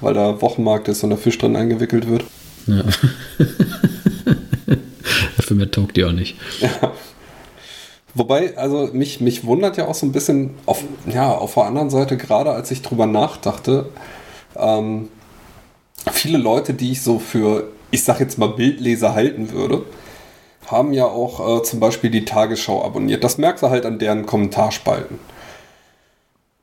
Weil 0.01 0.13
da 0.13 0.41
Wochenmarkt 0.41 0.88
ist 0.88 1.04
und 1.04 1.12
der 1.12 1.19
Fisch 1.19 1.38
drin 1.38 1.56
eingewickelt 1.56 2.10
wird. 2.10 2.23
Ja. 2.67 2.84
Dafür 5.38 5.58
mehr 5.58 5.69
taugt 5.69 5.95
die 5.95 6.04
auch 6.06 6.12
nicht. 6.12 6.38
Ja. 6.60 6.91
Wobei, 8.15 8.58
also 8.58 8.89
mich, 8.93 9.19
mich 9.19 9.45
wundert 9.45 9.75
ja 9.75 9.88
auch 9.88 9.93
so 9.93 10.06
ein 10.06 10.13
bisschen, 10.13 10.56
auf, 10.65 10.82
ja, 11.06 11.34
auf 11.34 11.56
der 11.56 11.65
anderen 11.65 11.89
Seite, 11.89 12.15
gerade 12.15 12.51
als 12.51 12.71
ich 12.71 12.82
drüber 12.82 13.06
nachdachte, 13.06 13.89
ähm, 14.56 15.10
viele 16.12 16.38
Leute, 16.38 16.73
die 16.73 16.93
ich 16.93 17.01
so 17.01 17.19
für, 17.19 17.69
ich 17.91 18.06
sag 18.06 18.21
jetzt 18.21 18.38
mal, 18.38 18.47
Bildleser 18.47 19.13
halten 19.13 19.51
würde, 19.51 19.84
haben 20.67 20.93
ja 20.93 21.06
auch 21.06 21.60
äh, 21.60 21.63
zum 21.63 21.82
Beispiel 21.82 22.10
die 22.10 22.25
Tagesschau 22.25 22.84
abonniert. 22.84 23.23
Das 23.23 23.38
merkst 23.38 23.63
du 23.63 23.69
halt 23.69 23.86
an 23.86 23.99
deren 23.99 24.25
Kommentarspalten. 24.25 25.19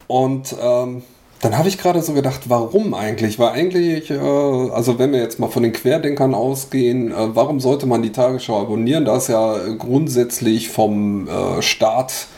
Und 0.07 0.57
ähm, 0.61 1.03
dann 1.43 1.59
habe 1.59 1.69
ich 1.69 1.77
gerade 1.77 2.01
so 2.03 2.13
gedacht, 2.13 2.43
warum 2.47 2.95
eigentlich? 2.95 3.41
Weil 3.41 3.51
eigentlich, 3.51 4.11
äh, 4.11 4.17
also 4.17 5.01
wenn 5.01 5.13
wir 5.13 5.21
jetzt 5.21 5.41
mal 5.41 5.49
von 5.49 5.65
den 5.65 5.73
Querdenkern 5.73 6.35
ausgehen, 6.35 7.11
äh, 7.11 7.35
warum 7.35 7.59
sollte 7.59 7.87
man 7.87 8.01
die 8.01 8.13
Tagesschau 8.13 8.61
abonnieren? 8.61 9.05
Da 9.05 9.17
es 9.17 9.27
ja 9.27 9.57
grundsätzlich 9.77 10.69
vom 10.69 11.29
äh, 11.29 11.61
Staat 11.61 12.29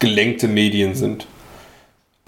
gelenkte 0.00 0.48
Medien 0.48 0.96
sind. 0.96 1.28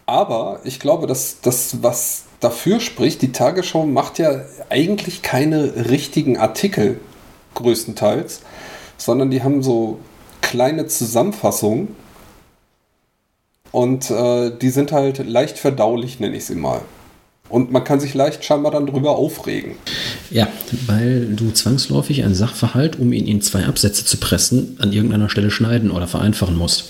Aber 0.07 0.61
ich 0.63 0.79
glaube, 0.79 1.09
dass 1.09 1.41
das, 1.41 1.83
was 1.83 2.25
dafür 2.39 2.79
spricht, 2.79 3.21
die 3.21 3.33
Tagesschau 3.33 3.85
macht 3.85 4.21
ja 4.21 4.43
eigentlich 4.69 5.23
keine 5.23 5.91
richtigen 5.91 6.39
Artikel 6.39 7.01
größtenteils, 7.55 8.43
sondern 8.99 9.33
die 9.33 9.43
haben 9.43 9.65
so 9.65 9.99
kleine 10.43 10.87
Zusammenfassungen 10.87 11.97
und 13.73 14.11
äh, 14.11 14.53
die 14.61 14.71
sind 14.71 14.93
halt 14.93 15.27
leicht 15.27 15.59
verdaulich, 15.59 16.21
nenne 16.21 16.37
ich 16.37 16.45
sie 16.45 16.55
mal. 16.55 16.83
Und 17.49 17.71
man 17.71 17.85
kann 17.85 18.01
sich 18.01 18.15
leicht 18.15 18.45
scheinbar 18.45 18.73
dann 18.73 18.87
drüber 18.87 19.11
aufregen. 19.11 19.75
Ja, 20.31 20.49
weil 20.87 21.27
du 21.35 21.51
zwangsläufig 21.51 22.25
einen 22.25 22.35
Sachverhalt, 22.35 22.99
um 22.99 23.13
ihn 23.13 23.27
in 23.27 23.43
zwei 23.43 23.67
Absätze 23.67 24.07
zu 24.07 24.17
pressen, 24.17 24.79
an 24.81 24.93
irgendeiner 24.93 25.29
Stelle 25.29 25.51
schneiden 25.51 25.91
oder 25.91 26.07
vereinfachen 26.07 26.57
musst. 26.57 26.85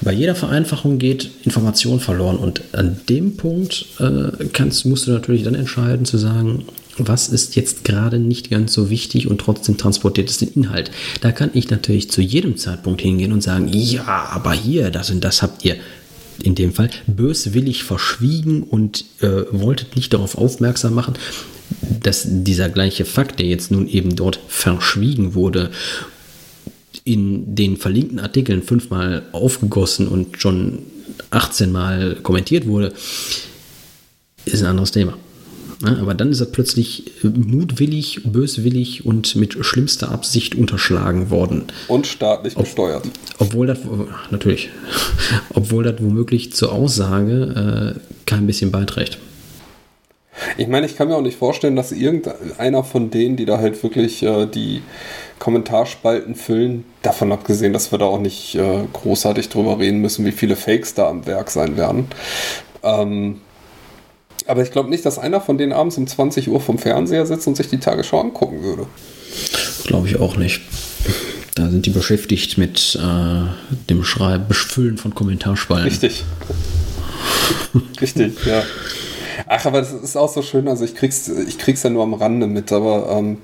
Bei 0.00 0.12
jeder 0.12 0.34
Vereinfachung 0.34 0.98
geht 0.98 1.30
Information 1.44 2.00
verloren 2.00 2.36
und 2.36 2.62
an 2.72 3.00
dem 3.08 3.36
Punkt 3.36 3.86
äh, 3.98 4.46
kannst, 4.52 4.86
musst 4.86 5.06
du 5.06 5.10
natürlich 5.10 5.42
dann 5.42 5.54
entscheiden 5.54 6.06
zu 6.06 6.16
sagen, 6.16 6.64
was 6.98 7.28
ist 7.28 7.56
jetzt 7.56 7.84
gerade 7.84 8.18
nicht 8.18 8.50
ganz 8.50 8.72
so 8.72 8.90
wichtig 8.90 9.28
und 9.28 9.40
trotzdem 9.40 9.76
transportiert 9.76 10.30
es 10.30 10.38
den 10.38 10.52
Inhalt. 10.52 10.90
Da 11.20 11.32
kann 11.32 11.50
ich 11.52 11.70
natürlich 11.70 12.10
zu 12.10 12.22
jedem 12.22 12.56
Zeitpunkt 12.56 13.02
hingehen 13.02 13.32
und 13.32 13.42
sagen, 13.42 13.68
ja, 13.68 14.04
aber 14.04 14.52
hier, 14.52 14.90
das 14.90 15.10
und 15.10 15.22
das 15.22 15.42
habt 15.42 15.64
ihr 15.64 15.76
in 16.42 16.54
dem 16.54 16.72
Fall 16.72 16.90
böswillig 17.06 17.84
verschwiegen 17.84 18.62
und 18.62 19.04
äh, 19.20 19.44
wolltet 19.50 19.96
nicht 19.96 20.12
darauf 20.12 20.36
aufmerksam 20.36 20.94
machen, 20.94 21.14
dass 21.80 22.26
dieser 22.26 22.68
gleiche 22.68 23.04
Fakt, 23.04 23.38
der 23.38 23.46
jetzt 23.46 23.70
nun 23.70 23.88
eben 23.88 24.16
dort 24.16 24.38
verschwiegen 24.48 25.34
wurde, 25.34 25.70
in 27.04 27.54
den 27.54 27.76
verlinkten 27.76 28.18
Artikeln 28.18 28.62
fünfmal 28.62 29.22
aufgegossen 29.32 30.08
und 30.08 30.40
schon 30.40 30.80
18 31.30 31.70
Mal 31.72 32.16
kommentiert 32.22 32.66
wurde, 32.66 32.92
ist 34.44 34.62
ein 34.62 34.66
anderes 34.66 34.92
Thema. 34.92 35.16
Ja, 35.84 35.98
aber 35.98 36.14
dann 36.14 36.30
ist 36.30 36.40
er 36.40 36.46
plötzlich 36.46 37.04
mutwillig, 37.22 38.22
böswillig 38.24 39.04
und 39.04 39.36
mit 39.36 39.56
schlimmster 39.64 40.10
Absicht 40.10 40.54
unterschlagen 40.54 41.30
worden. 41.30 41.64
Und 41.88 42.06
staatlich 42.06 42.54
gesteuert. 42.54 43.04
obwohl 43.38 43.66
das, 43.66 43.80
natürlich, 44.30 44.70
obwohl 45.54 45.84
das 45.84 46.00
womöglich 46.00 46.52
zur 46.52 46.72
Aussage 46.72 47.94
äh, 47.96 48.00
kein 48.24 48.46
bisschen 48.46 48.70
beiträgt. 48.70 49.18
Ich 50.58 50.68
meine, 50.68 50.86
ich 50.86 50.96
kann 50.96 51.08
mir 51.08 51.16
auch 51.16 51.22
nicht 51.22 51.38
vorstellen, 51.38 51.76
dass 51.76 51.92
irgendeiner 51.92 52.84
von 52.84 53.10
denen, 53.10 53.36
die 53.36 53.46
da 53.46 53.58
halt 53.58 53.82
wirklich 53.82 54.22
äh, 54.22 54.46
die 54.46 54.82
Kommentarspalten 55.38 56.34
füllen, 56.34 56.84
davon 57.02 57.32
abgesehen, 57.32 57.72
dass 57.72 57.90
wir 57.90 57.98
da 57.98 58.06
auch 58.06 58.20
nicht 58.20 58.54
äh, 58.54 58.84
großartig 58.92 59.48
drüber 59.48 59.78
reden 59.78 60.00
müssen, 60.00 60.24
wie 60.24 60.32
viele 60.32 60.56
Fakes 60.56 60.94
da 60.94 61.08
am 61.08 61.26
Werk 61.26 61.50
sein 61.50 61.76
werden. 61.76 62.08
Ähm, 62.82 63.40
aber 64.46 64.62
ich 64.62 64.70
glaube 64.70 64.90
nicht, 64.90 65.04
dass 65.04 65.18
einer 65.18 65.40
von 65.40 65.58
denen 65.58 65.72
abends 65.72 65.96
um 65.98 66.06
20 66.06 66.48
Uhr 66.48 66.60
vom 66.60 66.78
Fernseher 66.78 67.26
sitzt 67.26 67.46
und 67.46 67.56
sich 67.56 67.68
die 67.68 67.78
Tagesschau 67.78 68.20
angucken 68.20 68.62
würde. 68.62 68.86
Glaube 69.84 70.08
ich 70.08 70.18
auch 70.18 70.36
nicht. 70.36 70.62
Da 71.54 71.70
sind 71.70 71.86
die 71.86 71.90
beschäftigt 71.90 72.58
mit 72.58 72.98
äh, 73.00 73.46
dem 73.88 74.04
Schreiben, 74.04 74.46
Befüllen 74.46 74.98
von 74.98 75.14
Kommentarspalten. 75.14 75.88
Richtig. 75.88 76.24
Richtig, 78.00 78.44
ja. 78.44 78.62
Ach, 79.46 79.64
aber 79.66 79.80
das 79.80 79.92
ist 79.92 80.16
auch 80.16 80.32
so 80.32 80.42
schön, 80.42 80.66
also 80.68 80.84
ich 80.84 80.94
krieg's, 80.94 81.28
ich 81.28 81.58
krieg's 81.58 81.82
ja 81.82 81.90
nur 81.90 82.02
am 82.02 82.14
Rande 82.14 82.46
mit, 82.46 82.72
aber 82.72 83.10
ähm, 83.10 83.38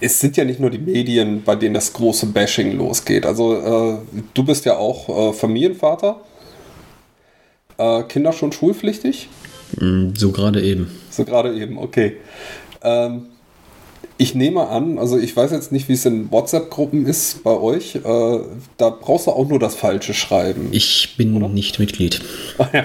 es 0.00 0.20
sind 0.20 0.36
ja 0.36 0.44
nicht 0.44 0.60
nur 0.60 0.70
die 0.70 0.78
Medien, 0.78 1.42
bei 1.42 1.56
denen 1.56 1.74
das 1.74 1.92
große 1.92 2.26
Bashing 2.26 2.76
losgeht. 2.76 3.26
Also 3.26 3.54
äh, 3.54 4.22
du 4.32 4.44
bist 4.44 4.64
ja 4.64 4.76
auch 4.76 5.08
äh, 5.08 5.32
Familienvater. 5.32 6.20
Äh, 7.78 8.04
Kinder 8.04 8.32
schon 8.32 8.52
schulpflichtig? 8.52 9.28
Mm, 9.80 10.10
so 10.16 10.32
gerade 10.32 10.62
eben. 10.62 10.90
So 11.10 11.24
gerade 11.24 11.54
eben, 11.54 11.78
okay. 11.78 12.16
Ähm, 12.82 13.26
ich 14.16 14.34
nehme 14.34 14.68
an, 14.68 14.98
also 14.98 15.18
ich 15.18 15.36
weiß 15.36 15.50
jetzt 15.50 15.72
nicht, 15.72 15.88
wie 15.88 15.94
es 15.94 16.06
in 16.06 16.30
WhatsApp-Gruppen 16.30 17.06
ist 17.06 17.42
bei 17.42 17.50
euch. 17.50 17.96
Äh, 17.96 18.00
da 18.76 18.90
brauchst 18.90 19.26
du 19.26 19.32
auch 19.32 19.48
nur 19.48 19.58
das 19.58 19.74
Falsche 19.74 20.14
schreiben. 20.14 20.68
Ich 20.70 21.16
bin 21.16 21.34
oder? 21.36 21.48
nicht 21.48 21.78
Mitglied. 21.78 22.20
Ja, 22.72 22.84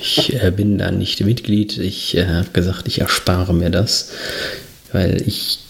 ich 0.00 0.42
äh, 0.42 0.52
bin 0.52 0.78
da 0.78 0.90
nicht 0.90 1.20
Mitglied. 1.24 1.78
Ich 1.78 2.16
äh, 2.16 2.26
habe 2.26 2.50
gesagt, 2.52 2.86
ich 2.86 3.00
erspare 3.00 3.52
mir 3.52 3.70
das, 3.70 4.12
weil 4.92 5.22
ich 5.26 5.63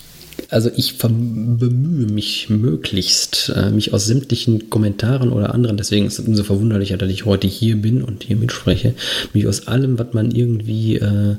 also 0.50 0.70
ich 0.76 0.98
bemühe 0.98 2.07
mich 2.07 2.50
möglichst, 2.50 3.52
äh, 3.54 3.70
mich 3.70 3.92
aus 3.92 4.07
sämtlichen 4.07 4.70
Kommentaren 4.70 5.33
oder 5.33 5.54
anderen, 5.54 5.76
deswegen 5.76 6.07
ist 6.07 6.18
es 6.18 6.26
umso 6.26 6.44
verwunderlicher, 6.44 6.96
dass 6.96 7.11
ich 7.11 7.24
heute 7.24 7.46
hier 7.46 7.76
bin 7.76 8.02
und 8.02 8.24
hier 8.24 8.37
mitspreche, 8.37 8.94
mich 9.33 9.46
aus 9.46 9.66
allem, 9.66 9.98
was 9.98 10.12
man 10.12 10.30
irgendwie 10.30 10.96
äh, 10.96 11.37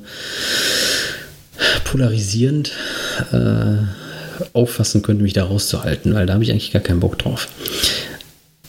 polarisierend 1.83 2.71
äh, 3.31 3.77
auffassen 4.53 5.01
könnte, 5.01 5.23
mich 5.23 5.33
da 5.33 5.45
rauszuhalten, 5.45 6.13
weil 6.13 6.25
da 6.25 6.33
habe 6.33 6.43
ich 6.43 6.51
eigentlich 6.51 6.71
gar 6.71 6.81
keinen 6.81 6.99
Bock 6.99 7.17
drauf. 7.17 7.47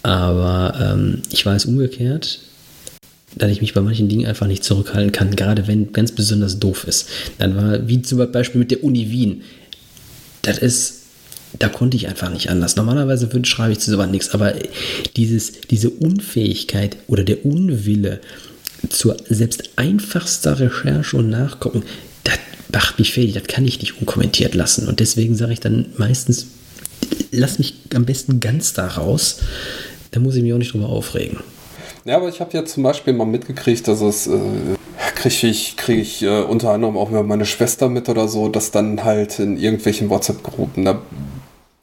Aber 0.02 0.74
ähm, 0.80 1.22
ich 1.32 1.44
weiß 1.44 1.64
umgekehrt, 1.64 2.38
dass 3.36 3.50
ich 3.50 3.60
mich 3.60 3.74
bei 3.74 3.80
manchen 3.80 4.08
Dingen 4.08 4.26
einfach 4.26 4.46
nicht 4.46 4.64
zurückhalten 4.64 5.12
kann, 5.12 5.36
gerade 5.36 5.66
wenn 5.66 5.92
ganz 5.92 6.12
besonders 6.12 6.58
doof 6.58 6.84
ist. 6.86 7.08
Dann 7.38 7.56
war, 7.56 7.88
wie 7.88 8.02
zum 8.02 8.30
Beispiel 8.30 8.60
mit 8.60 8.70
der 8.70 8.82
Uni 8.84 9.10
Wien 9.10 9.42
das 10.46 10.58
ist, 10.58 10.94
da 11.58 11.68
konnte 11.68 11.96
ich 11.96 12.08
einfach 12.08 12.30
nicht 12.30 12.50
anders. 12.50 12.76
Normalerweise 12.76 13.28
schreibe 13.44 13.72
ich 13.72 13.78
zu 13.78 13.90
sowas 13.90 14.10
nichts, 14.10 14.30
aber 14.30 14.54
dieses, 15.16 15.52
diese 15.70 15.90
Unfähigkeit 15.90 16.96
oder 17.06 17.24
der 17.24 17.44
Unwille 17.44 18.20
zur 18.88 19.16
selbst 19.28 19.70
einfachster 19.76 20.58
Recherche 20.60 21.16
und 21.16 21.30
Nachgucken, 21.30 21.82
das 22.24 22.38
macht 22.72 22.98
mich 22.98 23.12
fertig, 23.12 23.34
das 23.34 23.44
kann 23.44 23.64
ich 23.64 23.80
nicht 23.80 24.00
unkommentiert 24.00 24.54
lassen. 24.54 24.88
Und 24.88 25.00
deswegen 25.00 25.34
sage 25.34 25.54
ich 25.54 25.60
dann 25.60 25.86
meistens, 25.96 26.46
lass 27.30 27.58
mich 27.58 27.74
am 27.94 28.04
besten 28.04 28.40
ganz 28.40 28.72
da 28.72 28.86
raus, 28.86 29.38
da 30.10 30.20
muss 30.20 30.36
ich 30.36 30.42
mich 30.42 30.52
auch 30.52 30.58
nicht 30.58 30.72
drüber 30.72 30.88
aufregen. 30.88 31.38
Ja, 32.06 32.18
aber 32.18 32.28
ich 32.28 32.40
habe 32.40 32.52
ja 32.52 32.64
zum 32.64 32.84
Beispiel 32.84 33.14
mal 33.14 33.24
mitgekriegt, 33.24 33.88
dass 33.88 34.00
es 34.00 34.28
äh, 34.28 34.38
kriege 35.16 35.48
ich, 35.48 35.76
krieg 35.76 35.98
ich 35.98 36.22
äh, 36.22 36.42
unter 36.42 36.70
anderem 36.70 36.96
auch 36.96 37.10
über 37.10 37.24
meine 37.24 37.46
Schwester 37.46 37.88
mit 37.88 38.08
oder 38.08 38.28
so, 38.28 38.48
dass 38.48 38.70
dann 38.70 39.02
halt 39.02 39.40
in 39.40 39.56
irgendwelchen 39.56 40.08
WhatsApp-Gruppen 40.08 40.84
da 40.84 41.02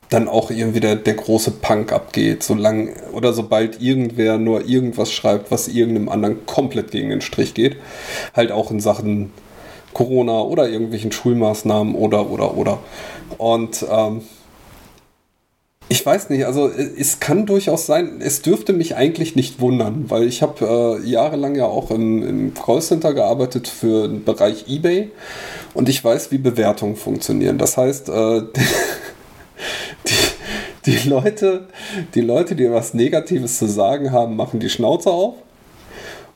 dann 0.08 0.30
auch 0.30 0.50
irgendwie 0.50 0.80
der, 0.80 0.96
der 0.96 1.16
große 1.16 1.52
Punk 1.52 1.92
abgeht, 1.92 2.42
solange 2.42 2.94
oder 3.12 3.34
sobald 3.34 3.82
irgendwer 3.82 4.38
nur 4.38 4.66
irgendwas 4.66 5.12
schreibt, 5.12 5.52
was 5.52 5.68
irgendeinem 5.68 6.08
anderen 6.08 6.46
komplett 6.46 6.92
gegen 6.92 7.10
den 7.10 7.20
Strich 7.20 7.54
geht. 7.54 7.76
Halt 8.34 8.54
auch 8.54 8.72
in 8.72 8.80
Sachen 8.80 9.34
Corona 9.94 10.40
oder 10.40 10.70
irgendwelchen 10.70 11.12
Schulmaßnahmen 11.12 11.96
oder 11.96 12.30
oder 12.30 12.56
oder. 12.56 12.80
Und 13.38 13.86
ähm, 13.92 14.22
ich 15.94 16.04
weiß 16.04 16.32
nicht, 16.32 16.48
also 16.48 16.70
äh, 16.70 16.90
es 17.00 17.20
kann 17.20 17.46
durchaus 17.46 17.86
sein, 17.86 18.20
es 18.20 18.42
dürfte 18.42 18.74
mich 18.74 18.96
eigentlich 18.96 19.36
nicht 19.36 19.62
wundern, 19.62 20.06
weil 20.10 20.24
ich 20.24 20.42
habe 20.42 21.00
äh, 21.04 21.08
jahrelang 21.08 21.54
ja 21.54 21.66
auch 21.66 21.92
im, 21.92 22.28
im 22.28 22.54
Callcenter 22.56 23.14
gearbeitet 23.14 23.68
für 23.68 24.08
den 24.08 24.24
Bereich 24.24 24.66
eBay 24.68 25.12
und 25.76 25.90
ich 25.90 26.04
weiß, 26.04 26.32
wie 26.32 26.40
Bewertungen 26.40 26.96
funktionieren. 26.96 27.60
Das 27.60 27.78
heißt, 27.78 28.10
äh, 28.10 28.42
die, 30.08 30.92
die, 30.92 31.08
Leute, 31.08 31.68
die 32.16 32.22
Leute, 32.22 32.56
die 32.56 32.72
was 32.72 32.96
Negatives 32.96 33.60
zu 33.60 33.68
sagen 33.68 34.12
haben, 34.12 34.36
machen 34.36 34.60
die 34.60 34.72
Schnauze 34.72 35.12
auf 35.12 35.36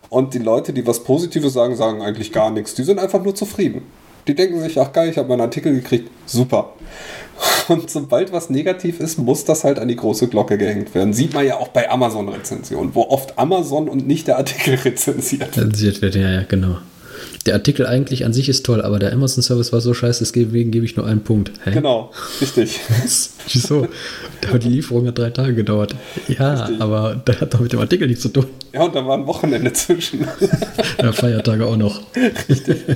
und 0.10 0.36
die 0.36 0.40
Leute, 0.40 0.72
die 0.72 0.86
was 0.86 1.04
Positives 1.04 1.54
sagen, 1.54 1.76
sagen 1.76 2.04
eigentlich 2.04 2.32
gar 2.32 2.52
nichts. 2.52 2.76
Die 2.76 2.84
sind 2.84 3.00
einfach 3.00 3.24
nur 3.24 3.34
zufrieden. 3.34 3.82
Die 4.28 4.36
denken 4.36 4.62
sich, 4.62 4.80
ach 4.80 4.94
geil, 4.94 5.10
ich 5.10 5.18
habe 5.18 5.30
meinen 5.30 5.42
Artikel 5.42 5.74
gekriegt, 5.74 6.12
super. 6.28 6.74
Und 7.68 7.90
sobald 7.90 8.32
was 8.32 8.50
negativ 8.50 9.00
ist, 9.00 9.18
muss 9.18 9.46
das 9.46 9.64
halt 9.64 9.80
an 9.80 9.88
die 9.88 9.96
große 9.96 10.28
Glocke 10.28 10.58
gehängt 10.58 10.94
werden. 10.96 11.14
Sieht 11.14 11.34
man 11.34 11.46
ja 11.46 11.58
auch 11.58 11.70
bei 11.70 11.90
Amazon-Rezensionen, 11.90 12.96
wo 12.96 13.04
oft 13.04 13.38
Amazon 13.38 13.90
und 13.90 14.08
nicht 14.08 14.28
der 14.28 14.38
Artikel 14.38 14.76
rezensiert 14.86 15.56
wird. 15.56 15.58
Rezensiert 15.58 16.02
wird, 16.02 16.16
ja, 16.16 16.30
ja, 16.30 16.44
genau. 16.44 16.78
Der 17.48 17.54
Artikel 17.54 17.88
eigentlich 17.88 18.26
an 18.26 18.34
sich 18.34 18.50
ist 18.50 18.66
toll, 18.66 18.82
aber 18.82 19.00
der 19.00 19.14
Amazon-Service 19.14 19.72
war 19.72 19.80
so 19.80 19.94
scheiße, 19.94 20.20
deswegen 20.20 20.70
gebe 20.70 20.84
ich 20.84 20.98
nur 20.98 21.08
einen 21.08 21.22
Punkt. 21.22 21.54
Hä? 21.64 21.72
Genau, 21.72 22.12
richtig. 22.42 22.78
Wieso? 23.54 23.88
Aber 24.50 24.60
die 24.60 24.68
Lieferung 24.68 25.08
hat 25.08 25.18
drei 25.18 25.30
Tage 25.30 25.56
gedauert. 25.56 25.96
Ja, 26.28 26.56
richtig. 26.56 26.82
aber 26.82 27.22
das 27.24 27.40
hat 27.40 27.54
doch 27.54 27.62
mit 27.62 27.72
dem 27.72 27.80
Artikel 27.80 28.06
nichts 28.10 28.24
zu 28.24 28.30
tun. 28.30 28.48
Ja, 28.74 28.84
und 28.84 28.94
da 28.94 29.06
war 29.08 29.18
ein 29.18 29.26
Wochenende 29.28 29.72
zwischen. 29.72 30.28
ja, 31.02 31.14
Feiertage 31.14 31.66
auch 31.66 31.78
noch. 31.78 32.02
Richtig. 32.50 32.78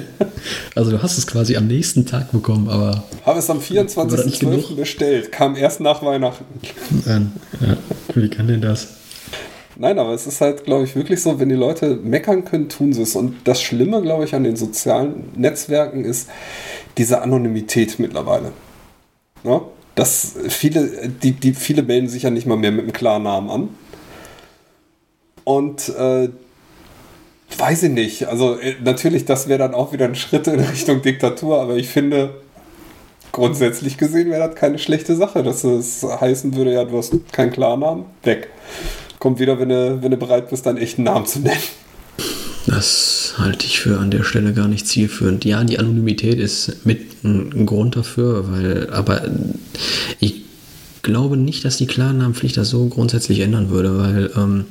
Also 0.74 0.89
du 0.89 1.04
hast 1.04 1.20
es 1.20 1.28
quasi 1.28 1.56
am 1.56 1.68
nächsten 1.68 2.08
Tag 2.08 2.32
bekommen, 2.32 2.68
aber... 2.68 3.04
Habe 3.26 3.38
es 3.38 3.49
am 3.49 3.60
24.12. 3.60 4.76
bestellt, 4.76 5.32
kam 5.32 5.56
erst 5.56 5.82
nach 5.82 6.02
Weihnachten. 6.02 6.45
Ja, 7.06 7.78
wie 8.16 8.30
kann 8.30 8.47
denn 8.47 8.62
das? 8.62 8.88
Nein, 9.82 9.97
aber 9.97 10.13
es 10.13 10.27
ist 10.27 10.41
halt, 10.41 10.63
glaube 10.63 10.84
ich, 10.84 10.95
wirklich 10.95 11.23
so, 11.23 11.39
wenn 11.39 11.49
die 11.49 11.55
Leute 11.55 11.95
meckern 11.95 12.45
können, 12.45 12.69
tun 12.69 12.93
sie 12.93 13.01
es. 13.01 13.15
Und 13.15 13.36
das 13.45 13.63
Schlimme, 13.63 14.03
glaube 14.03 14.25
ich, 14.25 14.36
an 14.36 14.43
den 14.43 14.55
sozialen 14.55 15.32
Netzwerken 15.36 16.05
ist 16.05 16.29
diese 16.99 17.23
Anonymität 17.23 17.97
mittlerweile. 17.97 18.51
Ja? 19.43 19.61
Das 19.95 20.36
viele, 20.49 21.09
die, 21.09 21.32
die, 21.32 21.55
viele 21.55 21.82
melden 21.82 22.09
sich 22.09 22.21
ja 22.23 22.29
nicht 22.29 22.45
mal 22.45 22.57
mehr 22.57 22.71
mit 22.71 22.84
einem 22.84 22.93
klaren 22.93 23.23
Namen 23.23 23.49
an. 23.49 23.69
Und 25.45 25.89
äh, 25.89 26.29
weiß 27.57 27.82
ich 27.82 27.91
nicht. 27.91 28.27
Also 28.27 28.59
äh, 28.59 28.75
natürlich, 28.84 29.25
das 29.25 29.47
wäre 29.47 29.57
dann 29.57 29.73
auch 29.73 29.93
wieder 29.93 30.05
ein 30.05 30.13
Schritt 30.13 30.45
in 30.45 30.59
Richtung 30.59 31.01
Diktatur, 31.01 31.59
aber 31.59 31.77
ich 31.77 31.88
finde, 31.88 32.36
grundsätzlich 33.32 33.97
gesehen 33.97 34.29
wäre 34.29 34.47
das 34.47 34.55
keine 34.55 34.77
schlechte 34.77 35.15
Sache, 35.15 35.41
dass 35.41 35.63
es 35.63 36.03
heißen 36.03 36.55
würde, 36.55 36.71
ja, 36.71 36.86
du 36.86 36.99
hast 36.99 37.15
keinen 37.32 37.51
Klarnamen, 37.51 38.05
weg 38.21 38.49
kommt 39.22 39.39
wieder, 39.39 39.59
wenn 39.59 39.69
du, 39.69 40.01
wenn 40.01 40.11
du 40.11 40.17
bereit 40.17 40.49
bist, 40.49 40.65
deinen 40.65 40.80
echten 40.80 41.03
Namen 41.03 41.26
zu 41.26 41.39
nennen. 41.39 41.61
Das 42.65 43.36
halte 43.38 43.65
ich 43.65 43.80
für 43.80 43.99
an 43.99 44.11
der 44.11 44.24
Stelle 44.24 44.53
gar 44.53 44.67
nicht 44.67 44.88
zielführend. 44.88 45.45
Ja, 45.45 45.63
die 45.63 45.80
Anonymität 45.80 46.39
ist 46.39 46.86
mit 46.86 47.24
ein 47.24 47.65
Grund 47.65 47.95
dafür, 47.95 48.51
weil, 48.51 48.89
aber 48.91 49.30
ich 50.19 50.41
glaube 51.03 51.38
nicht, 51.38 51.63
dass 51.63 51.78
die 51.78 51.86
Klarnamenpflicht 51.86 52.57
das 52.57 52.69
so 52.69 52.88
grundsätzlich 52.88 53.39
ändern 53.39 53.69
würde, 53.69 53.97
weil 53.97 54.32
ähm, 54.36 54.65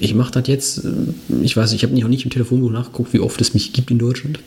ich 0.00 0.14
mache 0.14 0.32
das 0.32 0.48
jetzt, 0.48 0.82
ich 1.42 1.56
weiß, 1.56 1.72
ich 1.72 1.84
habe 1.84 1.98
noch 1.98 2.08
nicht 2.08 2.24
im 2.24 2.30
Telefonbuch 2.30 2.70
nachgeguckt, 2.70 3.12
wie 3.12 3.20
oft 3.20 3.40
es 3.40 3.54
mich 3.54 3.72
gibt 3.72 3.90
in 3.90 3.98
Deutschland. 3.98 4.40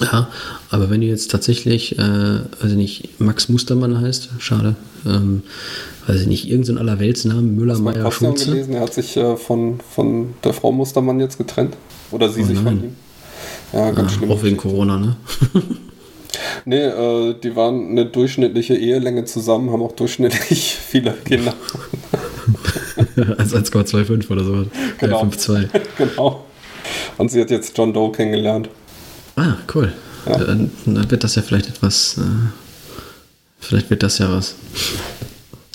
Ja, 0.00 0.28
aber 0.70 0.90
wenn 0.90 1.00
du 1.00 1.06
jetzt 1.06 1.30
tatsächlich, 1.30 1.98
äh, 1.98 2.02
also 2.02 2.74
nicht 2.76 3.20
Max 3.20 3.48
Mustermann 3.48 4.00
heißt, 4.00 4.30
schade, 4.38 4.76
ähm, 5.06 5.42
weiß 6.06 6.22
ich 6.22 6.26
nicht, 6.26 6.48
irgendein 6.48 6.76
so 6.76 6.80
Allerweltsnamen, 6.80 7.54
Müller, 7.54 7.78
Meier, 7.78 8.10
Schulze. 8.10 8.50
gelesen, 8.50 8.74
er 8.74 8.80
hat 8.82 8.94
sich 8.94 9.16
äh, 9.16 9.36
von, 9.36 9.80
von 9.94 10.34
der 10.42 10.52
Frau 10.52 10.72
Mustermann 10.72 11.20
jetzt 11.20 11.38
getrennt. 11.38 11.76
Oder 12.10 12.28
sie 12.28 12.42
oh, 12.42 12.46
sich 12.46 12.56
nein. 12.56 12.64
von 12.64 12.84
ihm. 12.84 12.96
Ja, 13.72 13.90
ganz 13.90 14.12
ah, 14.12 14.16
schlimm. 14.16 14.30
Auch 14.30 14.42
wegen 14.42 14.56
Corona, 14.56 14.98
ne? 14.98 15.16
nee, 16.64 16.76
äh, 16.76 17.34
die 17.42 17.56
waren 17.56 17.88
eine 17.90 18.06
durchschnittliche 18.06 18.74
Ehelänge 18.74 19.24
zusammen, 19.24 19.70
haben 19.70 19.82
auch 19.82 19.92
durchschnittlich 19.92 20.76
viele 20.88 21.12
Kinder. 21.12 21.54
Als 23.38 23.54
1,25 23.54 24.30
oder 24.30 24.44
so. 24.44 24.66
Genau. 24.98 25.22
5,2. 25.22 25.68
genau. 25.98 26.44
Und 27.18 27.30
sie 27.30 27.40
hat 27.40 27.50
jetzt 27.50 27.76
John 27.76 27.92
Doe 27.92 28.12
kennengelernt. 28.12 28.68
Ah, 29.36 29.56
cool. 29.74 29.92
Ja. 30.26 30.38
Dann, 30.38 30.70
dann, 30.86 31.10
wird 31.10 31.24
das 31.24 31.34
ja 31.34 31.42
vielleicht 31.42 31.68
etwas. 31.68 32.18
Äh, 32.18 32.22
vielleicht 33.60 33.90
wird 33.90 34.02
das 34.02 34.18
ja 34.18 34.30
was. 34.30 34.54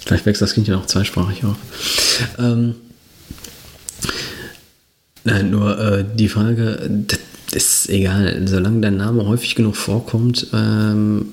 Vielleicht 0.06 0.26
wächst 0.26 0.42
das 0.42 0.54
Kind 0.54 0.68
ja 0.68 0.78
auch 0.78 0.86
zweisprachig 0.86 1.44
auf. 1.44 1.58
Ähm, 2.38 2.76
nein, 5.24 5.52
nur 5.52 5.78
äh, 5.78 6.06
die 6.16 6.30
Frage, 6.30 6.90
das 7.08 7.20
ist 7.52 7.90
egal, 7.90 8.48
solange 8.48 8.82
dein 8.82 8.98
Name 8.98 9.26
häufig 9.26 9.56
genug 9.56 9.76
vorkommt, 9.76 10.48
ähm, 10.54 11.28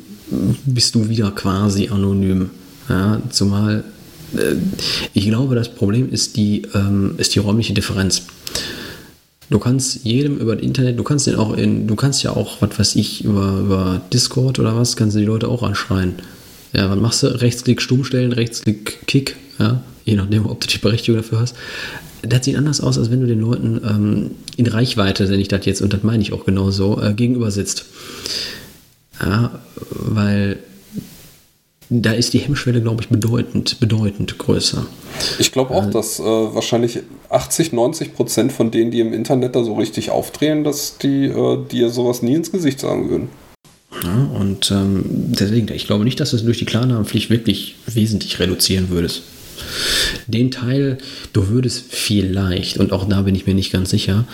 bist 0.67 0.95
du 0.95 1.09
wieder 1.09 1.31
quasi 1.31 1.89
anonym. 1.89 2.51
Ja, 2.89 3.21
zumal 3.31 3.85
äh, 4.35 4.57
ich 5.13 5.27
glaube, 5.27 5.55
das 5.55 5.69
Problem 5.69 6.11
ist 6.11 6.37
die, 6.37 6.63
ähm, 6.75 7.15
ist 7.19 7.35
die 7.35 7.39
räumliche 7.39 7.73
Differenz. 7.73 8.23
Du 9.49 9.59
kannst 9.59 10.05
jedem 10.05 10.39
über 10.39 10.57
das 10.57 10.65
Internet, 10.65 10.99
du 10.99 11.05
kannst 11.05 11.27
den 11.27 11.37
auch 11.37 11.57
in, 11.57 11.87
du 11.87 11.95
kannst 11.95 12.23
ja 12.23 12.31
auch, 12.31 12.61
was 12.61 12.79
weiß 12.79 12.97
ich, 12.97 13.25
über, 13.25 13.61
über 13.61 14.03
Discord 14.13 14.59
oder 14.59 14.77
was, 14.77 14.97
kannst 14.97 15.15
du 15.15 15.21
die 15.21 15.27
Leute 15.27 15.49
auch 15.49 15.63
anschreien. 15.63 16.17
Ja, 16.73 16.91
was 16.91 16.99
machst 16.99 17.23
du? 17.23 17.29
Rechtsklick 17.29 17.81
stumm 17.81 18.05
stellen, 18.05 18.33
Rechtsklick 18.33 19.07
Kick, 19.07 19.37
ja, 19.59 19.83
je 20.05 20.17
nachdem, 20.17 20.47
ob 20.47 20.61
du 20.61 20.67
die 20.67 20.79
Berechtigung 20.79 21.23
dafür 21.23 21.41
hast. 21.41 21.55
Das 22.23 22.45
sieht 22.45 22.57
anders 22.57 22.81
aus, 22.81 22.99
als 22.99 23.11
wenn 23.11 23.21
du 23.21 23.27
den 23.27 23.41
Leuten 23.41 23.81
ähm, 23.85 24.31
in 24.57 24.67
Reichweite, 24.67 25.29
wenn 25.29 25.39
ich 25.39 25.49
das 25.49 25.65
jetzt, 25.65 25.81
und 25.81 25.93
das 25.93 26.03
meine 26.03 26.23
ich 26.23 26.33
auch 26.33 26.45
genauso, 26.45 27.01
äh, 27.01 27.15
gegenüber 27.15 27.53
sitzt. 27.53 27.85
Ja, 29.21 29.61
weil 29.91 30.59
da 31.89 32.13
ist 32.13 32.33
die 32.33 32.39
Hemmschwelle, 32.39 32.81
glaube 32.81 33.03
ich, 33.03 33.09
bedeutend, 33.09 33.79
bedeutend 33.79 34.39
größer. 34.39 34.87
Ich 35.39 35.53
glaube 35.53 35.75
auch, 35.75 35.87
äh, 35.87 35.91
dass 35.91 36.19
äh, 36.19 36.23
wahrscheinlich 36.23 37.01
80, 37.31 37.73
90 37.73 38.15
Prozent 38.15 38.53
von 38.53 38.71
denen, 38.71 38.91
die 38.91 39.01
im 39.01 39.13
Internet 39.13 39.55
da 39.55 39.63
so 39.63 39.75
richtig 39.75 40.11
aufdrehen, 40.11 40.65
dass 40.65 40.99
die 40.99 41.27
äh, 41.27 41.59
dir 41.71 41.91
sowas 41.91 42.23
nie 42.23 42.35
ins 42.35 42.51
Gesicht 42.51 42.81
sagen 42.81 43.09
würden. 43.09 43.29
Ja, 44.03 44.29
und 44.39 44.71
ähm, 44.71 45.05
deswegen, 45.07 45.73
ich 45.73 45.87
glaube 45.87 46.05
nicht, 46.05 46.21
dass 46.21 46.31
du 46.31 46.37
es 46.37 46.45
durch 46.45 46.59
die 46.59 46.65
Klarnamenpflicht 46.65 47.31
wirklich 47.31 47.77
wesentlich 47.87 48.39
reduzieren 48.39 48.91
würdest. 48.91 49.23
Den 50.27 50.51
Teil, 50.51 50.99
du 51.33 51.49
würdest 51.49 51.85
vielleicht, 51.89 52.79
und 52.79 52.93
auch 52.93 53.09
da 53.09 53.23
bin 53.23 53.35
ich 53.35 53.47
mir 53.47 53.55
nicht 53.55 53.73
ganz 53.73 53.91
sicher, 53.91 54.27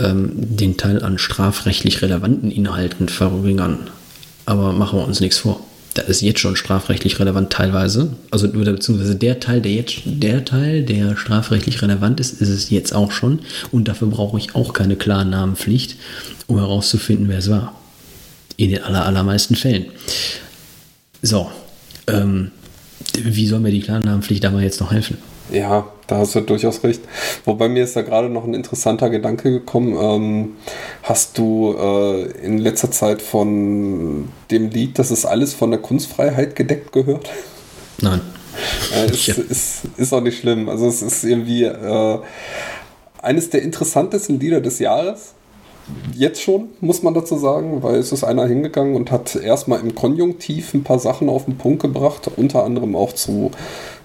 ähm, 0.00 0.32
den 0.34 0.76
Teil 0.76 1.02
an 1.02 1.18
strafrechtlich 1.18 2.02
relevanten 2.02 2.50
Inhalten 2.50 3.08
verringern. 3.08 3.90
Aber 4.46 4.72
machen 4.72 4.98
wir 4.98 5.06
uns 5.06 5.20
nichts 5.20 5.38
vor. 5.38 5.60
Das 5.94 6.08
ist 6.08 6.22
jetzt 6.22 6.40
schon 6.40 6.56
strafrechtlich 6.56 7.20
relevant 7.20 7.50
teilweise. 7.50 8.14
Also 8.32 8.48
beziehungsweise 8.48 9.14
der 9.14 9.38
Teil, 9.38 9.60
der 9.60 9.72
jetzt, 9.72 10.02
der 10.04 10.44
Teil, 10.44 10.82
der 10.82 11.16
strafrechtlich 11.16 11.80
relevant 11.82 12.18
ist, 12.18 12.40
ist 12.40 12.48
es 12.48 12.70
jetzt 12.70 12.92
auch 12.92 13.12
schon. 13.12 13.40
Und 13.70 13.86
dafür 13.86 14.08
brauche 14.08 14.36
ich 14.38 14.56
auch 14.56 14.72
keine 14.72 14.96
Klarnamenpflicht, 14.96 15.96
um 16.48 16.58
herauszufinden, 16.58 17.28
wer 17.28 17.38
es 17.38 17.48
war. 17.48 17.80
In 18.56 18.70
den 18.70 18.82
aller, 18.82 19.06
allermeisten 19.06 19.54
Fällen. 19.54 19.86
So, 21.22 21.50
ähm, 22.08 22.50
wie 23.16 23.46
soll 23.46 23.60
mir 23.60 23.70
die 23.70 23.80
Klarnamenpflicht 23.80 24.42
dabei 24.42 24.62
jetzt 24.62 24.80
noch 24.80 24.90
helfen? 24.90 25.18
Ja, 25.50 25.86
da 26.06 26.18
hast 26.18 26.34
du 26.34 26.40
durchaus 26.40 26.82
recht. 26.84 27.02
Wobei 27.44 27.68
mir 27.68 27.84
ist 27.84 27.96
da 27.96 28.02
gerade 28.02 28.28
noch 28.28 28.44
ein 28.44 28.54
interessanter 28.54 29.10
Gedanke 29.10 29.50
gekommen. 29.50 29.96
Ähm, 30.00 30.56
hast 31.02 31.36
du 31.38 31.74
äh, 31.78 32.22
in 32.44 32.58
letzter 32.58 32.90
Zeit 32.90 33.20
von 33.20 34.28
dem 34.50 34.70
Lied, 34.70 34.98
das 34.98 35.10
ist 35.10 35.26
alles 35.26 35.54
von 35.54 35.70
der 35.70 35.80
Kunstfreiheit 35.80 36.56
gedeckt 36.56 36.92
gehört? 36.92 37.30
Nein. 38.00 38.20
Äh, 38.94 39.10
ist, 39.10 39.26
ja. 39.26 39.34
ist, 39.34 39.82
ist, 39.96 40.12
auch 40.12 40.20
nicht 40.20 40.38
schlimm. 40.38 40.68
Also 40.68 40.86
es 40.86 41.02
ist 41.02 41.24
irgendwie 41.24 41.64
äh, 41.64 42.18
eines 43.20 43.50
der 43.50 43.62
interessantesten 43.62 44.40
Lieder 44.40 44.60
des 44.60 44.78
Jahres 44.78 45.34
jetzt 46.14 46.40
schon, 46.42 46.68
muss 46.80 47.02
man 47.02 47.14
dazu 47.14 47.36
sagen, 47.36 47.82
weil 47.82 47.96
es 47.96 48.12
ist 48.12 48.24
einer 48.24 48.46
hingegangen 48.46 48.96
und 48.96 49.10
hat 49.10 49.36
erstmal 49.36 49.80
im 49.80 49.94
Konjunktiv 49.94 50.72
ein 50.74 50.84
paar 50.84 50.98
Sachen 50.98 51.28
auf 51.28 51.44
den 51.44 51.58
Punkt 51.58 51.82
gebracht, 51.82 52.30
unter 52.36 52.64
anderem 52.64 52.96
auch 52.96 53.12
zu 53.12 53.50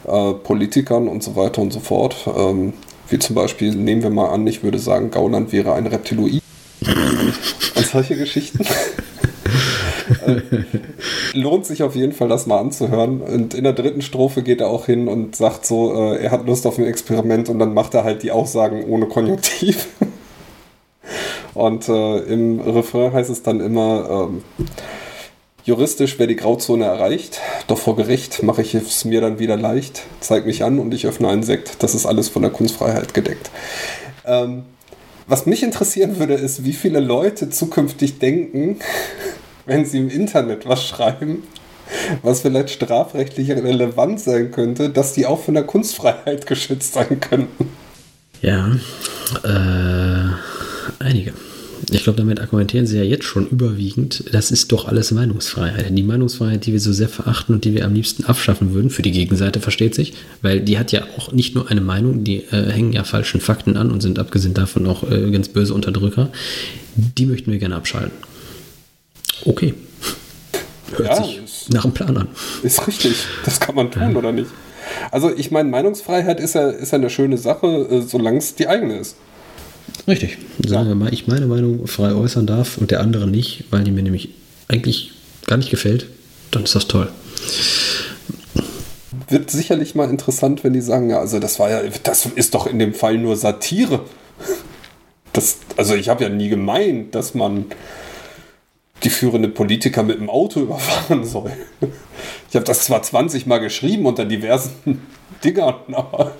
äh, 0.09 0.33
Politikern 0.33 1.07
und 1.07 1.23
so 1.23 1.35
weiter 1.35 1.61
und 1.61 1.71
so 1.71 1.79
fort. 1.79 2.27
Ähm, 2.35 2.73
wie 3.09 3.19
zum 3.19 3.35
Beispiel, 3.35 3.73
nehmen 3.75 4.03
wir 4.03 4.09
mal 4.09 4.29
an, 4.29 4.45
ich 4.45 4.63
würde 4.63 4.79
sagen, 4.79 5.11
Gauland 5.11 5.51
wäre 5.51 5.73
ein 5.73 5.87
Reptiloid. 5.87 6.41
und 7.75 7.85
solche 7.85 8.15
Geschichten. 8.15 8.59
äh, 10.25 10.41
lohnt 11.33 11.65
sich 11.65 11.83
auf 11.83 11.95
jeden 11.95 12.13
Fall, 12.13 12.27
das 12.27 12.45
mal 12.45 12.59
anzuhören. 12.59 13.21
Und 13.21 13.53
in 13.53 13.63
der 13.63 13.73
dritten 13.73 14.01
Strophe 14.01 14.43
geht 14.43 14.61
er 14.61 14.67
auch 14.67 14.85
hin 14.85 15.07
und 15.07 15.35
sagt 15.35 15.65
so, 15.65 15.93
äh, 15.93 16.23
er 16.23 16.31
hat 16.31 16.45
Lust 16.45 16.65
auf 16.67 16.77
ein 16.77 16.85
Experiment 16.85 17.49
und 17.49 17.59
dann 17.59 17.73
macht 17.73 17.93
er 17.93 18.03
halt 18.03 18.23
die 18.23 18.31
Aussagen 18.31 18.83
ohne 18.85 19.07
Konjunktiv. 19.07 19.87
Und 21.55 21.89
äh, 21.89 22.19
im 22.19 22.59
Refrain 22.61 23.11
heißt 23.11 23.29
es 23.29 23.43
dann 23.43 23.59
immer, 23.59 24.29
ähm, 24.29 24.43
juristisch 25.69 26.17
wäre 26.17 26.27
die 26.27 26.35
Grauzone 26.35 26.85
erreicht, 26.85 27.39
doch 27.67 27.77
vor 27.77 27.95
Gericht 27.95 28.41
mache 28.41 28.63
ich 28.63 28.73
es 28.73 29.05
mir 29.05 29.21
dann 29.21 29.37
wieder 29.37 29.55
leicht, 29.55 30.01
zeig 30.19 30.47
mich 30.47 30.63
an 30.63 30.79
und 30.79 30.93
ich 30.95 31.05
öffne 31.05 31.29
einen 31.29 31.43
Sekt. 31.43 31.83
Das 31.83 31.93
ist 31.93 32.07
alles 32.07 32.27
von 32.27 32.41
der 32.41 32.51
Kunstfreiheit 32.51 33.13
gedeckt. 33.13 33.51
Ähm, 34.25 34.63
was 35.27 35.45
mich 35.45 35.61
interessieren 35.61 36.17
würde, 36.17 36.33
ist, 36.33 36.65
wie 36.65 36.73
viele 36.73 36.99
Leute 36.99 37.51
zukünftig 37.51 38.17
denken, 38.17 38.79
wenn 39.67 39.85
sie 39.85 39.99
im 39.99 40.09
Internet 40.09 40.67
was 40.67 40.87
schreiben, 40.87 41.43
was 42.23 42.41
vielleicht 42.41 42.71
strafrechtlich 42.71 43.51
relevant 43.51 44.19
sein 44.19 44.49
könnte, 44.51 44.89
dass 44.89 45.13
die 45.13 45.27
auch 45.27 45.39
von 45.39 45.53
der 45.53 45.63
Kunstfreiheit 45.63 46.45
geschützt 46.47 46.93
sein 46.93 47.19
könnten. 47.19 47.69
Ja, 48.41 48.71
äh, 49.43 51.03
einige. 51.03 51.33
Ich 51.91 52.03
glaube, 52.03 52.17
damit 52.17 52.39
argumentieren 52.39 52.85
sie 52.85 52.97
ja 52.97 53.03
jetzt 53.03 53.23
schon 53.23 53.47
überwiegend, 53.47 54.25
das 54.31 54.51
ist 54.51 54.71
doch 54.71 54.87
alles 54.87 55.11
Meinungsfreiheit. 55.11 55.85
Die 55.97 56.03
Meinungsfreiheit, 56.03 56.65
die 56.65 56.73
wir 56.73 56.79
so 56.79 56.91
sehr 56.91 57.09
verachten 57.09 57.55
und 57.55 57.65
die 57.65 57.73
wir 57.73 57.85
am 57.85 57.93
liebsten 57.93 58.25
abschaffen 58.25 58.73
würden, 58.73 58.89
für 58.89 59.01
die 59.01 59.11
Gegenseite 59.11 59.61
versteht 59.61 59.95
sich, 59.95 60.13
weil 60.41 60.59
die 60.59 60.77
hat 60.77 60.91
ja 60.91 61.03
auch 61.17 61.31
nicht 61.31 61.55
nur 61.55 61.69
eine 61.69 61.81
Meinung, 61.81 62.23
die 62.23 62.43
äh, 62.51 62.71
hängen 62.71 62.91
ja 62.91 63.03
falschen 63.03 63.39
Fakten 63.39 63.77
an 63.77 63.91
und 63.91 64.01
sind 64.01 64.19
abgesehen 64.19 64.53
davon 64.53 64.85
auch 64.87 65.09
äh, 65.09 65.31
ganz 65.31 65.47
böse 65.47 65.73
Unterdrücker. 65.73 66.29
Die 66.95 67.25
möchten 67.25 67.51
wir 67.51 67.59
gerne 67.59 67.75
abschalten. 67.75 68.17
Okay. 69.45 69.73
Hört 70.95 71.09
ja, 71.09 71.23
sich 71.23 71.39
nach 71.69 71.83
dem 71.83 71.93
Plan 71.93 72.17
an. 72.17 72.27
Ist 72.63 72.85
richtig. 72.87 73.15
Das 73.45 73.59
kann 73.59 73.75
man 73.75 73.91
tun, 73.91 74.11
ja. 74.11 74.17
oder 74.17 74.31
nicht? 74.31 74.49
Also 75.11 75.31
ich 75.35 75.51
meine, 75.51 75.69
Meinungsfreiheit 75.69 76.39
ist 76.39 76.55
ja, 76.55 76.69
ist 76.69 76.91
ja 76.91 76.97
eine 76.97 77.09
schöne 77.09 77.37
Sache, 77.37 77.67
äh, 77.67 78.01
solange 78.01 78.39
es 78.39 78.55
die 78.55 78.67
eigene 78.67 78.97
ist. 78.97 79.15
Richtig. 80.07 80.37
Sagen 80.65 80.87
wir 80.87 80.95
mal, 80.95 81.13
ich 81.13 81.27
meine 81.27 81.47
Meinung 81.47 81.87
frei 81.87 82.13
äußern 82.13 82.47
darf 82.47 82.77
und 82.77 82.91
der 82.91 83.01
andere 83.01 83.27
nicht, 83.27 83.65
weil 83.69 83.83
die 83.83 83.91
mir 83.91 84.03
nämlich 84.03 84.29
eigentlich 84.67 85.11
gar 85.45 85.57
nicht 85.57 85.69
gefällt, 85.69 86.07
dann 86.51 86.63
ist 86.63 86.75
das 86.75 86.87
toll. 86.87 87.11
Wird 89.29 89.51
sicherlich 89.51 89.95
mal 89.95 90.09
interessant, 90.09 90.63
wenn 90.63 90.73
die 90.73 90.81
sagen, 90.81 91.09
ja, 91.09 91.19
also 91.19 91.39
das 91.39 91.59
war 91.59 91.69
ja, 91.69 91.81
das 92.03 92.25
ist 92.25 92.53
doch 92.53 92.67
in 92.67 92.79
dem 92.79 92.93
Fall 92.93 93.17
nur 93.17 93.35
Satire. 93.35 94.01
Das, 95.33 95.57
also 95.77 95.95
ich 95.95 96.09
habe 96.09 96.23
ja 96.23 96.29
nie 96.29 96.49
gemeint, 96.49 97.13
dass 97.13 97.35
man 97.35 97.65
die 99.03 99.09
führende 99.09 99.47
Politiker 99.47 100.03
mit 100.03 100.19
dem 100.19 100.29
Auto 100.29 100.59
überfahren 100.61 101.25
soll. 101.25 101.51
Ich 102.49 102.55
habe 102.55 102.65
das 102.65 102.85
zwar 102.85 103.01
20 103.01 103.45
Mal 103.45 103.59
geschrieben 103.59 104.05
unter 104.05 104.25
diversen 104.25 104.71
Dingern, 105.43 105.75
aber. 105.91 106.35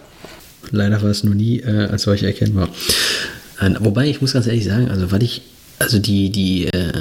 Leider 0.71 1.01
war 1.01 1.09
es 1.09 1.23
nur 1.23 1.35
nie 1.35 1.59
äh, 1.59 1.87
als 1.87 2.03
solche 2.03 2.27
erkennbar. 2.27 2.69
Wobei, 3.79 4.09
ich 4.09 4.21
muss 4.21 4.33
ganz 4.33 4.47
ehrlich 4.47 4.65
sagen, 4.65 4.89
also 4.89 5.11
weil 5.11 5.23
ich, 5.23 5.41
also 5.79 5.99
die, 5.99 6.29
die, 6.29 6.67
äh, 6.67 6.93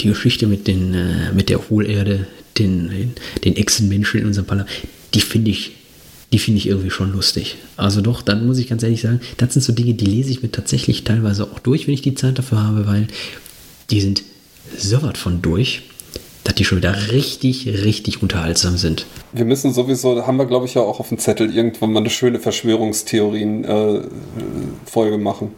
die 0.00 0.08
Geschichte 0.08 0.46
mit, 0.46 0.66
den, 0.66 0.94
äh, 0.94 1.32
mit 1.32 1.48
der 1.48 1.68
Hohlerde, 1.68 2.26
den, 2.58 3.14
den 3.44 3.56
Echsenmenschen 3.56 4.20
in 4.20 4.26
unserem 4.26 4.46
Parlament, 4.46 4.70
die 5.14 5.20
finde 5.20 5.50
ich, 5.50 5.72
die 6.32 6.38
finde 6.38 6.58
ich 6.58 6.68
irgendwie 6.68 6.90
schon 6.90 7.12
lustig. 7.12 7.56
Also 7.76 8.00
doch, 8.00 8.22
dann 8.22 8.46
muss 8.46 8.58
ich 8.58 8.68
ganz 8.68 8.82
ehrlich 8.82 9.00
sagen, 9.00 9.20
das 9.36 9.52
sind 9.52 9.62
so 9.62 9.72
Dinge, 9.72 9.94
die 9.94 10.06
lese 10.06 10.30
ich 10.30 10.42
mir 10.42 10.50
tatsächlich 10.50 11.04
teilweise 11.04 11.44
auch 11.44 11.58
durch, 11.58 11.86
wenn 11.86 11.94
ich 11.94 12.02
die 12.02 12.14
Zeit 12.14 12.38
dafür 12.38 12.62
habe, 12.62 12.86
weil 12.86 13.08
die 13.90 14.00
sind 14.00 14.22
so 14.78 15.02
was 15.02 15.18
von 15.18 15.42
durch, 15.42 15.82
dass 16.50 16.56
die 16.56 16.64
schon 16.64 16.78
wieder 16.78 17.12
richtig, 17.12 17.68
richtig 17.68 18.22
unterhaltsam 18.22 18.76
sind. 18.76 19.06
Wir 19.32 19.44
müssen 19.44 19.72
sowieso, 19.72 20.16
da 20.16 20.26
haben 20.26 20.36
wir 20.36 20.46
glaube 20.46 20.66
ich 20.66 20.74
ja 20.74 20.82
auch 20.82 20.98
auf 20.98 21.08
dem 21.08 21.18
Zettel 21.18 21.54
irgendwann 21.54 21.92
mal 21.92 22.00
eine 22.00 22.10
schöne 22.10 22.40
Verschwörungstheorien-Folge 22.40 25.14
äh, 25.14 25.18
machen. 25.18 25.52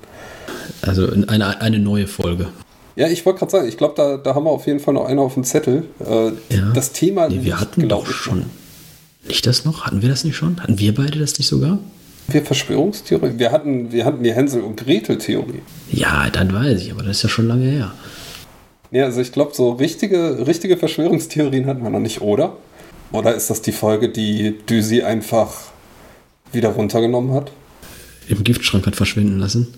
Also 0.82 1.08
eine, 1.28 1.62
eine 1.62 1.78
neue 1.78 2.06
Folge. 2.06 2.48
Ja, 2.94 3.08
ich 3.08 3.24
wollte 3.24 3.38
gerade 3.38 3.52
sagen, 3.52 3.68
ich 3.68 3.78
glaube, 3.78 3.94
da, 3.96 4.18
da 4.18 4.34
haben 4.34 4.44
wir 4.44 4.50
auf 4.50 4.66
jeden 4.66 4.80
Fall 4.80 4.92
noch 4.92 5.06
eine 5.06 5.22
auf 5.22 5.32
dem 5.32 5.44
Zettel. 5.44 5.84
Äh, 6.00 6.32
ja. 6.54 6.72
Das 6.74 6.92
Thema. 6.92 7.26
Nee, 7.28 7.42
wir 7.42 7.58
hatten 7.58 7.88
doch 7.88 8.06
schon. 8.06 8.44
Nicht 9.26 9.46
das 9.46 9.64
noch? 9.64 9.86
Hatten 9.86 10.02
wir 10.02 10.10
das 10.10 10.24
nicht 10.24 10.36
schon? 10.36 10.60
Hatten 10.60 10.78
wir 10.78 10.94
beide 10.94 11.18
das 11.18 11.38
nicht 11.38 11.48
sogar? 11.48 11.78
Wir 12.28 12.44
Verschwörungstheorie? 12.44 13.38
Wir 13.38 13.50
hatten, 13.50 13.92
wir 13.92 14.04
hatten 14.04 14.22
die 14.22 14.34
Hänsel- 14.34 14.60
und 14.60 14.76
Gretel-Theorie. 14.76 15.62
Ja, 15.90 16.28
dann 16.30 16.52
weiß 16.52 16.82
ich, 16.82 16.92
aber 16.92 17.02
das 17.02 17.16
ist 17.16 17.22
ja 17.22 17.30
schon 17.30 17.48
lange 17.48 17.64
her. 17.64 17.94
Ja, 18.92 19.04
also 19.04 19.22
ich 19.22 19.32
glaube, 19.32 19.52
so 19.54 19.70
richtige, 19.72 20.46
richtige 20.46 20.76
Verschwörungstheorien 20.76 21.66
hatten 21.66 21.82
wir 21.82 21.88
noch 21.88 21.98
nicht, 21.98 22.20
oder? 22.20 22.56
Oder 23.10 23.34
ist 23.34 23.48
das 23.48 23.62
die 23.62 23.72
Folge, 23.72 24.10
die 24.10 24.58
Düsi 24.68 25.02
einfach 25.02 25.50
wieder 26.52 26.68
runtergenommen 26.68 27.32
hat? 27.32 27.52
Im 28.28 28.44
Giftschrank 28.44 28.86
hat 28.86 28.94
verschwinden 28.94 29.38
lassen. 29.38 29.72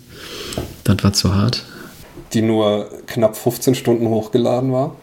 Das 0.82 0.96
war 1.02 1.12
zu 1.12 1.34
hart. 1.34 1.64
Die 2.32 2.42
nur 2.42 2.90
knapp 3.06 3.36
15 3.36 3.76
Stunden 3.76 4.08
hochgeladen 4.08 4.72
war. 4.72 4.96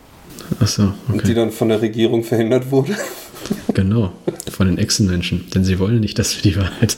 Achso, 0.59 0.83
okay. 0.83 0.93
Und 1.07 1.27
die 1.27 1.33
dann 1.33 1.51
von 1.51 1.69
der 1.69 1.81
Regierung 1.81 2.23
verhindert 2.25 2.69
wurde. 2.69 2.95
Genau, 3.73 4.11
von 4.51 4.67
den 4.67 4.77
Echsenmenschen. 4.77 5.49
Denn 5.53 5.63
sie 5.63 5.79
wollen 5.79 5.99
nicht, 5.99 6.17
dass 6.19 6.35
wir 6.35 6.51
die 6.51 6.57
Wahrheit. 6.57 6.97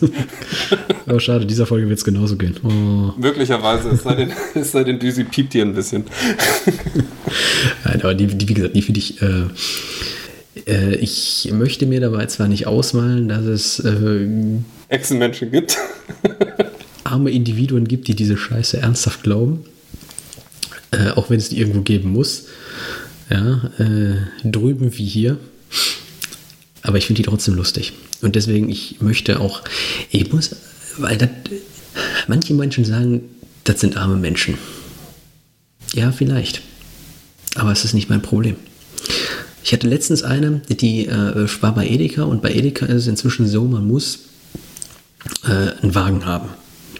Aber 1.05 1.19
schade, 1.19 1.45
dieser 1.45 1.65
Folge 1.65 1.87
wird 1.87 1.99
es 1.99 2.05
genauso 2.05 2.35
gehen. 2.35 2.55
Oh. 2.63 3.13
Möglicherweise, 3.19 3.89
es 3.89 4.03
sei 4.03 4.15
denn, 4.15 4.31
es 4.55 4.71
sei 4.71 4.83
denn 4.83 4.99
Düsi 4.99 5.23
piept 5.23 5.53
hier 5.53 5.63
ein 5.63 5.73
bisschen. 5.73 6.05
Nein, 7.85 8.01
aber 8.01 8.15
die, 8.15 8.27
die 8.27 8.49
wie 8.49 8.53
gesagt, 8.53 8.75
die 8.75 8.81
finde 8.81 8.99
ich. 8.99 9.21
Äh, 9.21 9.45
äh, 10.67 10.95
ich 10.95 11.49
möchte 11.51 11.85
mir 11.85 11.99
dabei 11.99 12.25
zwar 12.27 12.47
nicht 12.47 12.67
ausmalen, 12.67 13.27
dass 13.29 13.45
es. 13.45 13.79
Äh, 13.79 14.27
Echsenmenschen 14.89 15.51
gibt 15.51 15.77
arme 17.13 17.31
Individuen 17.31 17.87
gibt, 17.87 18.07
die 18.07 18.15
diese 18.15 18.37
Scheiße 18.37 18.77
ernsthaft 18.77 19.23
glauben. 19.23 19.65
Äh, 20.91 21.11
auch 21.11 21.29
wenn 21.29 21.37
es 21.37 21.49
die 21.49 21.59
irgendwo 21.59 21.81
geben 21.81 22.09
muss. 22.09 22.47
Ja, 23.29 23.71
äh, 23.77 24.15
drüben 24.43 24.97
wie 24.97 25.05
hier. 25.05 25.37
Aber 26.83 26.97
ich 26.97 27.07
finde 27.07 27.21
die 27.21 27.27
trotzdem 27.27 27.55
lustig. 27.55 27.93
Und 28.21 28.35
deswegen, 28.35 28.69
ich 28.69 29.01
möchte 29.01 29.39
auch, 29.39 29.63
ich 30.11 30.31
muss, 30.31 30.55
weil 30.97 31.17
das, 31.17 31.29
manche 32.27 32.53
Menschen 32.53 32.85
sagen, 32.85 33.21
das 33.63 33.79
sind 33.79 33.97
arme 33.97 34.17
Menschen. 34.17 34.57
Ja, 35.93 36.11
vielleicht. 36.11 36.61
Aber 37.55 37.71
es 37.71 37.85
ist 37.85 37.93
nicht 37.93 38.09
mein 38.09 38.21
Problem. 38.21 38.57
Ich 39.63 39.71
hatte 39.71 39.87
letztens 39.87 40.23
eine, 40.23 40.61
die 40.69 41.07
äh, 41.07 41.47
war 41.61 41.73
bei 41.73 41.87
Edeka 41.87 42.23
und 42.23 42.41
bei 42.41 42.53
Edeka 42.53 42.85
ist 42.85 43.03
es 43.03 43.07
inzwischen 43.07 43.47
so, 43.47 43.63
man 43.63 43.87
muss 43.87 44.19
äh, 45.45 45.81
einen 45.81 45.95
Wagen 45.95 46.25
haben. 46.25 46.49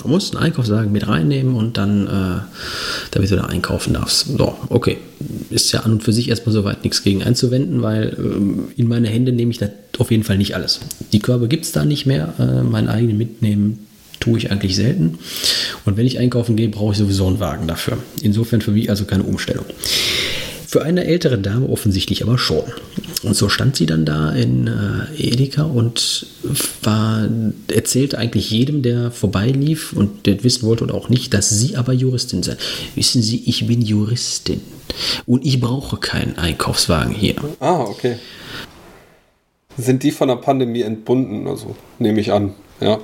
Du 0.04 0.10
musst 0.10 0.36
einen 0.36 0.44
Einkaufswagen 0.46 0.92
mit 0.92 1.08
reinnehmen 1.08 1.56
und 1.56 1.78
dann, 1.78 2.08
äh, 2.08 2.42
damit 3.12 3.32
du 3.32 3.36
da 3.38 3.46
einkaufen 3.46 3.94
darfst. 3.94 4.28
So, 4.38 4.56
okay. 4.70 4.98
Ist 5.50 5.72
ja 5.72 5.82
an 5.82 5.94
und 5.94 6.04
für 6.04 6.12
sich 6.12 6.30
erstmal 6.30 6.54
soweit 6.54 6.84
nichts 6.84 7.04
gegen 7.04 7.24
einzuwenden, 7.24 7.82
weil 7.82 8.16
ähm, 8.18 8.66
in 8.76 8.88
meine 8.88 9.08
Hände 9.08 9.32
nehme 9.32 9.52
ich 9.52 9.58
da 9.58 9.68
auf 9.98 10.12
jeden 10.12 10.24
Fall 10.24 10.38
nicht 10.38 10.56
alles. 10.56 10.82
Die 11.14 11.20
Körbe 11.20 11.48
gibt 11.48 11.64
es 11.64 11.72
da 11.72 11.86
nicht 11.86 12.06
mehr. 12.06 12.34
Äh, 12.38 12.64
meinen 12.64 12.90
eigenen 12.90 13.18
mitnehmen 13.18 13.88
tue 14.20 14.38
ich 14.38 14.52
eigentlich 14.52 14.76
selten. 14.76 15.20
Und 15.86 15.98
wenn 15.98 16.06
ich 16.06 16.20
einkaufen 16.20 16.56
gehe, 16.56 16.70
brauche 16.70 16.94
ich 16.94 16.98
sowieso 16.98 17.28
einen 17.28 17.40
Wagen 17.40 17.68
dafür. 17.68 17.98
Insofern 18.22 18.62
für 18.62 18.72
mich 18.72 18.90
also 18.90 19.06
keine 19.06 19.24
Umstellung. 19.24 19.66
Für 20.74 20.82
eine 20.82 21.06
ältere 21.06 21.38
Dame 21.38 21.70
offensichtlich 21.70 22.24
aber 22.24 22.40
schon. 22.40 22.64
Und 23.22 23.36
so 23.36 23.48
stand 23.48 23.76
sie 23.76 23.86
dann 23.86 24.06
da 24.06 24.32
in 24.32 24.66
äh, 24.66 25.22
Edeka 25.22 25.66
und 25.66 26.26
war, 26.82 27.30
erzählte 27.72 28.18
eigentlich 28.18 28.50
jedem, 28.50 28.82
der 28.82 29.12
vorbeilief 29.12 29.94
und 29.94 30.26
der 30.26 30.44
wissen 30.44 30.66
wollte 30.66 30.86
oder 30.86 30.96
auch 30.96 31.10
nicht, 31.10 31.32
dass 31.36 31.52
sie 31.52 31.76
aber 31.76 31.94
Juristin 31.94 32.42
sei. 32.42 32.58
Wissen 32.96 33.22
Sie, 33.22 33.44
ich 33.46 33.68
bin 33.68 33.84
Juristin 33.84 34.62
und 35.28 35.46
ich 35.46 35.62
brauche 35.62 35.98
keinen 35.98 36.40
Einkaufswagen 36.40 37.14
hier. 37.14 37.36
Ah, 37.60 37.82
okay. 37.82 38.16
Sind 39.78 40.02
die 40.02 40.10
von 40.10 40.28
der 40.28 40.38
Pandemie 40.38 40.82
entbunden? 40.82 41.48
Also 41.48 41.76
nehme 42.00 42.20
ich 42.20 42.32
an, 42.32 42.56
ja. 42.82 42.98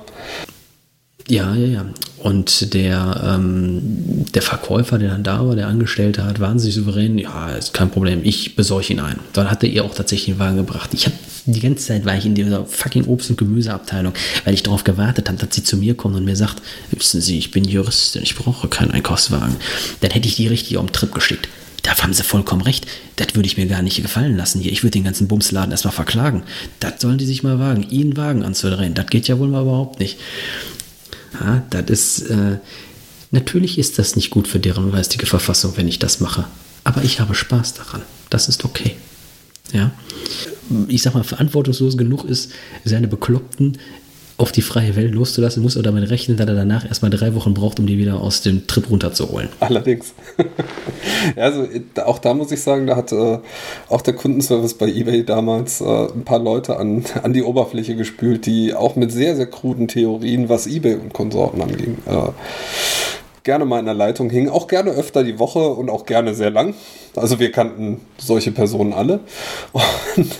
Ja, 1.30 1.54
ja, 1.54 1.66
ja. 1.66 1.86
Und 2.18 2.74
der, 2.74 3.22
ähm, 3.24 4.26
der 4.34 4.42
Verkäufer, 4.42 4.98
der 4.98 5.10
dann 5.10 5.22
da 5.22 5.46
war, 5.46 5.54
der 5.54 5.68
Angestellte, 5.68 6.24
hat 6.24 6.40
wahnsinnig 6.40 6.74
souverän, 6.74 7.16
ja, 7.18 7.50
ist 7.50 7.72
kein 7.72 7.90
Problem, 7.90 8.20
ich 8.24 8.56
besorge 8.56 8.92
ihn 8.92 9.00
ein. 9.00 9.20
Dann 9.32 9.48
hat 9.48 9.62
er 9.62 9.70
ihr 9.70 9.84
auch 9.84 9.94
tatsächlich 9.94 10.30
einen 10.30 10.40
Wagen 10.40 10.56
gebracht. 10.56 10.90
Ich 10.92 11.06
habe 11.06 11.14
die 11.46 11.60
ganze 11.60 11.86
Zeit 11.86 12.04
war 12.04 12.16
ich 12.16 12.26
in 12.26 12.34
dieser 12.34 12.66
fucking 12.66 13.04
Obst- 13.04 13.30
und 13.30 13.38
Gemüseabteilung, 13.38 14.12
weil 14.44 14.54
ich 14.54 14.64
darauf 14.64 14.82
gewartet 14.82 15.28
habe, 15.28 15.38
dass 15.38 15.54
sie 15.54 15.62
zu 15.62 15.76
mir 15.76 15.94
kommt 15.94 16.16
und 16.16 16.24
mir 16.24 16.36
sagt, 16.36 16.60
wissen 16.90 17.20
Sie, 17.20 17.38
ich 17.38 17.52
bin 17.52 17.64
Juristin, 17.64 18.22
ich 18.22 18.34
brauche 18.34 18.68
keinen 18.68 18.90
Einkaufswagen. 18.90 19.56
Dann 20.00 20.10
hätte 20.10 20.28
ich 20.28 20.34
die 20.34 20.48
richtig 20.48 20.76
auf 20.76 20.86
den 20.86 20.92
Trip 20.92 21.14
geschickt. 21.14 21.48
Da 21.82 21.96
haben 21.96 22.12
sie 22.12 22.22
vollkommen 22.24 22.60
recht. 22.60 22.86
Das 23.16 23.34
würde 23.34 23.46
ich 23.46 23.56
mir 23.56 23.66
gar 23.66 23.82
nicht 23.82 24.02
gefallen 24.02 24.36
lassen 24.36 24.60
hier. 24.60 24.72
Ich 24.72 24.82
würde 24.82 24.92
den 24.92 25.04
ganzen 25.04 25.28
Bumsladen 25.28 25.70
erstmal 25.70 25.94
verklagen. 25.94 26.42
Das 26.78 27.00
sollen 27.00 27.16
die 27.18 27.24
sich 27.24 27.42
mal 27.42 27.58
wagen, 27.58 27.86
ihren 27.88 28.16
Wagen 28.18 28.42
anzudrehen. 28.42 28.92
Das 28.92 29.06
geht 29.06 29.28
ja 29.28 29.38
wohl 29.38 29.48
mal 29.48 29.62
überhaupt 29.62 29.98
nicht. 29.98 30.18
Ja, 31.38 31.62
das 31.70 31.88
ist, 31.88 32.30
äh, 32.30 32.58
natürlich 33.30 33.78
ist 33.78 33.98
das 33.98 34.16
nicht 34.16 34.30
gut 34.30 34.48
für 34.48 34.58
deren 34.58 34.92
geistige 34.92 35.26
Verfassung, 35.26 35.74
wenn 35.76 35.88
ich 35.88 35.98
das 35.98 36.20
mache. 36.20 36.46
Aber 36.84 37.04
ich 37.04 37.20
habe 37.20 37.34
Spaß 37.34 37.74
daran. 37.74 38.02
Das 38.30 38.48
ist 38.48 38.64
okay. 38.64 38.96
Ja. 39.72 39.92
Ich 40.88 41.02
sag 41.02 41.14
mal, 41.14 41.24
verantwortungslos 41.24 41.96
genug 41.96 42.24
ist, 42.24 42.52
seine 42.84 43.08
Bekloppten 43.08 43.78
auf 44.40 44.52
die 44.52 44.62
freie 44.62 44.96
Welt 44.96 45.14
loszulassen, 45.14 45.62
muss 45.62 45.76
er 45.76 45.82
damit 45.82 46.08
rechnen, 46.08 46.36
dass 46.38 46.48
er 46.48 46.54
danach 46.54 46.86
erstmal 46.86 47.10
drei 47.10 47.34
Wochen 47.34 47.52
braucht, 47.52 47.78
um 47.78 47.86
die 47.86 47.98
wieder 47.98 48.20
aus 48.20 48.40
dem 48.40 48.66
Trip 48.66 48.88
runterzuholen. 48.88 49.50
Allerdings. 49.60 50.14
also 51.36 51.66
auch 52.04 52.18
da 52.18 52.32
muss 52.32 52.50
ich 52.50 52.62
sagen, 52.62 52.86
da 52.86 52.96
hat 52.96 53.12
äh, 53.12 53.38
auch 53.88 54.00
der 54.00 54.14
Kundenservice 54.14 54.74
bei 54.74 54.86
eBay 54.86 55.24
damals 55.24 55.82
äh, 55.82 55.84
ein 55.84 56.24
paar 56.24 56.38
Leute 56.38 56.78
an, 56.78 57.04
an 57.22 57.34
die 57.34 57.42
Oberfläche 57.42 57.96
gespült, 57.96 58.46
die 58.46 58.74
auch 58.74 58.96
mit 58.96 59.12
sehr, 59.12 59.36
sehr 59.36 59.46
kruden 59.46 59.88
Theorien, 59.88 60.48
was 60.48 60.66
eBay 60.66 60.94
und 60.94 61.12
Konsorten 61.12 61.60
anging, 61.60 61.98
äh, 62.06 62.30
gerne 63.42 63.66
mal 63.66 63.78
in 63.78 63.84
der 63.84 63.94
Leitung 63.94 64.30
hingen. 64.30 64.48
Auch 64.48 64.68
gerne 64.68 64.90
öfter 64.92 65.22
die 65.22 65.38
Woche 65.38 65.68
und 65.68 65.90
auch 65.90 66.06
gerne 66.06 66.34
sehr 66.34 66.50
lang. 66.50 66.74
Also 67.14 67.38
wir 67.38 67.52
kannten 67.52 68.00
solche 68.16 68.52
Personen 68.52 68.92
alle. 68.94 69.20
Und 70.16 70.30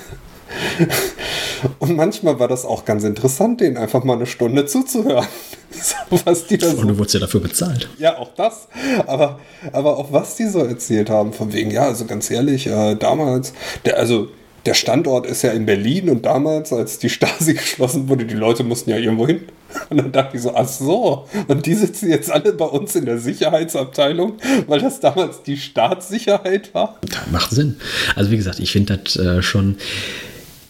und 1.79 1.97
manchmal 1.97 2.39
war 2.39 2.49
das 2.49 2.65
auch 2.65 2.85
ganz 2.85 3.05
interessant, 3.05 3.61
denen 3.61 3.77
einfach 3.77 4.05
mal 4.05 4.15
eine 4.15 4.27
Stunde 4.27 4.67
zuzuhören. 4.67 5.27
was 6.25 6.47
die 6.47 6.59
da 6.59 6.69
so. 6.71 6.79
Und 6.79 6.89
du 6.89 6.99
wurdest 6.99 7.15
ja 7.15 7.21
dafür 7.21 7.41
bezahlt. 7.41 7.89
Ja, 7.99 8.19
auch 8.19 8.35
das. 8.35 8.69
Aber, 9.07 9.39
aber 9.73 9.97
auch 9.99 10.13
was 10.13 10.37
die 10.37 10.47
so 10.47 10.61
erzählt 10.61 11.11
haben, 11.11 11.33
von 11.33 11.53
wegen, 11.53 11.71
ja, 11.71 11.83
also 11.83 12.05
ganz 12.07 12.31
ehrlich, 12.31 12.67
äh, 12.67 12.97
damals, 12.97 13.53
der, 13.85 13.99
also 13.99 14.29
der 14.67 14.75
Standort 14.75 15.27
ist 15.27 15.43
ja 15.43 15.53
in 15.53 15.67
Berlin 15.67 16.11
und 16.11 16.27
damals, 16.27 16.73
als 16.73 16.99
die 16.99 17.09
Stasi 17.09 17.55
geschlossen 17.55 18.09
wurde, 18.09 18.25
die 18.25 18.35
Leute 18.35 18.65
mussten 18.65 18.91
ja 18.91 18.97
irgendwo 18.97 19.27
hin. 19.27 19.43
Und 19.89 19.99
dann 19.99 20.13
dachte 20.13 20.37
ich 20.37 20.43
so, 20.43 20.55
ach 20.55 20.67
so, 20.67 21.29
und 21.47 21.65
die 21.65 21.75
sitzen 21.75 22.11
jetzt 22.11 22.31
alle 22.31 22.53
bei 22.53 22.65
uns 22.65 22.97
in 22.97 23.07
der 23.07 23.19
Sicherheitsabteilung, 23.19 24.35
weil 24.67 24.81
das 24.81 24.99
damals 24.99 25.43
die 25.43 25.57
Staatssicherheit 25.57 26.75
war. 26.75 26.99
Macht 27.31 27.53
Sinn. 27.53 27.77
Also 28.17 28.33
wie 28.33 28.37
gesagt, 28.37 28.59
ich 28.59 28.73
finde 28.73 28.99
das 28.99 29.17
äh, 29.17 29.43
schon, 29.43 29.77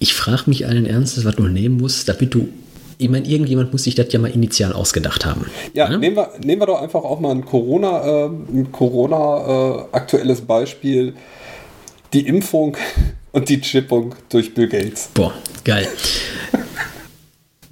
ich 0.00 0.14
frage 0.14 0.44
mich 0.46 0.66
allen 0.66 0.86
Ernstes, 0.86 1.24
was 1.24 1.36
du 1.36 1.44
nehmen 1.44 1.76
musst, 1.76 2.08
damit 2.08 2.34
du 2.34 2.48
ich 3.00 3.08
meine, 3.08 3.26
irgendjemand 3.26 3.72
muss 3.72 3.84
sich 3.84 3.94
das 3.94 4.12
ja 4.12 4.18
mal 4.18 4.30
initial 4.30 4.74
ausgedacht 4.74 5.24
haben. 5.24 5.46
Ja, 5.72 5.90
ja? 5.90 5.96
Nehmen, 5.96 6.16
wir, 6.16 6.32
nehmen 6.44 6.60
wir 6.60 6.66
doch 6.66 6.82
einfach 6.82 7.02
auch 7.02 7.18
mal 7.18 7.30
ein 7.30 7.46
Corona, 7.46 8.26
äh, 8.26 8.26
ein 8.26 8.68
Corona 8.72 9.78
äh, 9.78 9.84
aktuelles 9.92 10.42
Beispiel. 10.42 11.14
Die 12.12 12.26
Impfung 12.26 12.76
und 13.32 13.48
die 13.48 13.58
Chippung 13.62 14.14
durch 14.28 14.52
Bill 14.52 14.68
Gates. 14.68 15.08
Boah, 15.14 15.32
geil. 15.64 15.88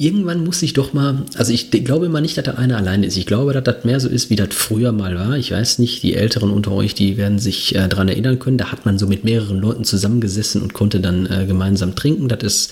Irgendwann 0.01 0.45
muss 0.45 0.63
ich 0.63 0.75
doch 0.75 0.93
mal, 0.93 1.25
also 1.35 1.53
ich 1.53 1.73
glaube 1.73 2.07
immer 2.07 2.21
nicht, 2.21 2.39
dass 2.39 2.45
da 2.45 2.53
einer 2.53 2.77
alleine 2.77 3.05
ist. 3.05 3.17
Ich 3.17 3.27
glaube, 3.27 3.53
dass 3.53 3.65
das 3.65 3.85
mehr 3.85 3.99
so 3.99 4.09
ist, 4.09 4.31
wie 4.31 4.37
das 4.37 4.55
früher 4.55 4.93
mal 4.93 5.17
war. 5.17 5.37
Ich 5.37 5.51
weiß 5.51 5.81
nicht, 5.81 6.05
die 6.05 6.15
Älteren 6.15 6.53
unter 6.53 6.71
euch, 6.71 6.95
die 6.95 7.17
werden 7.17 7.41
sich 7.41 7.75
äh, 7.75 7.89
daran 7.89 8.07
erinnern 8.07 8.39
können. 8.39 8.59
Da 8.59 8.71
hat 8.71 8.87
man 8.87 8.97
so 8.97 9.09
mit 9.09 9.25
mehreren 9.25 9.59
Leuten 9.59 9.83
zusammengesessen 9.83 10.63
und 10.63 10.73
konnte 10.73 11.01
dann 11.01 11.27
äh, 11.27 11.47
gemeinsam 11.47 11.97
trinken. 11.97 12.29
Das 12.29 12.45
ist 12.45 12.71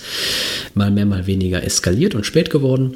mal 0.73 0.89
mehr, 0.89 1.05
mal 1.05 1.27
weniger 1.27 1.61
eskaliert 1.65 2.15
und 2.15 2.25
spät 2.25 2.49
geworden. 2.49 2.95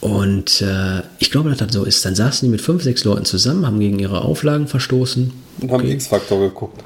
Und 0.00 0.60
äh, 0.60 1.00
ich 1.18 1.30
glaube, 1.30 1.48
dass 1.48 1.58
das 1.58 1.72
so 1.72 1.84
ist. 1.84 2.04
Dann 2.04 2.14
saßen 2.14 2.46
die 2.46 2.50
mit 2.50 2.60
fünf, 2.60 2.82
sechs 2.82 3.04
Leuten 3.04 3.24
zusammen, 3.24 3.66
haben 3.66 3.80
gegen 3.80 3.98
ihre 3.98 4.22
Auflagen 4.22 4.68
verstoßen. 4.68 5.32
Und 5.62 5.70
haben 5.70 5.80
okay. 5.80 5.92
X-Faktor 5.92 6.38
geguckt. 6.40 6.82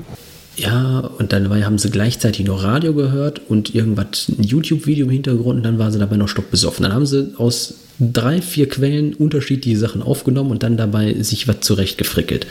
Ja, 0.57 1.01
und 1.01 1.33
dann 1.33 1.49
haben 1.65 1.79
sie 1.79 1.91
gleichzeitig 1.91 2.47
noch 2.47 2.63
Radio 2.63 2.95
gehört 2.95 3.41
und 3.49 3.75
irgendwas, 3.75 4.29
ein 4.29 4.45
YouTube-Video 4.45 5.07
im 5.07 5.11
Hintergrund 5.11 5.59
und 5.59 5.63
dann 5.65 5.79
waren 5.79 5.91
sie 5.91 5.99
dabei 5.99 6.17
noch 6.17 6.29
stockbesoffen. 6.29 6.85
Dann 6.85 6.93
haben 6.93 7.07
sie 7.07 7.35
aus 7.39 7.75
drei, 7.99 8.41
vier 8.41 8.69
Quellen 8.69 9.15
unterschiedliche 9.15 9.79
Sachen 9.79 10.03
aufgenommen 10.03 10.53
und 10.53 10.63
dann 10.63 10.77
dabei 10.77 11.15
sich 11.23 11.49
was 11.49 11.61
zurechtgefrickelt. 11.61 12.47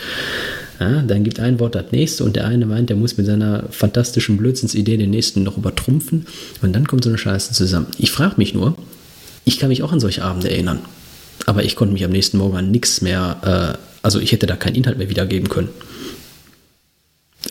Ja, 0.80 1.02
dann 1.02 1.24
gibt 1.24 1.40
ein 1.40 1.60
Wort 1.60 1.76
das 1.76 1.92
nächste 1.92 2.24
und 2.26 2.36
der 2.36 2.46
eine 2.46 2.66
meint, 2.66 2.90
der 2.90 2.98
muss 2.98 3.16
mit 3.16 3.26
seiner 3.26 3.66
fantastischen 3.70 4.38
Blödsinnsidee 4.38 4.98
den 4.98 5.12
nächsten 5.12 5.44
noch 5.44 5.58
übertrumpfen 5.58 6.26
und 6.62 6.74
dann 6.74 6.88
kommt 6.88 7.04
so 7.04 7.10
eine 7.10 7.18
Scheiße 7.18 7.54
zusammen. 7.54 7.88
Ich 7.98 8.12
frage 8.12 8.36
mich 8.38 8.54
nur, 8.54 8.76
ich 9.46 9.60
kann 9.60 9.70
mich 9.70 9.84
auch 9.84 9.94
an 9.94 10.00
solche 10.00 10.24
Abende 10.24 10.50
erinnern, 10.50 10.80
aber 11.46 11.64
ich 11.64 11.76
konnte 11.76 11.94
mich 11.94 12.04
am 12.04 12.12
nächsten 12.12 12.38
Morgen 12.38 12.58
an 12.58 12.72
nichts 12.72 13.02
mehr, 13.02 13.78
äh, 13.78 13.78
also 14.02 14.20
ich 14.20 14.32
hätte 14.32 14.48
da 14.48 14.56
keinen 14.56 14.76
Inhalt 14.76 14.98
mehr 14.98 15.10
wiedergeben 15.10 15.48
können. 15.48 15.70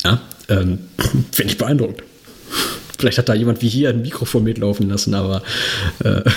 Ja, 0.04 0.20
ähm, 0.48 0.78
Finde 1.32 1.52
ich 1.52 1.58
beeindruckend. 1.58 2.02
Vielleicht 2.98 3.18
hat 3.18 3.28
da 3.28 3.34
jemand 3.34 3.62
wie 3.62 3.68
hier 3.68 3.90
ein 3.90 4.02
Mikrofon 4.02 4.44
mitlaufen 4.44 4.88
lassen, 4.88 5.14
aber. 5.14 5.42
Äh 6.04 6.22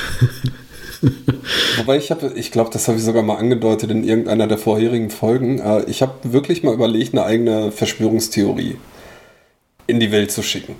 Wobei 1.78 1.98
ich 1.98 2.10
habe, 2.10 2.32
ich 2.36 2.52
glaube, 2.52 2.72
das 2.72 2.88
habe 2.88 2.98
ich 2.98 3.04
sogar 3.04 3.22
mal 3.22 3.36
angedeutet 3.36 3.92
in 3.92 4.04
irgendeiner 4.04 4.48
der 4.48 4.58
vorherigen 4.58 5.12
Folgen. 5.12 5.60
Äh, 5.60 5.84
ich 5.84 6.02
habe 6.02 6.14
wirklich 6.24 6.64
mal 6.64 6.74
überlegt, 6.74 7.14
eine 7.14 7.24
eigene 7.24 7.72
Verschwörungstheorie 7.72 8.78
in 9.88 10.00
die 10.00 10.12
Welt 10.12 10.32
zu 10.32 10.42
schicken. 10.42 10.76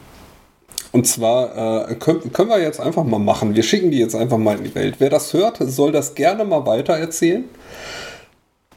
Und 0.92 1.06
zwar 1.06 1.90
äh, 1.92 1.96
können, 1.96 2.32
können 2.32 2.50
wir 2.50 2.60
jetzt 2.62 2.80
einfach 2.80 3.04
mal 3.04 3.20
machen. 3.20 3.56
Wir 3.56 3.64
schicken 3.64 3.92
die 3.92 4.00
jetzt 4.00 4.16
einfach 4.16 4.38
mal 4.38 4.58
in 4.58 4.64
die 4.64 4.74
Welt. 4.76 4.96
Wer 5.00 5.10
das 5.10 5.34
hört, 5.34 5.58
soll 5.60 5.92
das 5.92 6.16
gerne 6.16 6.46
mal 6.46 6.66
weiter 6.66 6.94
erzählen 6.94 7.44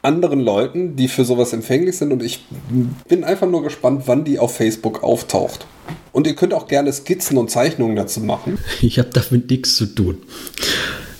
anderen 0.02 0.40
Leuten, 0.40 0.96
die 0.96 1.08
für 1.08 1.24
sowas 1.24 1.52
empfänglich 1.52 1.98
sind. 1.98 2.12
Und 2.12 2.22
ich 2.22 2.44
bin 3.08 3.24
einfach 3.24 3.48
nur 3.48 3.62
gespannt, 3.62 4.02
wann 4.06 4.24
die 4.24 4.38
auf 4.38 4.54
Facebook 4.54 5.02
auftaucht. 5.02 5.66
Und 6.12 6.26
ihr 6.26 6.34
könnt 6.34 6.54
auch 6.54 6.68
gerne 6.68 6.92
Skizzen 6.92 7.36
und 7.38 7.50
Zeichnungen 7.50 7.96
dazu 7.96 8.20
machen. 8.20 8.58
Ich 8.80 8.98
habe 8.98 9.10
damit 9.10 9.50
nichts 9.50 9.76
zu 9.76 9.86
tun. 9.86 10.18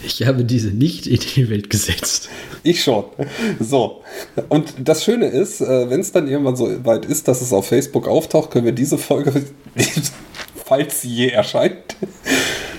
Ich 0.04 0.24
habe 0.26 0.44
diese 0.44 0.68
nicht 0.68 1.06
in 1.06 1.18
die 1.18 1.50
Welt 1.50 1.70
gesetzt. 1.70 2.28
Ich 2.62 2.82
schon. 2.82 3.04
So. 3.58 4.02
Und 4.48 4.74
das 4.78 5.04
Schöne 5.04 5.26
ist, 5.26 5.60
äh, 5.60 5.90
wenn 5.90 6.00
es 6.00 6.12
dann 6.12 6.28
irgendwann 6.28 6.56
so 6.56 6.84
weit 6.84 7.04
ist, 7.04 7.28
dass 7.28 7.42
es 7.42 7.52
auf 7.52 7.66
Facebook 7.66 8.06
auftaucht, 8.06 8.50
können 8.50 8.64
wir 8.64 8.72
diese 8.72 8.96
Folge, 8.96 9.32
falls 10.64 11.02
sie 11.02 11.08
je 11.08 11.28
erscheint, 11.28 11.96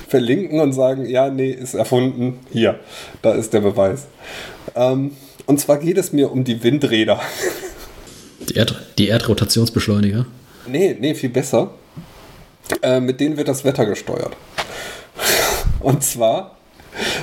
verlinken 0.07 0.59
und 0.59 0.73
sagen, 0.73 1.05
ja, 1.05 1.29
nee, 1.29 1.51
ist 1.51 1.73
erfunden. 1.73 2.39
Hier, 2.51 2.79
da 3.21 3.33
ist 3.33 3.53
der 3.53 3.61
Beweis. 3.61 4.07
Ähm, 4.75 5.11
und 5.49 5.59
zwar 5.59 5.79
geht 5.79 5.97
es 5.97 6.13
mir 6.13 6.31
um 6.31 6.43
die 6.43 6.63
Windräder. 6.63 7.19
Die, 8.47 8.53
Erd 8.53 8.75
die 8.99 9.07
Erdrotationsbeschleuniger? 9.07 10.27
Nee, 10.67 10.95
nee, 10.99 11.15
viel 11.15 11.29
besser. 11.29 11.71
Äh, 12.83 12.99
mit 12.99 13.19
denen 13.19 13.35
wird 13.35 13.47
das 13.47 13.65
Wetter 13.65 13.87
gesteuert. 13.87 14.37
Und 15.79 16.03
zwar 16.03 16.55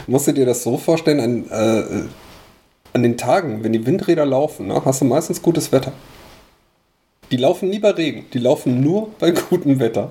musst 0.08 0.26
du 0.26 0.32
dir 0.32 0.44
das 0.44 0.64
so 0.64 0.76
vorstellen, 0.76 1.20
an, 1.20 1.50
äh, 1.50 2.08
an 2.94 3.02
den 3.04 3.16
Tagen, 3.16 3.62
wenn 3.62 3.72
die 3.72 3.86
Windräder 3.86 4.26
laufen, 4.26 4.66
ne, 4.66 4.82
hast 4.84 5.02
du 5.02 5.04
meistens 5.04 5.40
gutes 5.40 5.70
Wetter. 5.70 5.92
Die 7.30 7.36
laufen 7.36 7.70
nie 7.70 7.78
bei 7.78 7.90
Regen, 7.90 8.24
die 8.32 8.40
laufen 8.40 8.80
nur 8.80 9.10
bei 9.20 9.30
gutem 9.30 9.78
Wetter. 9.78 10.10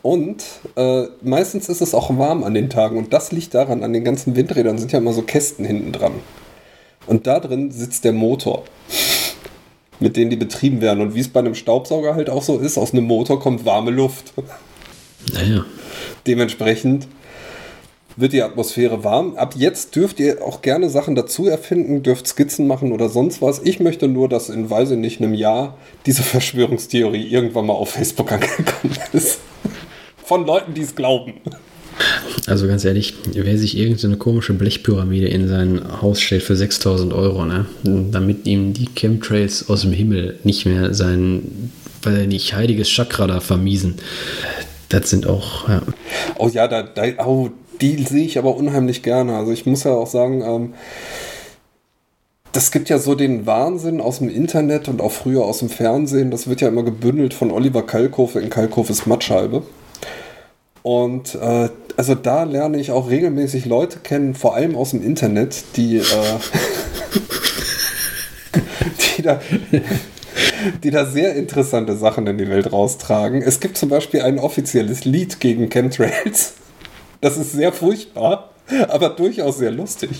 Und 0.00 0.42
äh, 0.76 1.04
meistens 1.20 1.68
ist 1.68 1.82
es 1.82 1.94
auch 1.94 2.16
warm 2.16 2.44
an 2.44 2.54
den 2.54 2.70
Tagen 2.70 2.96
und 2.96 3.12
das 3.12 3.30
liegt 3.30 3.52
daran, 3.52 3.84
an 3.84 3.92
den 3.92 4.04
ganzen 4.04 4.36
Windrädern 4.36 4.78
sind 4.78 4.90
ja 4.90 5.00
immer 5.00 5.12
so 5.12 5.20
Kästen 5.20 5.66
hinten 5.66 5.92
dran. 5.92 6.12
Und 7.06 7.26
da 7.26 7.40
drin 7.40 7.70
sitzt 7.70 8.04
der 8.04 8.12
Motor, 8.12 8.64
mit 10.00 10.16
dem 10.16 10.30
die 10.30 10.36
betrieben 10.36 10.80
werden. 10.80 11.00
Und 11.00 11.14
wie 11.14 11.20
es 11.20 11.28
bei 11.28 11.40
einem 11.40 11.54
Staubsauger 11.54 12.14
halt 12.14 12.30
auch 12.30 12.42
so 12.42 12.58
ist, 12.58 12.78
aus 12.78 12.92
einem 12.92 13.04
Motor 13.04 13.40
kommt 13.40 13.64
warme 13.64 13.90
Luft. 13.90 14.32
Naja. 15.32 15.64
Dementsprechend 16.26 17.08
wird 18.16 18.32
die 18.32 18.42
Atmosphäre 18.42 19.04
warm. 19.04 19.36
Ab 19.36 19.54
jetzt 19.56 19.96
dürft 19.96 20.20
ihr 20.20 20.42
auch 20.42 20.62
gerne 20.62 20.90
Sachen 20.90 21.14
dazu 21.14 21.46
erfinden, 21.48 22.02
dürft 22.02 22.26
Skizzen 22.26 22.66
machen 22.66 22.92
oder 22.92 23.08
sonst 23.08 23.42
was. 23.42 23.60
Ich 23.64 23.80
möchte 23.80 24.08
nur, 24.08 24.28
dass 24.28 24.48
in, 24.48 24.68
weiß 24.68 24.92
ich 24.92 24.98
nicht, 24.98 25.20
einem 25.20 25.34
Jahr 25.34 25.76
diese 26.06 26.22
Verschwörungstheorie 26.22 27.26
irgendwann 27.26 27.66
mal 27.66 27.74
auf 27.74 27.90
Facebook 27.90 28.32
angekommen 28.32 28.96
ist. 29.12 29.40
Von 30.24 30.46
Leuten, 30.46 30.74
die 30.74 30.82
es 30.82 30.94
glauben. 30.94 31.34
Also 32.46 32.66
ganz 32.66 32.84
ehrlich, 32.84 33.14
wer 33.32 33.56
sich 33.56 33.76
irgendeine 33.76 34.16
komische 34.16 34.52
Blechpyramide 34.54 35.28
in 35.28 35.48
sein 35.48 35.80
Haus 36.00 36.20
stellt 36.20 36.42
für 36.42 36.56
6000 36.56 37.12
Euro, 37.12 37.44
ne, 37.44 37.66
damit 37.84 38.46
ihm 38.46 38.72
die 38.72 38.88
Chemtrails 38.94 39.68
aus 39.68 39.82
dem 39.82 39.92
Himmel 39.92 40.38
nicht 40.44 40.66
mehr 40.66 40.94
sein, 40.94 41.72
weil 42.02 42.16
er 42.16 42.26
nicht 42.26 42.54
heiliges 42.54 42.88
Chakra 42.88 43.26
da 43.26 43.40
vermiesen, 43.40 43.94
das 44.88 45.08
sind 45.08 45.26
auch, 45.26 45.68
ja. 45.68 45.82
Oh 46.36 46.48
ja, 46.48 46.68
da, 46.68 46.82
da 46.82 47.04
oh, 47.24 47.50
die 47.80 48.02
sehe 48.02 48.24
ich 48.24 48.38
aber 48.38 48.56
unheimlich 48.56 49.02
gerne. 49.02 49.36
Also 49.36 49.52
ich 49.52 49.66
muss 49.66 49.84
ja 49.84 49.92
auch 49.92 50.06
sagen, 50.06 50.42
ähm, 50.42 50.74
das 52.52 52.70
gibt 52.70 52.90
ja 52.90 52.98
so 52.98 53.14
den 53.14 53.46
Wahnsinn 53.46 54.00
aus 54.00 54.18
dem 54.18 54.28
Internet 54.28 54.88
und 54.88 55.00
auch 55.00 55.12
früher 55.12 55.44
aus 55.44 55.60
dem 55.60 55.70
Fernsehen. 55.70 56.30
Das 56.30 56.46
wird 56.48 56.60
ja 56.60 56.68
immer 56.68 56.82
gebündelt 56.82 57.32
von 57.32 57.50
Oliver 57.50 57.82
Kalkofe 57.82 58.40
in 58.40 58.50
Kalkofes 58.50 59.06
Mattscheibe. 59.06 59.62
Und 60.82 61.34
äh, 61.36 61.70
also 61.96 62.14
da 62.14 62.44
lerne 62.44 62.78
ich 62.78 62.90
auch 62.90 63.08
regelmäßig 63.08 63.66
Leute 63.66 63.98
kennen, 64.00 64.34
vor 64.34 64.54
allem 64.54 64.76
aus 64.76 64.90
dem 64.90 65.02
Internet, 65.02 65.64
die, 65.76 65.98
äh, 65.98 66.02
die, 69.16 69.22
da, 69.22 69.40
die 70.82 70.90
da 70.90 71.06
sehr 71.06 71.34
interessante 71.34 71.96
Sachen 71.96 72.26
in 72.26 72.38
die 72.38 72.48
Welt 72.48 72.72
raustragen. 72.72 73.42
Es 73.42 73.60
gibt 73.60 73.76
zum 73.76 73.88
Beispiel 73.88 74.22
ein 74.22 74.38
offizielles 74.38 75.04
Lied 75.04 75.40
gegen 75.40 75.68
Chemtrails. 75.68 76.54
Das 77.20 77.36
ist 77.36 77.52
sehr 77.52 77.72
furchtbar, 77.72 78.50
aber 78.88 79.10
durchaus 79.10 79.58
sehr 79.58 79.70
lustig. 79.70 80.10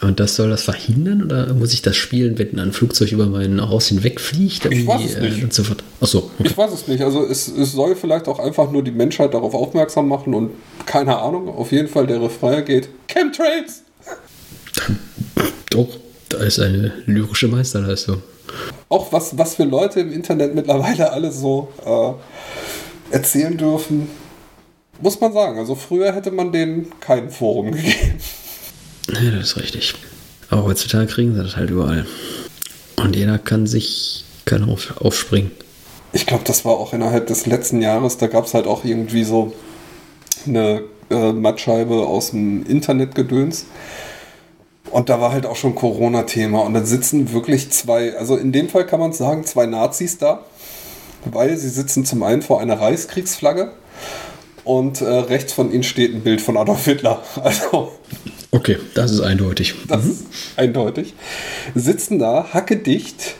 Und 0.00 0.20
das 0.20 0.36
soll 0.36 0.50
das 0.50 0.62
verhindern 0.62 1.22
oder 1.22 1.52
muss 1.52 1.72
ich 1.72 1.82
das 1.82 1.96
spielen, 1.96 2.38
wenn 2.38 2.58
ein 2.58 2.72
Flugzeug 2.72 3.12
über 3.12 3.26
mein 3.26 3.60
Haus 3.60 3.88
hinwegfliegt? 3.88 4.64
Ich 4.66 4.86
weiß 4.86 5.04
es 5.04 5.20
nicht. 5.20 5.42
Äh, 5.42 5.46
so 5.50 5.62
Achso, 6.00 6.18
okay. 6.18 6.48
Ich 6.48 6.56
weiß 6.56 6.72
es 6.72 6.88
nicht. 6.88 7.02
Also 7.02 7.24
es, 7.26 7.48
es 7.48 7.72
soll 7.72 7.96
vielleicht 7.96 8.28
auch 8.28 8.38
einfach 8.38 8.70
nur 8.70 8.82
die 8.82 8.92
Menschheit 8.92 9.34
darauf 9.34 9.54
aufmerksam 9.54 10.08
machen 10.08 10.34
und 10.34 10.50
keine 10.86 11.18
Ahnung, 11.18 11.48
auf 11.48 11.72
jeden 11.72 11.88
Fall 11.88 12.06
der 12.06 12.22
Refrain 12.22 12.64
geht 12.64 12.88
Chemtrails! 13.08 13.82
Doch, 15.70 15.88
da 16.28 16.38
ist 16.38 16.58
eine 16.58 16.92
lyrische 17.06 17.48
Meisterleistung. 17.48 18.22
Auch 18.88 19.12
was, 19.12 19.38
was 19.38 19.54
für 19.54 19.64
Leute 19.64 20.00
im 20.00 20.12
Internet 20.12 20.54
mittlerweile 20.54 21.12
alles 21.12 21.40
so 21.40 21.68
äh, 21.84 23.14
erzählen 23.14 23.56
dürfen, 23.56 24.08
muss 25.00 25.20
man 25.20 25.32
sagen. 25.32 25.58
Also 25.58 25.74
früher 25.74 26.12
hätte 26.12 26.30
man 26.30 26.52
denen 26.52 26.92
kein 27.00 27.30
Forum 27.30 27.72
gegeben. 27.72 28.18
Ja, 29.12 29.30
das 29.30 29.50
ist 29.50 29.56
richtig. 29.56 29.94
Aber 30.50 30.64
heutzutage 30.64 31.06
kriegen 31.06 31.34
sie 31.34 31.42
das 31.42 31.56
halt 31.56 31.70
überall. 31.70 32.06
Und 32.96 33.16
jeder 33.16 33.38
kann 33.38 33.66
sich 33.66 34.24
kann 34.44 34.68
auf, 34.68 35.00
aufspringen. 35.00 35.50
Ich 36.12 36.26
glaube, 36.26 36.42
das 36.44 36.64
war 36.64 36.72
auch 36.72 36.92
innerhalb 36.92 37.28
des 37.28 37.46
letzten 37.46 37.80
Jahres, 37.80 38.18
da 38.18 38.26
gab 38.26 38.46
es 38.46 38.54
halt 38.54 38.66
auch 38.66 38.84
irgendwie 38.84 39.22
so 39.22 39.52
eine 40.46 40.82
äh, 41.10 41.32
Mattscheibe 41.32 42.06
aus 42.06 42.30
dem 42.30 42.66
Internetgedöns. 42.66 43.66
Und 44.90 45.08
da 45.08 45.20
war 45.20 45.30
halt 45.30 45.46
auch 45.46 45.54
schon 45.54 45.76
Corona-Thema. 45.76 46.62
Und 46.62 46.74
dann 46.74 46.84
sitzen 46.84 47.32
wirklich 47.32 47.70
zwei, 47.70 48.16
also 48.16 48.36
in 48.36 48.50
dem 48.50 48.68
Fall 48.68 48.86
kann 48.86 48.98
man 48.98 49.12
sagen, 49.12 49.44
zwei 49.44 49.66
Nazis 49.66 50.18
da, 50.18 50.44
weil 51.24 51.56
sie 51.56 51.68
sitzen 51.68 52.04
zum 52.04 52.24
einen 52.24 52.42
vor 52.42 52.60
einer 52.60 52.80
Reichskriegsflagge 52.80 53.70
und 54.70 55.00
äh, 55.00 55.04
rechts 55.04 55.52
von 55.52 55.72
ihnen 55.72 55.82
steht 55.82 56.14
ein 56.14 56.20
Bild 56.20 56.40
von 56.40 56.56
Adolf 56.56 56.84
Hitler. 56.84 57.20
Also. 57.42 57.90
Okay, 58.52 58.78
das 58.94 59.10
ist 59.10 59.20
eindeutig. 59.20 59.74
Das 59.88 60.04
mhm. 60.04 60.10
ist 60.10 60.24
eindeutig. 60.56 61.14
Sitzen 61.74 62.20
da, 62.20 62.50
hacke 62.52 62.76
dicht 62.76 63.34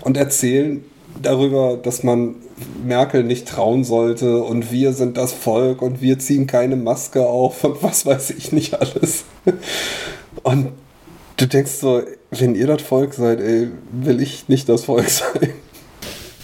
und 0.00 0.16
erzählen 0.16 0.82
darüber, 1.20 1.76
dass 1.76 2.02
man 2.02 2.36
Merkel 2.82 3.24
nicht 3.24 3.46
trauen 3.46 3.84
sollte 3.84 4.42
und 4.42 4.72
wir 4.72 4.94
sind 4.94 5.18
das 5.18 5.34
Volk 5.34 5.82
und 5.82 6.00
wir 6.00 6.18
ziehen 6.18 6.46
keine 6.46 6.76
Maske 6.76 7.26
auf 7.26 7.62
und 7.64 7.82
was 7.82 8.06
weiß 8.06 8.30
ich 8.30 8.50
nicht 8.52 8.80
alles. 8.80 9.24
Und 10.42 10.72
du 11.36 11.46
denkst 11.46 11.72
so, 11.72 12.02
wenn 12.30 12.54
ihr 12.54 12.66
das 12.66 12.80
Volk 12.80 13.12
seid, 13.12 13.40
ey, 13.40 13.68
will 13.92 14.22
ich 14.22 14.48
nicht 14.48 14.66
das 14.70 14.84
Volk 14.84 15.08
sein. 15.10 15.52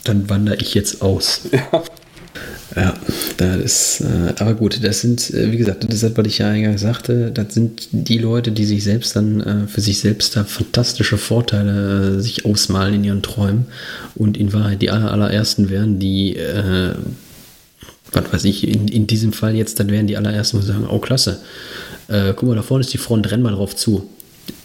Dann 0.04 0.28
wandere 0.28 0.56
ich 0.56 0.74
jetzt 0.74 1.00
aus. 1.00 1.48
Ja. 1.52 1.82
Ja, 2.76 2.92
das 3.38 3.56
ist, 3.56 4.00
äh, 4.02 4.34
aber 4.38 4.52
gut, 4.52 4.84
das 4.84 5.00
sind, 5.00 5.32
äh, 5.32 5.50
wie 5.50 5.56
gesagt, 5.56 5.84
das 5.88 6.02
ist, 6.02 6.16
was 6.16 6.26
ich 6.26 6.38
ja 6.38 6.50
eingangs 6.50 6.82
sagte, 6.82 7.30
das 7.30 7.54
sind 7.54 7.88
die 7.90 8.18
Leute, 8.18 8.52
die 8.52 8.66
sich 8.66 8.84
selbst 8.84 9.16
dann 9.16 9.40
äh, 9.40 9.66
für 9.66 9.80
sich 9.80 9.98
selbst 9.98 10.36
da 10.36 10.44
fantastische 10.44 11.16
Vorteile 11.16 12.20
sich 12.20 12.44
ausmalen 12.44 12.96
in 12.96 13.04
ihren 13.04 13.22
Träumen 13.22 13.64
und 14.14 14.36
in 14.36 14.52
Wahrheit 14.52 14.82
die 14.82 14.90
aller, 14.90 15.10
allerersten 15.10 15.70
wären, 15.70 15.98
die, 15.98 16.36
äh, 16.36 16.94
was 18.12 18.30
weiß 18.30 18.44
ich, 18.44 18.68
in, 18.68 18.88
in 18.88 19.06
diesem 19.06 19.32
Fall 19.32 19.56
jetzt, 19.56 19.80
dann 19.80 19.88
wären 19.88 20.06
die 20.06 20.18
allerersten, 20.18 20.60
die 20.60 20.66
sagen, 20.66 20.86
oh 20.86 20.98
klasse, 20.98 21.40
äh, 22.08 22.34
guck 22.36 22.46
mal, 22.46 22.56
da 22.56 22.62
vorne 22.62 22.82
ist 22.82 22.92
die 22.92 22.98
Front, 22.98 23.30
renn 23.30 23.40
mal 23.40 23.54
drauf 23.54 23.74
zu. 23.74 24.06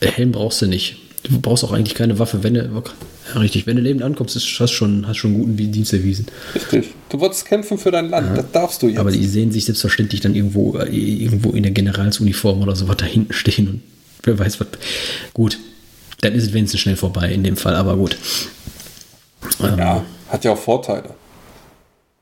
Helm 0.01 0.34
brauchst 0.34 0.62
du 0.62 0.68
nicht. 0.68 0.97
Du 1.24 1.39
brauchst 1.39 1.63
auch 1.63 1.72
eigentlich 1.72 1.95
keine 1.95 2.17
Waffe, 2.17 2.43
wenn 2.43 2.55
du, 2.55 2.61
ja, 2.61 3.39
richtig, 3.39 3.67
wenn 3.67 3.76
du 3.76 3.82
lebend 3.82 4.01
ankommst, 4.01 4.36
ist, 4.36 4.59
hast 4.59 4.72
schon, 4.72 5.07
hast 5.07 5.17
schon 5.17 5.34
guten 5.36 5.55
Dienst 5.55 5.93
erwiesen. 5.93 6.26
Richtig. 6.55 6.89
Du 7.09 7.19
wolltest 7.19 7.45
kämpfen 7.45 7.78
für 7.78 7.91
dein 7.91 8.09
Land, 8.09 8.28
Aha. 8.28 8.36
das 8.38 8.51
darfst 8.51 8.82
du 8.82 8.88
jetzt. 8.88 8.97
Aber 8.97 9.11
die 9.11 9.26
sehen 9.26 9.51
sich 9.51 9.65
selbstverständlich 9.65 10.22
dann 10.22 10.34
irgendwo, 10.34 10.78
äh, 10.78 10.89
irgendwo 10.89 11.51
in 11.51 11.63
der 11.63 11.72
Generalsuniform 11.72 12.61
oder 12.61 12.76
so 12.76 12.88
was 12.88 12.97
da 12.97 13.05
hinten 13.05 13.34
stehen 13.34 13.67
und 13.67 13.82
wer 14.24 14.39
weiß 14.39 14.59
was. 14.59 14.67
Gut, 15.34 15.59
dann 16.22 16.34
ist 16.34 16.43
es 16.43 16.53
wenigstens 16.53 16.82
schnell 16.82 16.95
vorbei 16.95 17.32
in 17.32 17.43
dem 17.43 17.57
Fall, 17.57 17.76
aber 17.76 17.95
gut. 17.97 18.17
Ja, 19.59 19.97
ähm. 19.97 20.01
hat 20.30 20.43
ja 20.43 20.53
auch 20.53 20.57
Vorteile. 20.57 21.11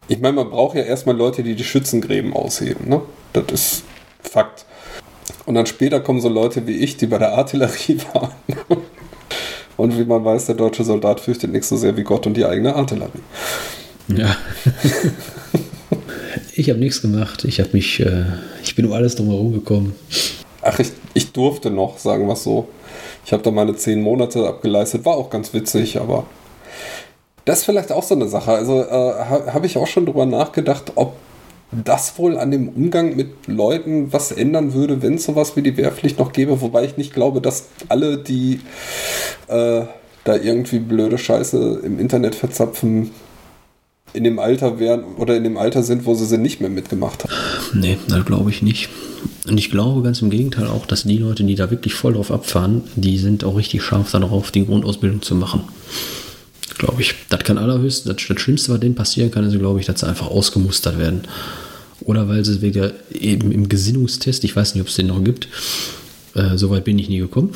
Ich 0.10 0.20
meine, 0.20 0.34
man 0.34 0.50
braucht 0.50 0.76
ja 0.76 0.82
erstmal 0.82 1.16
Leute, 1.16 1.43
die 1.43 1.56
die 1.56 1.64
Schützengräben 1.64 2.34
ausheben, 2.34 2.89
ne? 2.89 3.02
Das 3.34 3.45
ist 3.52 3.84
Fakt. 4.22 4.66
Und 5.45 5.56
dann 5.56 5.66
später 5.66 6.00
kommen 6.00 6.22
so 6.22 6.30
Leute 6.30 6.68
wie 6.68 6.78
ich, 6.78 6.97
die 6.97 7.08
bei 7.08 7.18
der 7.18 7.34
Artillerie 7.34 8.00
waren. 8.14 8.32
Und 9.80 9.97
wie 9.97 10.03
man 10.03 10.25
weiß, 10.25 10.47
der 10.47 10.55
deutsche 10.55 10.84
Soldat 10.84 11.21
fürchtet 11.21 11.53
nichts 11.53 11.69
so 11.69 11.77
sehr 11.77 11.95
wie 11.95 12.03
Gott 12.03 12.27
und 12.27 12.36
die 12.36 12.43
eigene 12.43 12.75
Artillerie. 12.75 13.21
Ja. 14.09 14.36
ich 16.53 16.69
habe 16.69 16.82
nichts 16.82 17.01
gemacht. 17.01 17.45
Ich 17.45 17.61
habe 17.61 17.69
mich, 17.71 18.01
äh, 18.01 18.25
ich 18.61 18.75
bin 18.75 18.88
um 18.88 18.91
alles 18.91 19.15
drumherum 19.15 19.53
gekommen. 19.53 19.95
Ach, 20.61 20.77
ich, 20.80 20.91
ich 21.13 21.32
durfte 21.32 21.71
noch, 21.71 21.97
sagen 21.97 22.27
wir 22.27 22.34
es 22.34 22.43
so. 22.43 22.67
Ich 23.25 23.32
habe 23.32 23.41
da 23.41 23.51
meine 23.51 23.73
zehn 23.73 24.01
Monate 24.01 24.45
abgeleistet. 24.45 25.05
War 25.05 25.15
auch 25.15 25.30
ganz 25.30 25.53
witzig, 25.53 25.97
aber 26.01 26.25
das 27.45 27.59
ist 27.59 27.65
vielleicht 27.65 27.93
auch 27.93 28.03
so 28.03 28.15
eine 28.15 28.27
Sache. 28.27 28.51
Also 28.51 28.82
äh, 28.82 29.13
habe 29.49 29.65
ich 29.65 29.77
auch 29.77 29.88
schon 29.88 30.05
drüber 30.05 30.25
nachgedacht, 30.25 30.91
ob 30.95 31.13
das 31.72 32.17
wohl 32.17 32.38
an 32.38 32.51
dem 32.51 32.70
Umgang 32.70 33.15
mit 33.15 33.47
Leuten 33.47 34.11
was 34.11 34.32
ändern 34.32 34.74
würde, 34.74 35.01
wenn 35.01 35.15
es 35.15 35.26
sowas 35.26 35.55
wie 35.55 35.61
die 35.61 35.78
Wehrpflicht 35.78 36.17
noch 36.17 36.34
gäbe, 36.34 36.61
wobei 36.61 36.86
ich 36.86 36.97
nicht 36.97 37.13
glaube, 37.13 37.41
dass 37.41 37.67
alle, 37.89 38.17
die 38.17 38.61
äh, 39.47 39.84
da 40.24 40.36
irgendwie 40.36 40.80
blöde 40.80 41.17
Scheiße 41.17 41.82
im 41.84 41.99
Internet 41.99 42.36
verzapfen, 42.36 43.11
in 44.13 44.24
dem 44.24 44.39
Alter 44.39 44.80
wären 44.80 45.03
oder 45.17 45.38
in 45.38 45.43
dem 45.43 45.57
Alter 45.57 45.84
sind, 45.84 46.05
wo 46.05 46.15
sie 46.15 46.26
sie 46.26 46.39
nicht 46.39 46.59
mehr 46.61 46.72
mitgemacht 46.72 47.24
haben. 47.24 47.34
Nee, 47.80 47.99
das 48.07 48.26
glaube 48.26 48.49
ich 48.49 48.63
nicht. 48.63 48.89
Und 49.47 49.59
ich 49.59 49.70
glaube 49.70 50.01
ganz 50.01 50.24
im 50.24 50.32
Gegenteil 50.32 50.65
auch, 50.65 50.88
dass 50.88 51.03
die 51.03 51.17
Leute, 51.17 51.43
die 51.43 51.53
da 51.53 51.70
wirklich 51.70 51.93
voll 51.93 52.13
drauf 52.13 52.32
abfahren, 52.32 52.84
die 52.95 53.20
sind 53.20 53.43
auch 53.43 53.55
richtig 53.55 53.84
scharf 53.84 54.09
darauf, 54.11 54.49
die 54.49 54.65
Grundausbildung 54.65 55.22
zu 55.22 55.36
machen 55.36 55.61
glaube 56.78 57.01
ich. 57.01 57.15
Das 57.30 57.43
kann 57.43 57.57
allerhöchstens, 57.57 58.15
das, 58.15 58.28
das 58.28 58.41
Schlimmste, 58.41 58.74
was 58.74 58.80
denen 58.80 58.95
passieren 58.95 59.32
kann, 59.32 59.45
ist, 59.45 59.57
glaube 59.57 59.80
ich, 59.80 59.86
dass 59.86 60.01
sie 60.01 60.07
einfach 60.07 60.28
ausgemustert 60.28 60.97
werden. 60.97 61.22
Oder 62.01 62.28
weil 62.28 62.45
sie 62.45 62.61
wieder 62.61 62.93
eben 63.11 63.51
im 63.51 63.70
Gesinnungstest, 63.70 64.43
ich 64.43 64.55
weiß 64.55 64.74
nicht, 64.74 64.82
ob 64.82 64.88
es 64.88 64.95
den 64.95 65.07
noch 65.07 65.24
gibt, 65.24 65.47
äh, 66.36 66.57
soweit 66.57 66.86
bin 66.86 66.97
ich 66.97 67.09
nie 67.09 67.20
gekommen. 67.20 67.53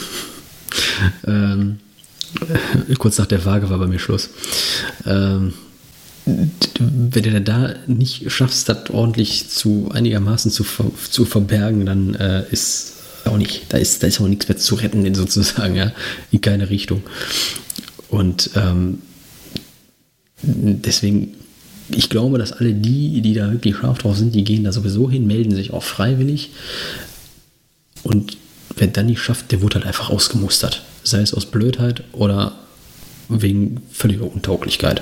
ähm, 1.28 1.80
äh, 2.90 2.96
kurz 2.98 3.18
nach 3.18 3.26
der 3.26 3.46
Waage 3.46 3.70
war 3.70 3.78
bei 3.78 3.88
mir 3.88 4.00
Schluss. 4.00 4.30
Ähm, 5.06 5.54
wenn 6.26 7.24
du 7.24 7.42
da 7.42 7.76
nicht 7.88 8.32
schaffst, 8.32 8.70
das 8.70 8.90
ordentlich 8.90 9.50
zu 9.50 9.90
einigermaßen 9.94 10.52
zu, 10.52 10.64
ver, 10.64 10.86
zu 11.10 11.26
verbergen, 11.26 11.86
dann 11.86 12.16
äh, 12.16 12.46
ist 12.50 12.94
auch 13.26 13.38
nicht, 13.38 13.66
da 13.70 13.78
ist, 13.78 14.04
da 14.04 14.08
ist 14.08 14.22
auch 14.22 14.28
nichts 14.28 14.48
mehr 14.48 14.58
zu 14.58 14.76
retten, 14.76 15.14
sozusagen, 15.16 15.76
ja, 15.76 15.92
in 16.32 16.42
keine 16.42 16.70
Richtung. 16.70 17.04
Und 18.14 18.52
ähm, 18.56 19.02
deswegen, 20.44 21.34
ich 21.90 22.12
glaube, 22.12 22.38
dass 22.38 22.52
alle 22.52 22.76
die, 22.76 23.22
die 23.22 23.34
da 23.34 23.52
wirklich 23.52 23.76
scharf 23.76 23.98
drauf 23.98 24.16
sind, 24.16 24.36
die 24.36 24.44
gehen 24.44 24.64
da 24.64 24.72
sowieso 24.72 25.10
hin, 25.10 25.26
melden 25.26 25.56
sich 25.56 25.74
auch 25.74 25.82
freiwillig. 25.82 26.52
Und 28.04 28.38
wer 28.78 28.86
dann 28.86 29.08
nicht 29.08 29.20
schafft, 29.20 29.52
der 29.52 29.64
wird 29.64 29.74
halt 29.74 29.88
einfach 29.88 30.12
ausgemustert. 30.12 30.84
Sei 31.04 31.22
es 31.22 31.34
aus 31.34 31.48
Blödheit 31.48 32.04
oder 32.12 32.54
wegen 33.30 33.82
völliger 33.92 34.32
Untauglichkeit. 34.32 35.02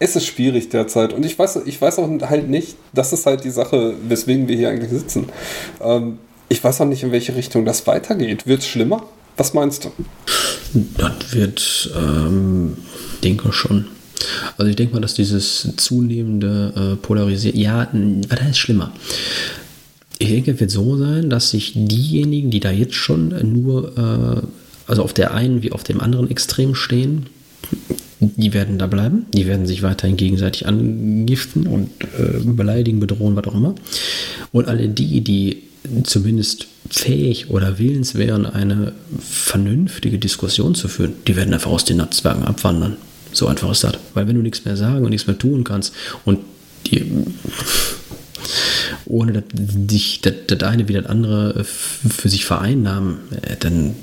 Es 0.00 0.16
ist 0.16 0.26
schwierig 0.26 0.68
derzeit 0.68 1.12
und 1.12 1.24
ich 1.24 1.38
weiß, 1.38 1.60
ich 1.64 1.80
weiß 1.80 2.00
auch 2.00 2.10
halt 2.22 2.48
nicht, 2.48 2.74
das 2.92 3.12
ist 3.12 3.24
halt 3.24 3.44
die 3.44 3.50
Sache, 3.50 3.94
weswegen 4.08 4.48
wir 4.48 4.56
hier 4.56 4.70
eigentlich 4.70 4.90
sitzen. 4.90 5.28
Ähm, 5.80 6.18
ich 6.48 6.64
weiß 6.64 6.80
auch 6.80 6.86
nicht, 6.86 7.04
in 7.04 7.12
welche 7.12 7.36
Richtung 7.36 7.64
das 7.64 7.86
weitergeht. 7.86 8.48
Wird 8.48 8.62
es 8.62 8.66
schlimmer? 8.66 9.06
Was 9.36 9.54
meinst 9.54 9.84
du? 9.84 9.92
Das 10.96 11.34
wird, 11.34 11.90
ähm, 11.96 12.76
denke 13.22 13.52
schon. 13.52 13.86
Also 14.56 14.70
ich 14.70 14.76
denke 14.76 14.94
mal, 14.94 15.00
dass 15.00 15.14
dieses 15.14 15.68
zunehmende 15.76 16.72
äh, 16.76 16.96
Polarisieren, 16.96 17.58
ja, 17.58 17.88
was 18.28 18.40
heißt 18.40 18.58
schlimmer? 18.58 18.92
Ich 20.18 20.28
denke, 20.28 20.52
es 20.52 20.60
wird 20.60 20.70
so 20.70 20.96
sein, 20.96 21.30
dass 21.30 21.50
sich 21.50 21.72
diejenigen, 21.74 22.50
die 22.50 22.60
da 22.60 22.70
jetzt 22.70 22.94
schon 22.94 23.34
nur, 23.52 23.96
äh, 23.98 24.46
also 24.86 25.02
auf 25.02 25.12
der 25.12 25.34
einen 25.34 25.62
wie 25.62 25.72
auf 25.72 25.82
dem 25.82 26.00
anderen 26.00 26.30
Extrem 26.30 26.74
stehen, 26.74 27.26
die 28.20 28.54
werden 28.54 28.78
da 28.78 28.86
bleiben, 28.86 29.26
die 29.34 29.46
werden 29.46 29.66
sich 29.66 29.82
weiterhin 29.82 30.16
gegenseitig 30.16 30.66
angiften 30.66 31.66
und 31.66 31.90
äh, 32.18 32.38
beleidigen, 32.44 33.00
bedrohen, 33.00 33.34
was 33.34 33.46
auch 33.46 33.54
immer. 33.54 33.74
Und 34.52 34.68
alle 34.68 34.88
die, 34.88 35.22
die 35.22 35.62
zumindest 36.04 36.68
fähig 36.92 37.50
oder 37.50 37.78
willens 37.78 38.14
wären, 38.14 38.46
eine 38.46 38.92
vernünftige 39.18 40.18
Diskussion 40.18 40.74
zu 40.74 40.88
führen, 40.88 41.14
die 41.26 41.36
werden 41.36 41.54
einfach 41.54 41.70
aus 41.70 41.84
den 41.84 41.96
Netzwerken 41.96 42.44
abwandern. 42.44 42.96
So 43.32 43.46
einfach 43.46 43.70
ist 43.70 43.82
das. 43.82 43.94
Weil 44.14 44.28
wenn 44.28 44.36
du 44.36 44.42
nichts 44.42 44.64
mehr 44.64 44.76
sagen 44.76 45.04
und 45.04 45.10
nichts 45.10 45.26
mehr 45.26 45.38
tun 45.38 45.64
kannst 45.64 45.94
und 46.24 46.40
die, 46.86 47.10
ohne 49.06 49.32
dass 49.32 49.44
dich 49.52 50.20
das, 50.20 50.34
das 50.48 50.62
eine 50.62 50.88
wie 50.88 50.92
das 50.92 51.06
andere 51.06 51.64
für 51.64 52.28
sich 52.28 52.44
vereinnahmen, 52.44 53.20
äh, 53.42 53.56
dann 53.58 53.94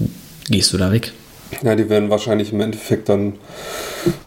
gehst 0.50 0.74
du 0.74 0.78
da 0.78 0.92
weg. 0.92 1.12
Ja, 1.64 1.76
die 1.76 1.90
werden 1.90 2.10
wahrscheinlich 2.10 2.54
im 2.54 2.62
Endeffekt 2.62 3.10
dann 3.10 3.34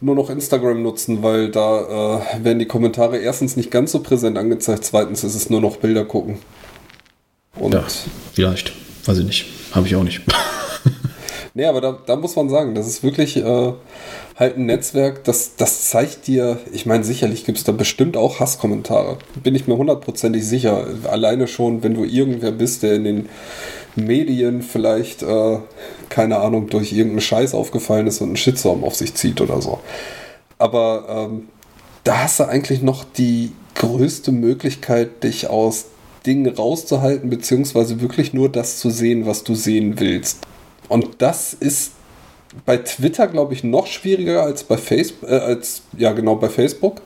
nur 0.00 0.14
noch 0.14 0.28
Instagram 0.28 0.82
nutzen, 0.82 1.22
weil 1.22 1.50
da 1.50 2.20
äh, 2.20 2.44
werden 2.44 2.58
die 2.58 2.66
Kommentare 2.66 3.18
erstens 3.18 3.56
nicht 3.56 3.70
ganz 3.70 3.92
so 3.92 4.00
präsent 4.00 4.36
angezeigt, 4.38 4.84
zweitens 4.84 5.24
ist 5.24 5.34
es 5.34 5.48
nur 5.48 5.60
noch 5.60 5.76
Bilder 5.76 6.04
gucken. 6.04 6.38
Und 7.62 7.74
ja, 7.74 7.84
vielleicht. 8.32 8.72
Weiß 9.06 9.18
ich 9.18 9.24
nicht. 9.24 9.46
Habe 9.72 9.86
ich 9.86 9.94
auch 9.94 10.02
nicht. 10.02 10.20
nee, 11.54 11.64
aber 11.64 11.80
da, 11.80 11.98
da 12.06 12.16
muss 12.16 12.34
man 12.34 12.48
sagen, 12.48 12.74
das 12.74 12.88
ist 12.88 13.04
wirklich 13.04 13.36
äh, 13.36 13.72
halt 14.36 14.56
ein 14.56 14.66
Netzwerk, 14.66 15.22
das, 15.24 15.54
das 15.56 15.88
zeigt 15.88 16.26
dir, 16.26 16.58
ich 16.72 16.86
meine, 16.86 17.04
sicherlich 17.04 17.44
gibt 17.44 17.58
es 17.58 17.64
da 17.64 17.70
bestimmt 17.70 18.16
auch 18.16 18.40
Hasskommentare. 18.40 19.18
Bin 19.42 19.54
ich 19.54 19.68
mir 19.68 19.76
hundertprozentig 19.76 20.44
sicher. 20.44 20.86
Alleine 21.04 21.46
schon, 21.46 21.84
wenn 21.84 21.94
du 21.94 22.04
irgendwer 22.04 22.50
bist, 22.50 22.82
der 22.82 22.94
in 22.94 23.04
den 23.04 23.28
Medien 23.94 24.62
vielleicht, 24.62 25.22
äh, 25.22 25.58
keine 26.08 26.38
Ahnung, 26.38 26.68
durch 26.68 26.92
irgendeinen 26.92 27.20
Scheiß 27.20 27.54
aufgefallen 27.54 28.08
ist 28.08 28.20
und 28.20 28.28
einen 28.28 28.36
Shitstorm 28.36 28.82
auf 28.82 28.96
sich 28.96 29.14
zieht 29.14 29.40
oder 29.40 29.62
so. 29.62 29.78
Aber 30.58 31.28
ähm, 31.30 31.48
da 32.02 32.24
hast 32.24 32.40
du 32.40 32.44
eigentlich 32.44 32.82
noch 32.82 33.04
die 33.04 33.52
größte 33.76 34.32
Möglichkeit, 34.32 35.22
dich 35.22 35.48
aus 35.48 35.86
Dingen 36.26 36.46
rauszuhalten, 36.54 37.30
beziehungsweise 37.30 38.00
wirklich 38.00 38.32
nur 38.32 38.48
das 38.48 38.78
zu 38.78 38.90
sehen, 38.90 39.26
was 39.26 39.44
du 39.44 39.54
sehen 39.54 39.98
willst. 39.98 40.38
Und 40.88 41.22
das 41.22 41.54
ist 41.54 41.92
bei 42.66 42.76
Twitter, 42.76 43.26
glaube 43.26 43.54
ich, 43.54 43.64
noch 43.64 43.86
schwieriger 43.86 44.42
als 44.42 44.64
bei 44.64 44.76
Facebook, 44.76 45.28
äh, 45.28 45.34
als, 45.34 45.82
ja 45.96 46.12
genau, 46.12 46.36
bei 46.36 46.48
Facebook. 46.48 47.00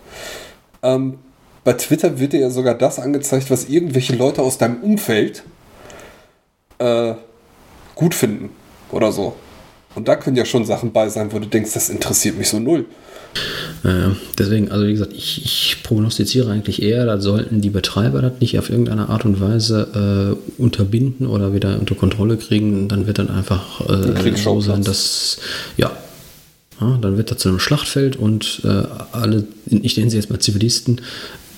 Ähm, 0.83 1.19
bei 1.65 1.73
Twitter 1.73 2.19
wird 2.19 2.33
dir 2.33 2.41
ja 2.41 2.51
sogar 2.51 2.75
das 2.75 2.99
angezeigt, 2.99 3.51
was 3.51 3.69
irgendwelche 3.69 4.15
Leute 4.15 4.43
aus 4.43 4.59
deinem 4.59 4.83
Umfeld 4.83 5.43
äh, 6.79 7.15
gut 7.95 8.15
finden 8.15 8.51
oder 8.93 9.13
so. 9.13 9.35
Und 9.95 10.09
da 10.09 10.17
können 10.17 10.37
ja 10.37 10.45
schon 10.45 10.65
Sachen 10.65 10.93
bei 10.93 11.09
sein, 11.09 11.33
wo 11.33 11.39
du 11.39 11.47
denkst, 11.47 11.73
das 11.73 11.89
interessiert 11.89 12.37
mich 12.39 12.49
so 12.49 12.59
null. 12.59 12.87
Äh, 13.85 14.11
deswegen, 14.39 14.71
also 14.71 14.87
wie 14.87 14.93
gesagt, 14.93 15.13
ich, 15.15 15.45
ich, 15.45 15.77
prognostiziere 15.83 16.51
eigentlich 16.51 16.83
eher, 16.83 17.07
da 17.07 17.21
sollten 17.21 17.61
die 17.61 17.71
Betreiber 17.71 18.23
das 18.23 18.41
nicht 18.41 18.59
auf 18.59 18.71
irgendeine 18.71 19.09
Art 19.09 19.25
und 19.25 19.41
Weise 19.41 20.37
äh, 20.59 20.61
unterbinden 20.61 21.27
oder 21.27 21.55
wieder 21.55 21.79
unter 21.79 21.95
Kontrolle 21.95 22.37
kriegen. 22.37 22.89
Dann 22.89 23.07
wird 23.07 23.19
dann 23.19 23.31
einfach 23.31 23.81
äh, 23.89 24.37
so 24.37 24.61
sein, 24.61 24.83
dass, 24.83 25.39
ja, 25.77 25.93
ja, 26.81 26.99
dann 27.01 27.17
wird 27.17 27.31
das 27.31 27.39
zu 27.39 27.49
einem 27.49 27.61
Schlachtfeld 27.61 28.17
und 28.17 28.61
äh, 28.65 28.83
alle, 29.13 29.45
ich 29.67 29.97
nenne 29.97 30.11
sie 30.11 30.17
jetzt 30.17 30.31
mal 30.31 30.39
Zivilisten, 30.41 31.01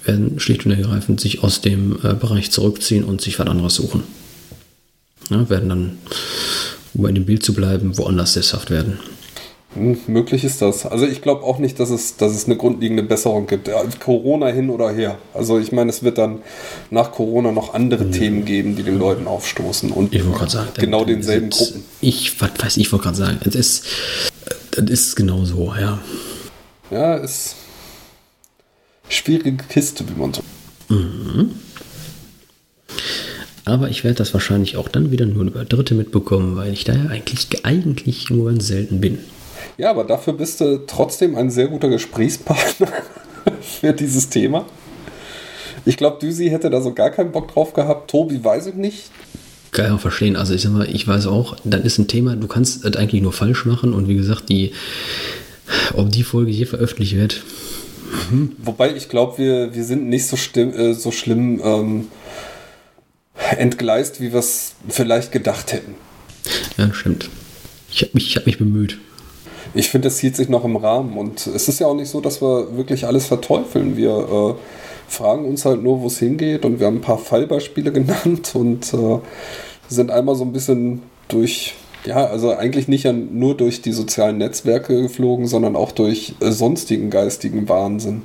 werden 0.04 0.38
schlicht 0.38 0.64
und 0.64 0.72
ergreifend 0.72 1.20
sich 1.20 1.42
aus 1.42 1.60
dem 1.60 1.98
äh, 2.02 2.14
Bereich 2.14 2.50
zurückziehen 2.50 3.04
und 3.04 3.20
sich 3.20 3.38
was 3.38 3.46
anderes 3.46 3.74
suchen. 3.74 4.02
Ja, 5.30 5.48
werden 5.50 5.68
dann, 5.68 5.98
um 6.94 7.06
in 7.06 7.14
dem 7.14 7.26
Bild 7.26 7.42
zu 7.42 7.52
bleiben, 7.52 7.98
woanders 7.98 8.34
sesshaft 8.34 8.70
werden. 8.70 8.98
Hm, 9.78 9.98
möglich 10.08 10.44
ist 10.44 10.60
das. 10.60 10.84
Also 10.86 11.06
ich 11.06 11.22
glaube 11.22 11.44
auch 11.44 11.58
nicht, 11.58 11.78
dass 11.78 11.90
es, 11.90 12.16
dass 12.16 12.34
es 12.34 12.46
eine 12.46 12.56
grundlegende 12.56 13.02
Besserung 13.04 13.46
gibt. 13.46 13.70
Corona 14.00 14.48
hin 14.48 14.70
oder 14.70 14.90
her. 14.90 15.18
Also 15.34 15.58
ich 15.58 15.70
meine, 15.70 15.90
es 15.90 16.02
wird 16.02 16.18
dann 16.18 16.42
nach 16.90 17.12
Corona 17.12 17.52
noch 17.52 17.74
andere 17.74 18.04
ja. 18.04 18.10
Themen 18.10 18.44
geben, 18.44 18.74
die 18.74 18.82
den 18.82 18.98
Leuten 18.98 19.26
aufstoßen. 19.26 19.92
Und 19.92 20.14
ich 20.14 20.24
wollte 20.24 20.38
gerade 20.38 20.50
sagen, 20.50 20.68
genau 20.76 21.04
denselben 21.04 21.50
Gruppen. 21.50 21.84
Ich 22.00 22.40
was 22.40 22.50
weiß 22.58 22.76
ich, 22.76 22.90
wollte 22.92 23.04
gerade 23.04 23.16
sagen, 23.16 23.38
es 23.44 23.54
ist, 23.54 23.84
das 24.72 24.90
ist 24.90 25.14
genau 25.14 25.44
so, 25.44 25.72
ja. 25.80 26.00
Ja, 26.90 27.14
ist 27.14 27.54
schwierige 29.08 29.62
Kiste, 29.68 30.04
wie 30.08 30.20
man 30.20 30.34
so. 30.34 30.42
Mhm. 30.88 31.50
Aber 33.64 33.90
ich 33.90 34.02
werde 34.02 34.16
das 34.16 34.32
wahrscheinlich 34.32 34.76
auch 34.76 34.88
dann 34.88 35.10
wieder 35.10 35.26
nur 35.26 35.44
über 35.44 35.64
Dritte 35.64 35.94
mitbekommen, 35.94 36.56
weil 36.56 36.72
ich 36.72 36.84
da 36.84 36.94
ja 36.94 37.06
eigentlich, 37.10 37.64
eigentlich 37.64 38.30
nur 38.30 38.50
ganz 38.50 38.66
selten 38.66 39.00
bin. 39.00 39.18
Ja, 39.76 39.90
aber 39.90 40.04
dafür 40.04 40.32
bist 40.32 40.60
du 40.60 40.84
trotzdem 40.86 41.36
ein 41.36 41.50
sehr 41.50 41.68
guter 41.68 41.88
Gesprächspartner 41.88 42.88
für 43.60 43.92
dieses 43.92 44.28
Thema. 44.28 44.66
Ich 45.84 45.96
glaube, 45.96 46.18
Düsi 46.20 46.48
hätte 46.48 46.68
da 46.68 46.80
so 46.80 46.92
gar 46.92 47.10
keinen 47.10 47.32
Bock 47.32 47.52
drauf 47.52 47.72
gehabt. 47.72 48.10
Tobi 48.10 48.42
weiß 48.42 48.66
ich 48.66 48.74
nicht. 48.74 49.10
Kann 49.70 49.86
ich 49.86 49.92
auch 49.92 50.00
verstehen. 50.00 50.36
Also 50.36 50.54
ich 50.54 50.62
sag 50.62 50.72
mal, 50.72 50.88
ich 50.88 51.06
weiß 51.06 51.26
auch, 51.26 51.56
das 51.64 51.82
ist 51.82 51.98
ein 51.98 52.08
Thema, 52.08 52.36
du 52.36 52.46
kannst 52.46 52.84
es 52.84 52.96
eigentlich 52.96 53.22
nur 53.22 53.32
falsch 53.32 53.64
machen 53.64 53.92
und 53.92 54.08
wie 54.08 54.16
gesagt, 54.16 54.48
die, 54.48 54.72
ob 55.94 56.10
die 56.10 56.24
Folge 56.24 56.50
hier 56.50 56.66
veröffentlicht 56.66 57.16
wird. 57.16 57.42
Mhm. 58.30 58.52
Wobei 58.58 58.94
ich 58.94 59.08
glaube, 59.08 59.38
wir, 59.38 59.74
wir 59.74 59.84
sind 59.84 60.08
nicht 60.08 60.26
so, 60.26 60.36
stimm, 60.36 60.72
äh, 60.72 60.94
so 60.94 61.12
schlimm 61.12 61.60
ähm, 61.62 62.08
entgleist, 63.56 64.20
wie 64.20 64.32
wir 64.32 64.40
es 64.40 64.74
vielleicht 64.88 65.32
gedacht 65.32 65.72
hätten. 65.72 65.94
Ja, 66.76 66.92
stimmt. 66.92 67.28
Ich 67.92 68.02
habe 68.02 68.10
mich, 68.14 68.36
hab 68.36 68.46
mich 68.46 68.58
bemüht 68.58 68.98
ich 69.74 69.88
finde, 69.88 70.08
es 70.08 70.18
hielt 70.18 70.36
sich 70.36 70.48
noch 70.48 70.64
im 70.64 70.76
Rahmen. 70.76 71.16
Und 71.16 71.46
es 71.46 71.68
ist 71.68 71.80
ja 71.80 71.86
auch 71.86 71.94
nicht 71.94 72.08
so, 72.08 72.20
dass 72.20 72.40
wir 72.40 72.76
wirklich 72.76 73.06
alles 73.06 73.26
verteufeln. 73.26 73.96
Wir 73.96 74.10
äh, 74.10 74.54
fragen 75.08 75.44
uns 75.44 75.64
halt 75.64 75.82
nur, 75.82 76.00
wo 76.00 76.06
es 76.06 76.18
hingeht. 76.18 76.64
Und 76.64 76.80
wir 76.80 76.86
haben 76.86 76.96
ein 76.96 77.02
paar 77.02 77.18
Fallbeispiele 77.18 77.92
genannt 77.92 78.54
und 78.54 78.92
äh, 78.94 79.18
sind 79.88 80.10
einmal 80.10 80.34
so 80.34 80.44
ein 80.44 80.52
bisschen 80.52 81.02
durch, 81.28 81.74
ja, 82.04 82.26
also 82.26 82.54
eigentlich 82.54 82.88
nicht 82.88 83.06
nur 83.12 83.56
durch 83.56 83.82
die 83.82 83.92
sozialen 83.92 84.38
Netzwerke 84.38 85.02
geflogen, 85.02 85.46
sondern 85.46 85.76
auch 85.76 85.92
durch 85.92 86.34
äh, 86.40 86.50
sonstigen 86.50 87.10
geistigen 87.10 87.68
Wahnsinn. 87.68 88.22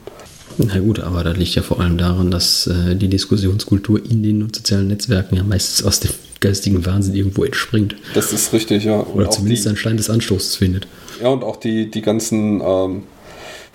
Na 0.58 0.80
gut, 0.80 1.00
aber 1.00 1.24
das 1.24 1.38
liegt 1.38 1.56
ja 1.56 1.64
vor 1.64 1.80
allem 1.80 1.98
daran, 1.98 2.30
dass 2.30 2.68
äh, 2.68 2.96
die 2.96 3.08
Diskussionskultur 3.08 4.00
in 4.04 4.22
den 4.22 4.41
sozialen 4.54 4.88
Netzwerken 4.88 5.36
ja 5.36 5.44
meistens 5.44 5.84
aus 5.84 6.00
dem 6.00 6.12
geistigen 6.39 6.86
Wahnsinn 6.86 7.16
irgendwo 7.16 7.44
entspringt. 7.44 7.96
Das 8.14 8.34
ist 8.34 8.54
richtig, 8.54 8.84
ja. 8.84 9.00
Und 9.00 9.16
Oder 9.16 9.30
zumindest 9.32 9.64
die, 9.64 9.70
einen 9.70 9.78
Stein 9.78 9.98
des 9.98 10.10
Anstoßes 10.10 10.58
findet. 10.58 10.88
Ja, 11.24 11.30
und 11.30 11.45
auch 11.45 11.55
die, 11.55 11.89
die 11.89 12.01
ganzen, 12.01 12.59
ähm, 12.59 13.03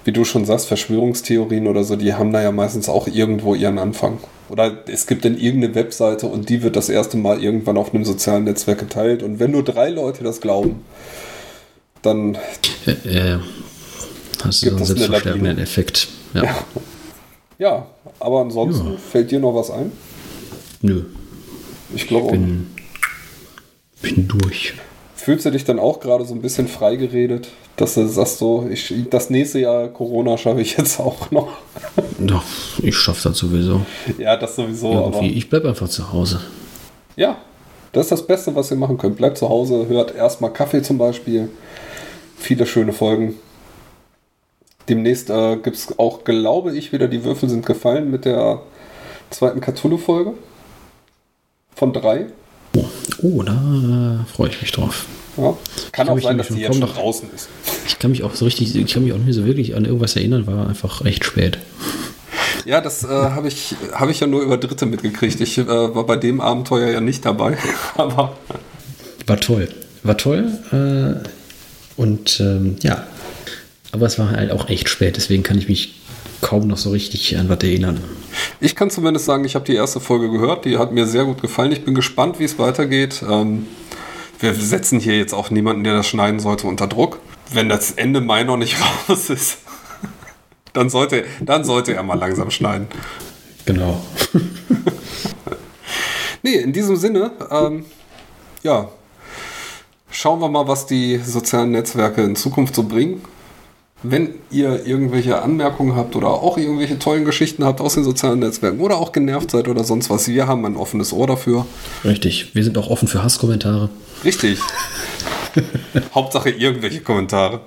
wie 0.05 0.12
du 0.12 0.26
schon 0.26 0.44
sagst, 0.44 0.66
Verschwörungstheorien 0.66 1.66
oder 1.66 1.82
so, 1.82 1.96
die 1.96 2.12
haben 2.12 2.30
da 2.30 2.42
ja 2.42 2.53
meistens 2.53 2.90
auch 2.90 3.07
irgendwo 3.07 3.55
ihren 3.55 3.78
Anfang. 3.78 4.18
Oder 4.51 4.86
es 4.86 5.07
gibt 5.07 5.24
dann 5.24 5.38
irgendeine 5.38 5.74
Webseite 5.74 6.26
und 6.26 6.51
die 6.51 6.62
wird 6.62 6.76
das 6.76 6.90
erste 6.90 7.16
Mal 7.16 7.42
irgendwann 7.42 7.78
auf 7.78 7.94
einem 7.94 8.05
sozialen 8.05 8.44
Netzwerk 8.44 8.80
geteilt. 8.80 9.22
Und 9.22 9.40
wenn 9.40 9.53
nur 9.53 9.64
drei 9.64 9.88
Leute 9.88 10.24
das 10.24 10.42
glauben, 10.42 10.84
dann. 12.03 12.36
Ja, 12.84 12.94
ja, 13.05 13.26
ja. 13.26 13.40
Hast 14.44 14.62
du 14.62 14.68
so 14.68 14.76
einen 14.76 14.84
selbstverstärkenden 14.84 15.59
Effekt. 15.59 16.09
Ja. 16.34 16.42
ja. 16.44 16.55
ja. 17.59 17.86
aber 18.20 18.42
ansonsten 18.42 18.92
ja. 18.92 18.99
fällt 18.99 19.30
dir 19.30 19.40
noch 19.40 19.55
was 19.55 19.70
ein? 19.70 19.90
Nö. 20.82 21.05
Ich 21.94 22.07
glaube 22.07 22.28
auch. 22.28 24.03
Bin 24.03 24.28
durch. 24.28 24.74
Fühlst 25.29 25.45
du 25.45 25.51
dich 25.51 25.66
dann 25.66 25.79
auch 25.79 26.01
gerade 26.01 26.24
so 26.24 26.33
ein 26.33 26.41
bisschen 26.41 26.68
freigeredet, 26.68 27.51
dass 27.76 27.97
du 27.97 28.09
sagst 28.09 28.39
so, 28.39 28.66
ich, 28.70 28.95
das 29.11 29.29
nächste 29.29 29.59
Jahr 29.59 29.89
Corona 29.89 30.39
schaffe 30.39 30.62
ich 30.62 30.79
jetzt 30.79 30.99
auch 31.01 31.31
noch? 31.31 31.49
Doch, 32.18 32.43
ich 32.83 32.97
schaffe 32.97 33.29
das 33.29 33.37
sowieso. 33.37 33.83
Ja, 34.16 34.39
das 34.39 34.57
sowieso. 34.57 34.91
Irgendwie. 34.91 35.18
Aber 35.18 35.26
ich 35.26 35.51
bleibe 35.51 35.68
einfach 35.68 35.91
zu 35.91 36.14
Hause. 36.14 36.41
Ja, 37.14 37.37
das 37.93 38.07
ist 38.07 38.12
das 38.12 38.26
Beste, 38.26 38.55
was 38.55 38.70
ihr 38.70 38.79
machen 38.79 38.97
könnt. 38.97 39.18
Bleibt 39.18 39.37
zu 39.37 39.51
Hause, 39.51 39.87
hört 39.87 40.14
erstmal 40.14 40.51
Kaffee 40.51 40.81
zum 40.81 40.97
Beispiel. 40.97 41.51
Viele 42.39 42.64
schöne 42.64 42.95
Folgen. 42.95 43.35
Demnächst 44.89 45.29
äh, 45.29 45.57
gibt 45.57 45.76
es 45.76 45.99
auch, 45.99 46.24
glaube 46.24 46.74
ich, 46.74 46.91
wieder 46.95 47.07
die 47.07 47.22
Würfel 47.22 47.51
sind 47.51 47.66
gefallen 47.66 48.11
mit 48.11 48.24
der 48.24 48.62
zweiten 49.29 49.61
Cthulhu-Folge. 49.61 50.33
Von 51.74 51.93
drei. 51.93 52.29
Oh, 53.23 53.43
da 53.43 53.53
äh, 53.53 54.33
freue 54.33 54.51
ich 54.51 54.61
mich 54.61 54.73
drauf. 54.73 55.07
Ja. 55.37 55.57
Kann 55.93 56.09
auch 56.09 56.21
sein, 56.21 56.39
dass 56.39 56.49
die 56.49 56.61
jetzt 56.61 56.77
schon 56.77 56.81
draußen 56.81 57.29
ist. 57.35 57.49
Ich 57.87 57.99
kann 57.99 58.11
mich 58.11 58.23
auch 58.23 58.35
so 58.35 58.45
richtig, 58.45 58.75
ich 58.75 58.93
kann 58.93 59.05
mich 59.05 59.12
auch 59.12 59.19
nicht 59.19 59.35
so 59.35 59.45
wirklich 59.45 59.77
an 59.77 59.85
irgendwas 59.85 60.16
erinnern, 60.16 60.47
war 60.47 60.69
einfach 60.69 61.05
recht 61.05 61.25
spät. 61.25 61.59
Ja, 62.64 62.81
das 62.81 63.05
äh, 63.05 63.09
habe 63.09 63.49
ich, 63.49 63.75
hab 63.93 64.09
ich 64.11 64.21
ja 64.21 64.27
nur 64.27 64.43
über 64.43 64.59
Dritte 64.59 64.87
mitgekriegt. 64.87 65.41
Ich 65.41 65.59
äh, 65.59 65.66
war 65.66 66.05
bei 66.05 66.16
dem 66.16 66.41
Abenteuer 66.41 66.91
ja 66.91 67.01
nicht 67.01 67.25
dabei. 67.25 67.57
Aber 67.97 68.37
war 69.27 69.41
toll. 69.41 69.69
War 70.03 70.16
toll. 70.16 70.51
Äh, 70.73 71.29
und 71.97 72.41
ähm, 72.41 72.77
ja, 72.83 73.07
aber 73.93 74.07
es 74.07 74.19
war 74.19 74.31
halt 74.31 74.51
auch 74.53 74.69
echt 74.69 74.89
spät, 74.89 75.16
deswegen 75.16 75.43
kann 75.43 75.59
ich 75.59 75.69
mich 75.69 75.97
kaum 76.41 76.66
noch 76.66 76.76
so 76.76 76.91
richtig 76.91 77.36
an 77.36 77.49
was 77.49 77.62
erinnern. 77.62 78.01
Ich 78.61 78.76
kann 78.76 78.91
zumindest 78.91 79.26
sagen, 79.26 79.45
ich 79.45 79.55
habe 79.55 79.64
die 79.64 79.74
erste 79.74 80.01
Folge 80.01 80.30
gehört, 80.30 80.64
die 80.64 80.78
hat 80.78 80.93
mir 80.93 81.07
sehr 81.07 81.24
gut 81.24 81.43
gefallen. 81.43 81.72
Ich 81.72 81.84
bin 81.84 81.95
gespannt, 81.95 82.39
wie 82.39 82.45
es 82.45 82.59
weitergeht. 82.59 83.22
Ähm, 83.28 83.66
wir 84.41 84.55
setzen 84.55 85.01
hier 85.01 85.16
jetzt 85.16 85.34
auch 85.34 85.51
niemanden, 85.51 85.84
der 85.84 85.95
das 85.95 86.07
schneiden 86.07 86.41
sollte, 86.41 86.66
unter 86.66 86.86
Druck. 86.86 87.18
Wenn 87.53 87.68
das 87.68 87.93
Ende 87.93 88.20
Mai 88.20 88.45
noch 88.45 88.57
nicht 88.57 88.76
raus 89.09 89.30
ist, 89.30 89.59
dann 90.72 90.91
sollte, 90.91 91.24
dann 91.41 91.64
sollte 91.64 91.95
er 91.95 92.03
mal 92.03 92.18
langsam 92.18 92.51
schneiden. 92.51 92.86
Genau. 93.64 94.01
nee, 96.43 96.55
in 96.55 96.72
diesem 96.72 96.97
Sinne, 96.97 97.32
ähm, 97.51 97.84
ja, 98.62 98.89
schauen 100.11 100.41
wir 100.41 100.49
mal, 100.49 100.68
was 100.68 100.86
die 100.86 101.18
sozialen 101.18 101.72
Netzwerke 101.72 102.22
in 102.22 102.36
Zukunft 102.36 102.74
so 102.74 102.84
bringen. 102.84 103.22
Wenn 104.03 104.34
ihr 104.51 104.86
irgendwelche 104.86 105.42
Anmerkungen 105.42 105.96
habt 105.96 106.14
oder 106.14 106.28
auch 106.28 106.57
irgendwelche 106.57 107.01
tollen 107.01 107.24
Geschichten 107.24 107.64
habt 107.64 107.80
aus 107.80 107.94
den 107.94 108.05
sozialen 108.05 108.38
Netzwerken 108.38 108.78
oder 108.78 108.96
auch 108.99 109.11
genervt 109.11 109.51
seid 109.51 109.66
oder 109.66 109.82
sonst 109.82 110.09
was, 110.09 110.28
wir 110.28 110.46
haben 110.46 110.64
ein 110.64 110.76
offenes 110.76 111.12
Ohr 111.12 111.26
dafür. 111.26 111.66
Richtig, 112.05 112.55
wir 112.55 112.62
sind 112.62 112.78
auch 112.78 112.90
offen 112.90 113.09
für 113.09 113.24
Hasskommentare. 113.24 113.90
Richtig. 114.24 114.61
Hauptsache 116.14 116.51
irgendwelche 116.51 117.01
Kommentare. 117.01 117.61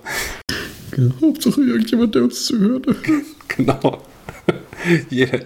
Genau, 0.91 1.13
Hauptsache 1.21 1.61
irgendjemand, 1.61 2.15
der 2.15 2.23
uns 2.23 2.45
zuhört. 2.45 2.85
genau. 3.49 4.01
jeder, 5.09 5.39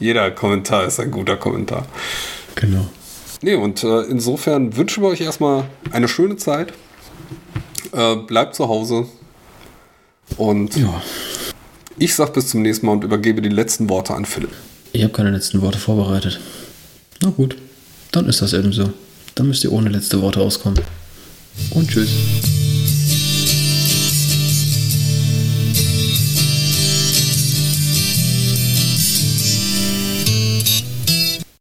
jeder 0.00 0.30
Kommentar 0.32 0.86
ist 0.86 0.98
ein 0.98 1.12
guter 1.12 1.36
Kommentar. 1.36 1.86
Genau. 2.56 2.88
Nee, 3.42 3.54
und 3.54 3.84
äh, 3.84 4.02
insofern 4.02 4.76
wünschen 4.76 5.04
wir 5.04 5.10
euch 5.10 5.20
erstmal 5.20 5.64
eine 5.92 6.08
schöne 6.08 6.36
Zeit. 6.36 6.72
Äh, 7.92 8.16
bleibt 8.16 8.54
zu 8.54 8.68
Hause, 8.68 9.06
und 10.36 10.76
ja. 10.76 11.02
ich 11.98 12.14
sag 12.14 12.34
bis 12.34 12.48
zum 12.48 12.62
nächsten 12.62 12.86
Mal 12.86 12.92
und 12.92 13.04
übergebe 13.04 13.42
die 13.42 13.48
letzten 13.48 13.88
Worte 13.88 14.14
an 14.14 14.24
Philipp. 14.24 14.52
Ich 14.92 15.02
habe 15.02 15.12
keine 15.12 15.30
letzten 15.30 15.62
Worte 15.62 15.78
vorbereitet. 15.78 16.40
Na 17.22 17.30
gut, 17.30 17.56
dann 18.12 18.28
ist 18.28 18.42
das 18.42 18.52
eben 18.52 18.72
so. 18.72 18.92
Dann 19.34 19.48
müsst 19.48 19.64
ihr 19.64 19.72
ohne 19.72 19.90
letzte 19.90 20.20
Worte 20.22 20.40
auskommen. 20.40 20.80
Und 21.70 21.90
tschüss. 21.90 22.10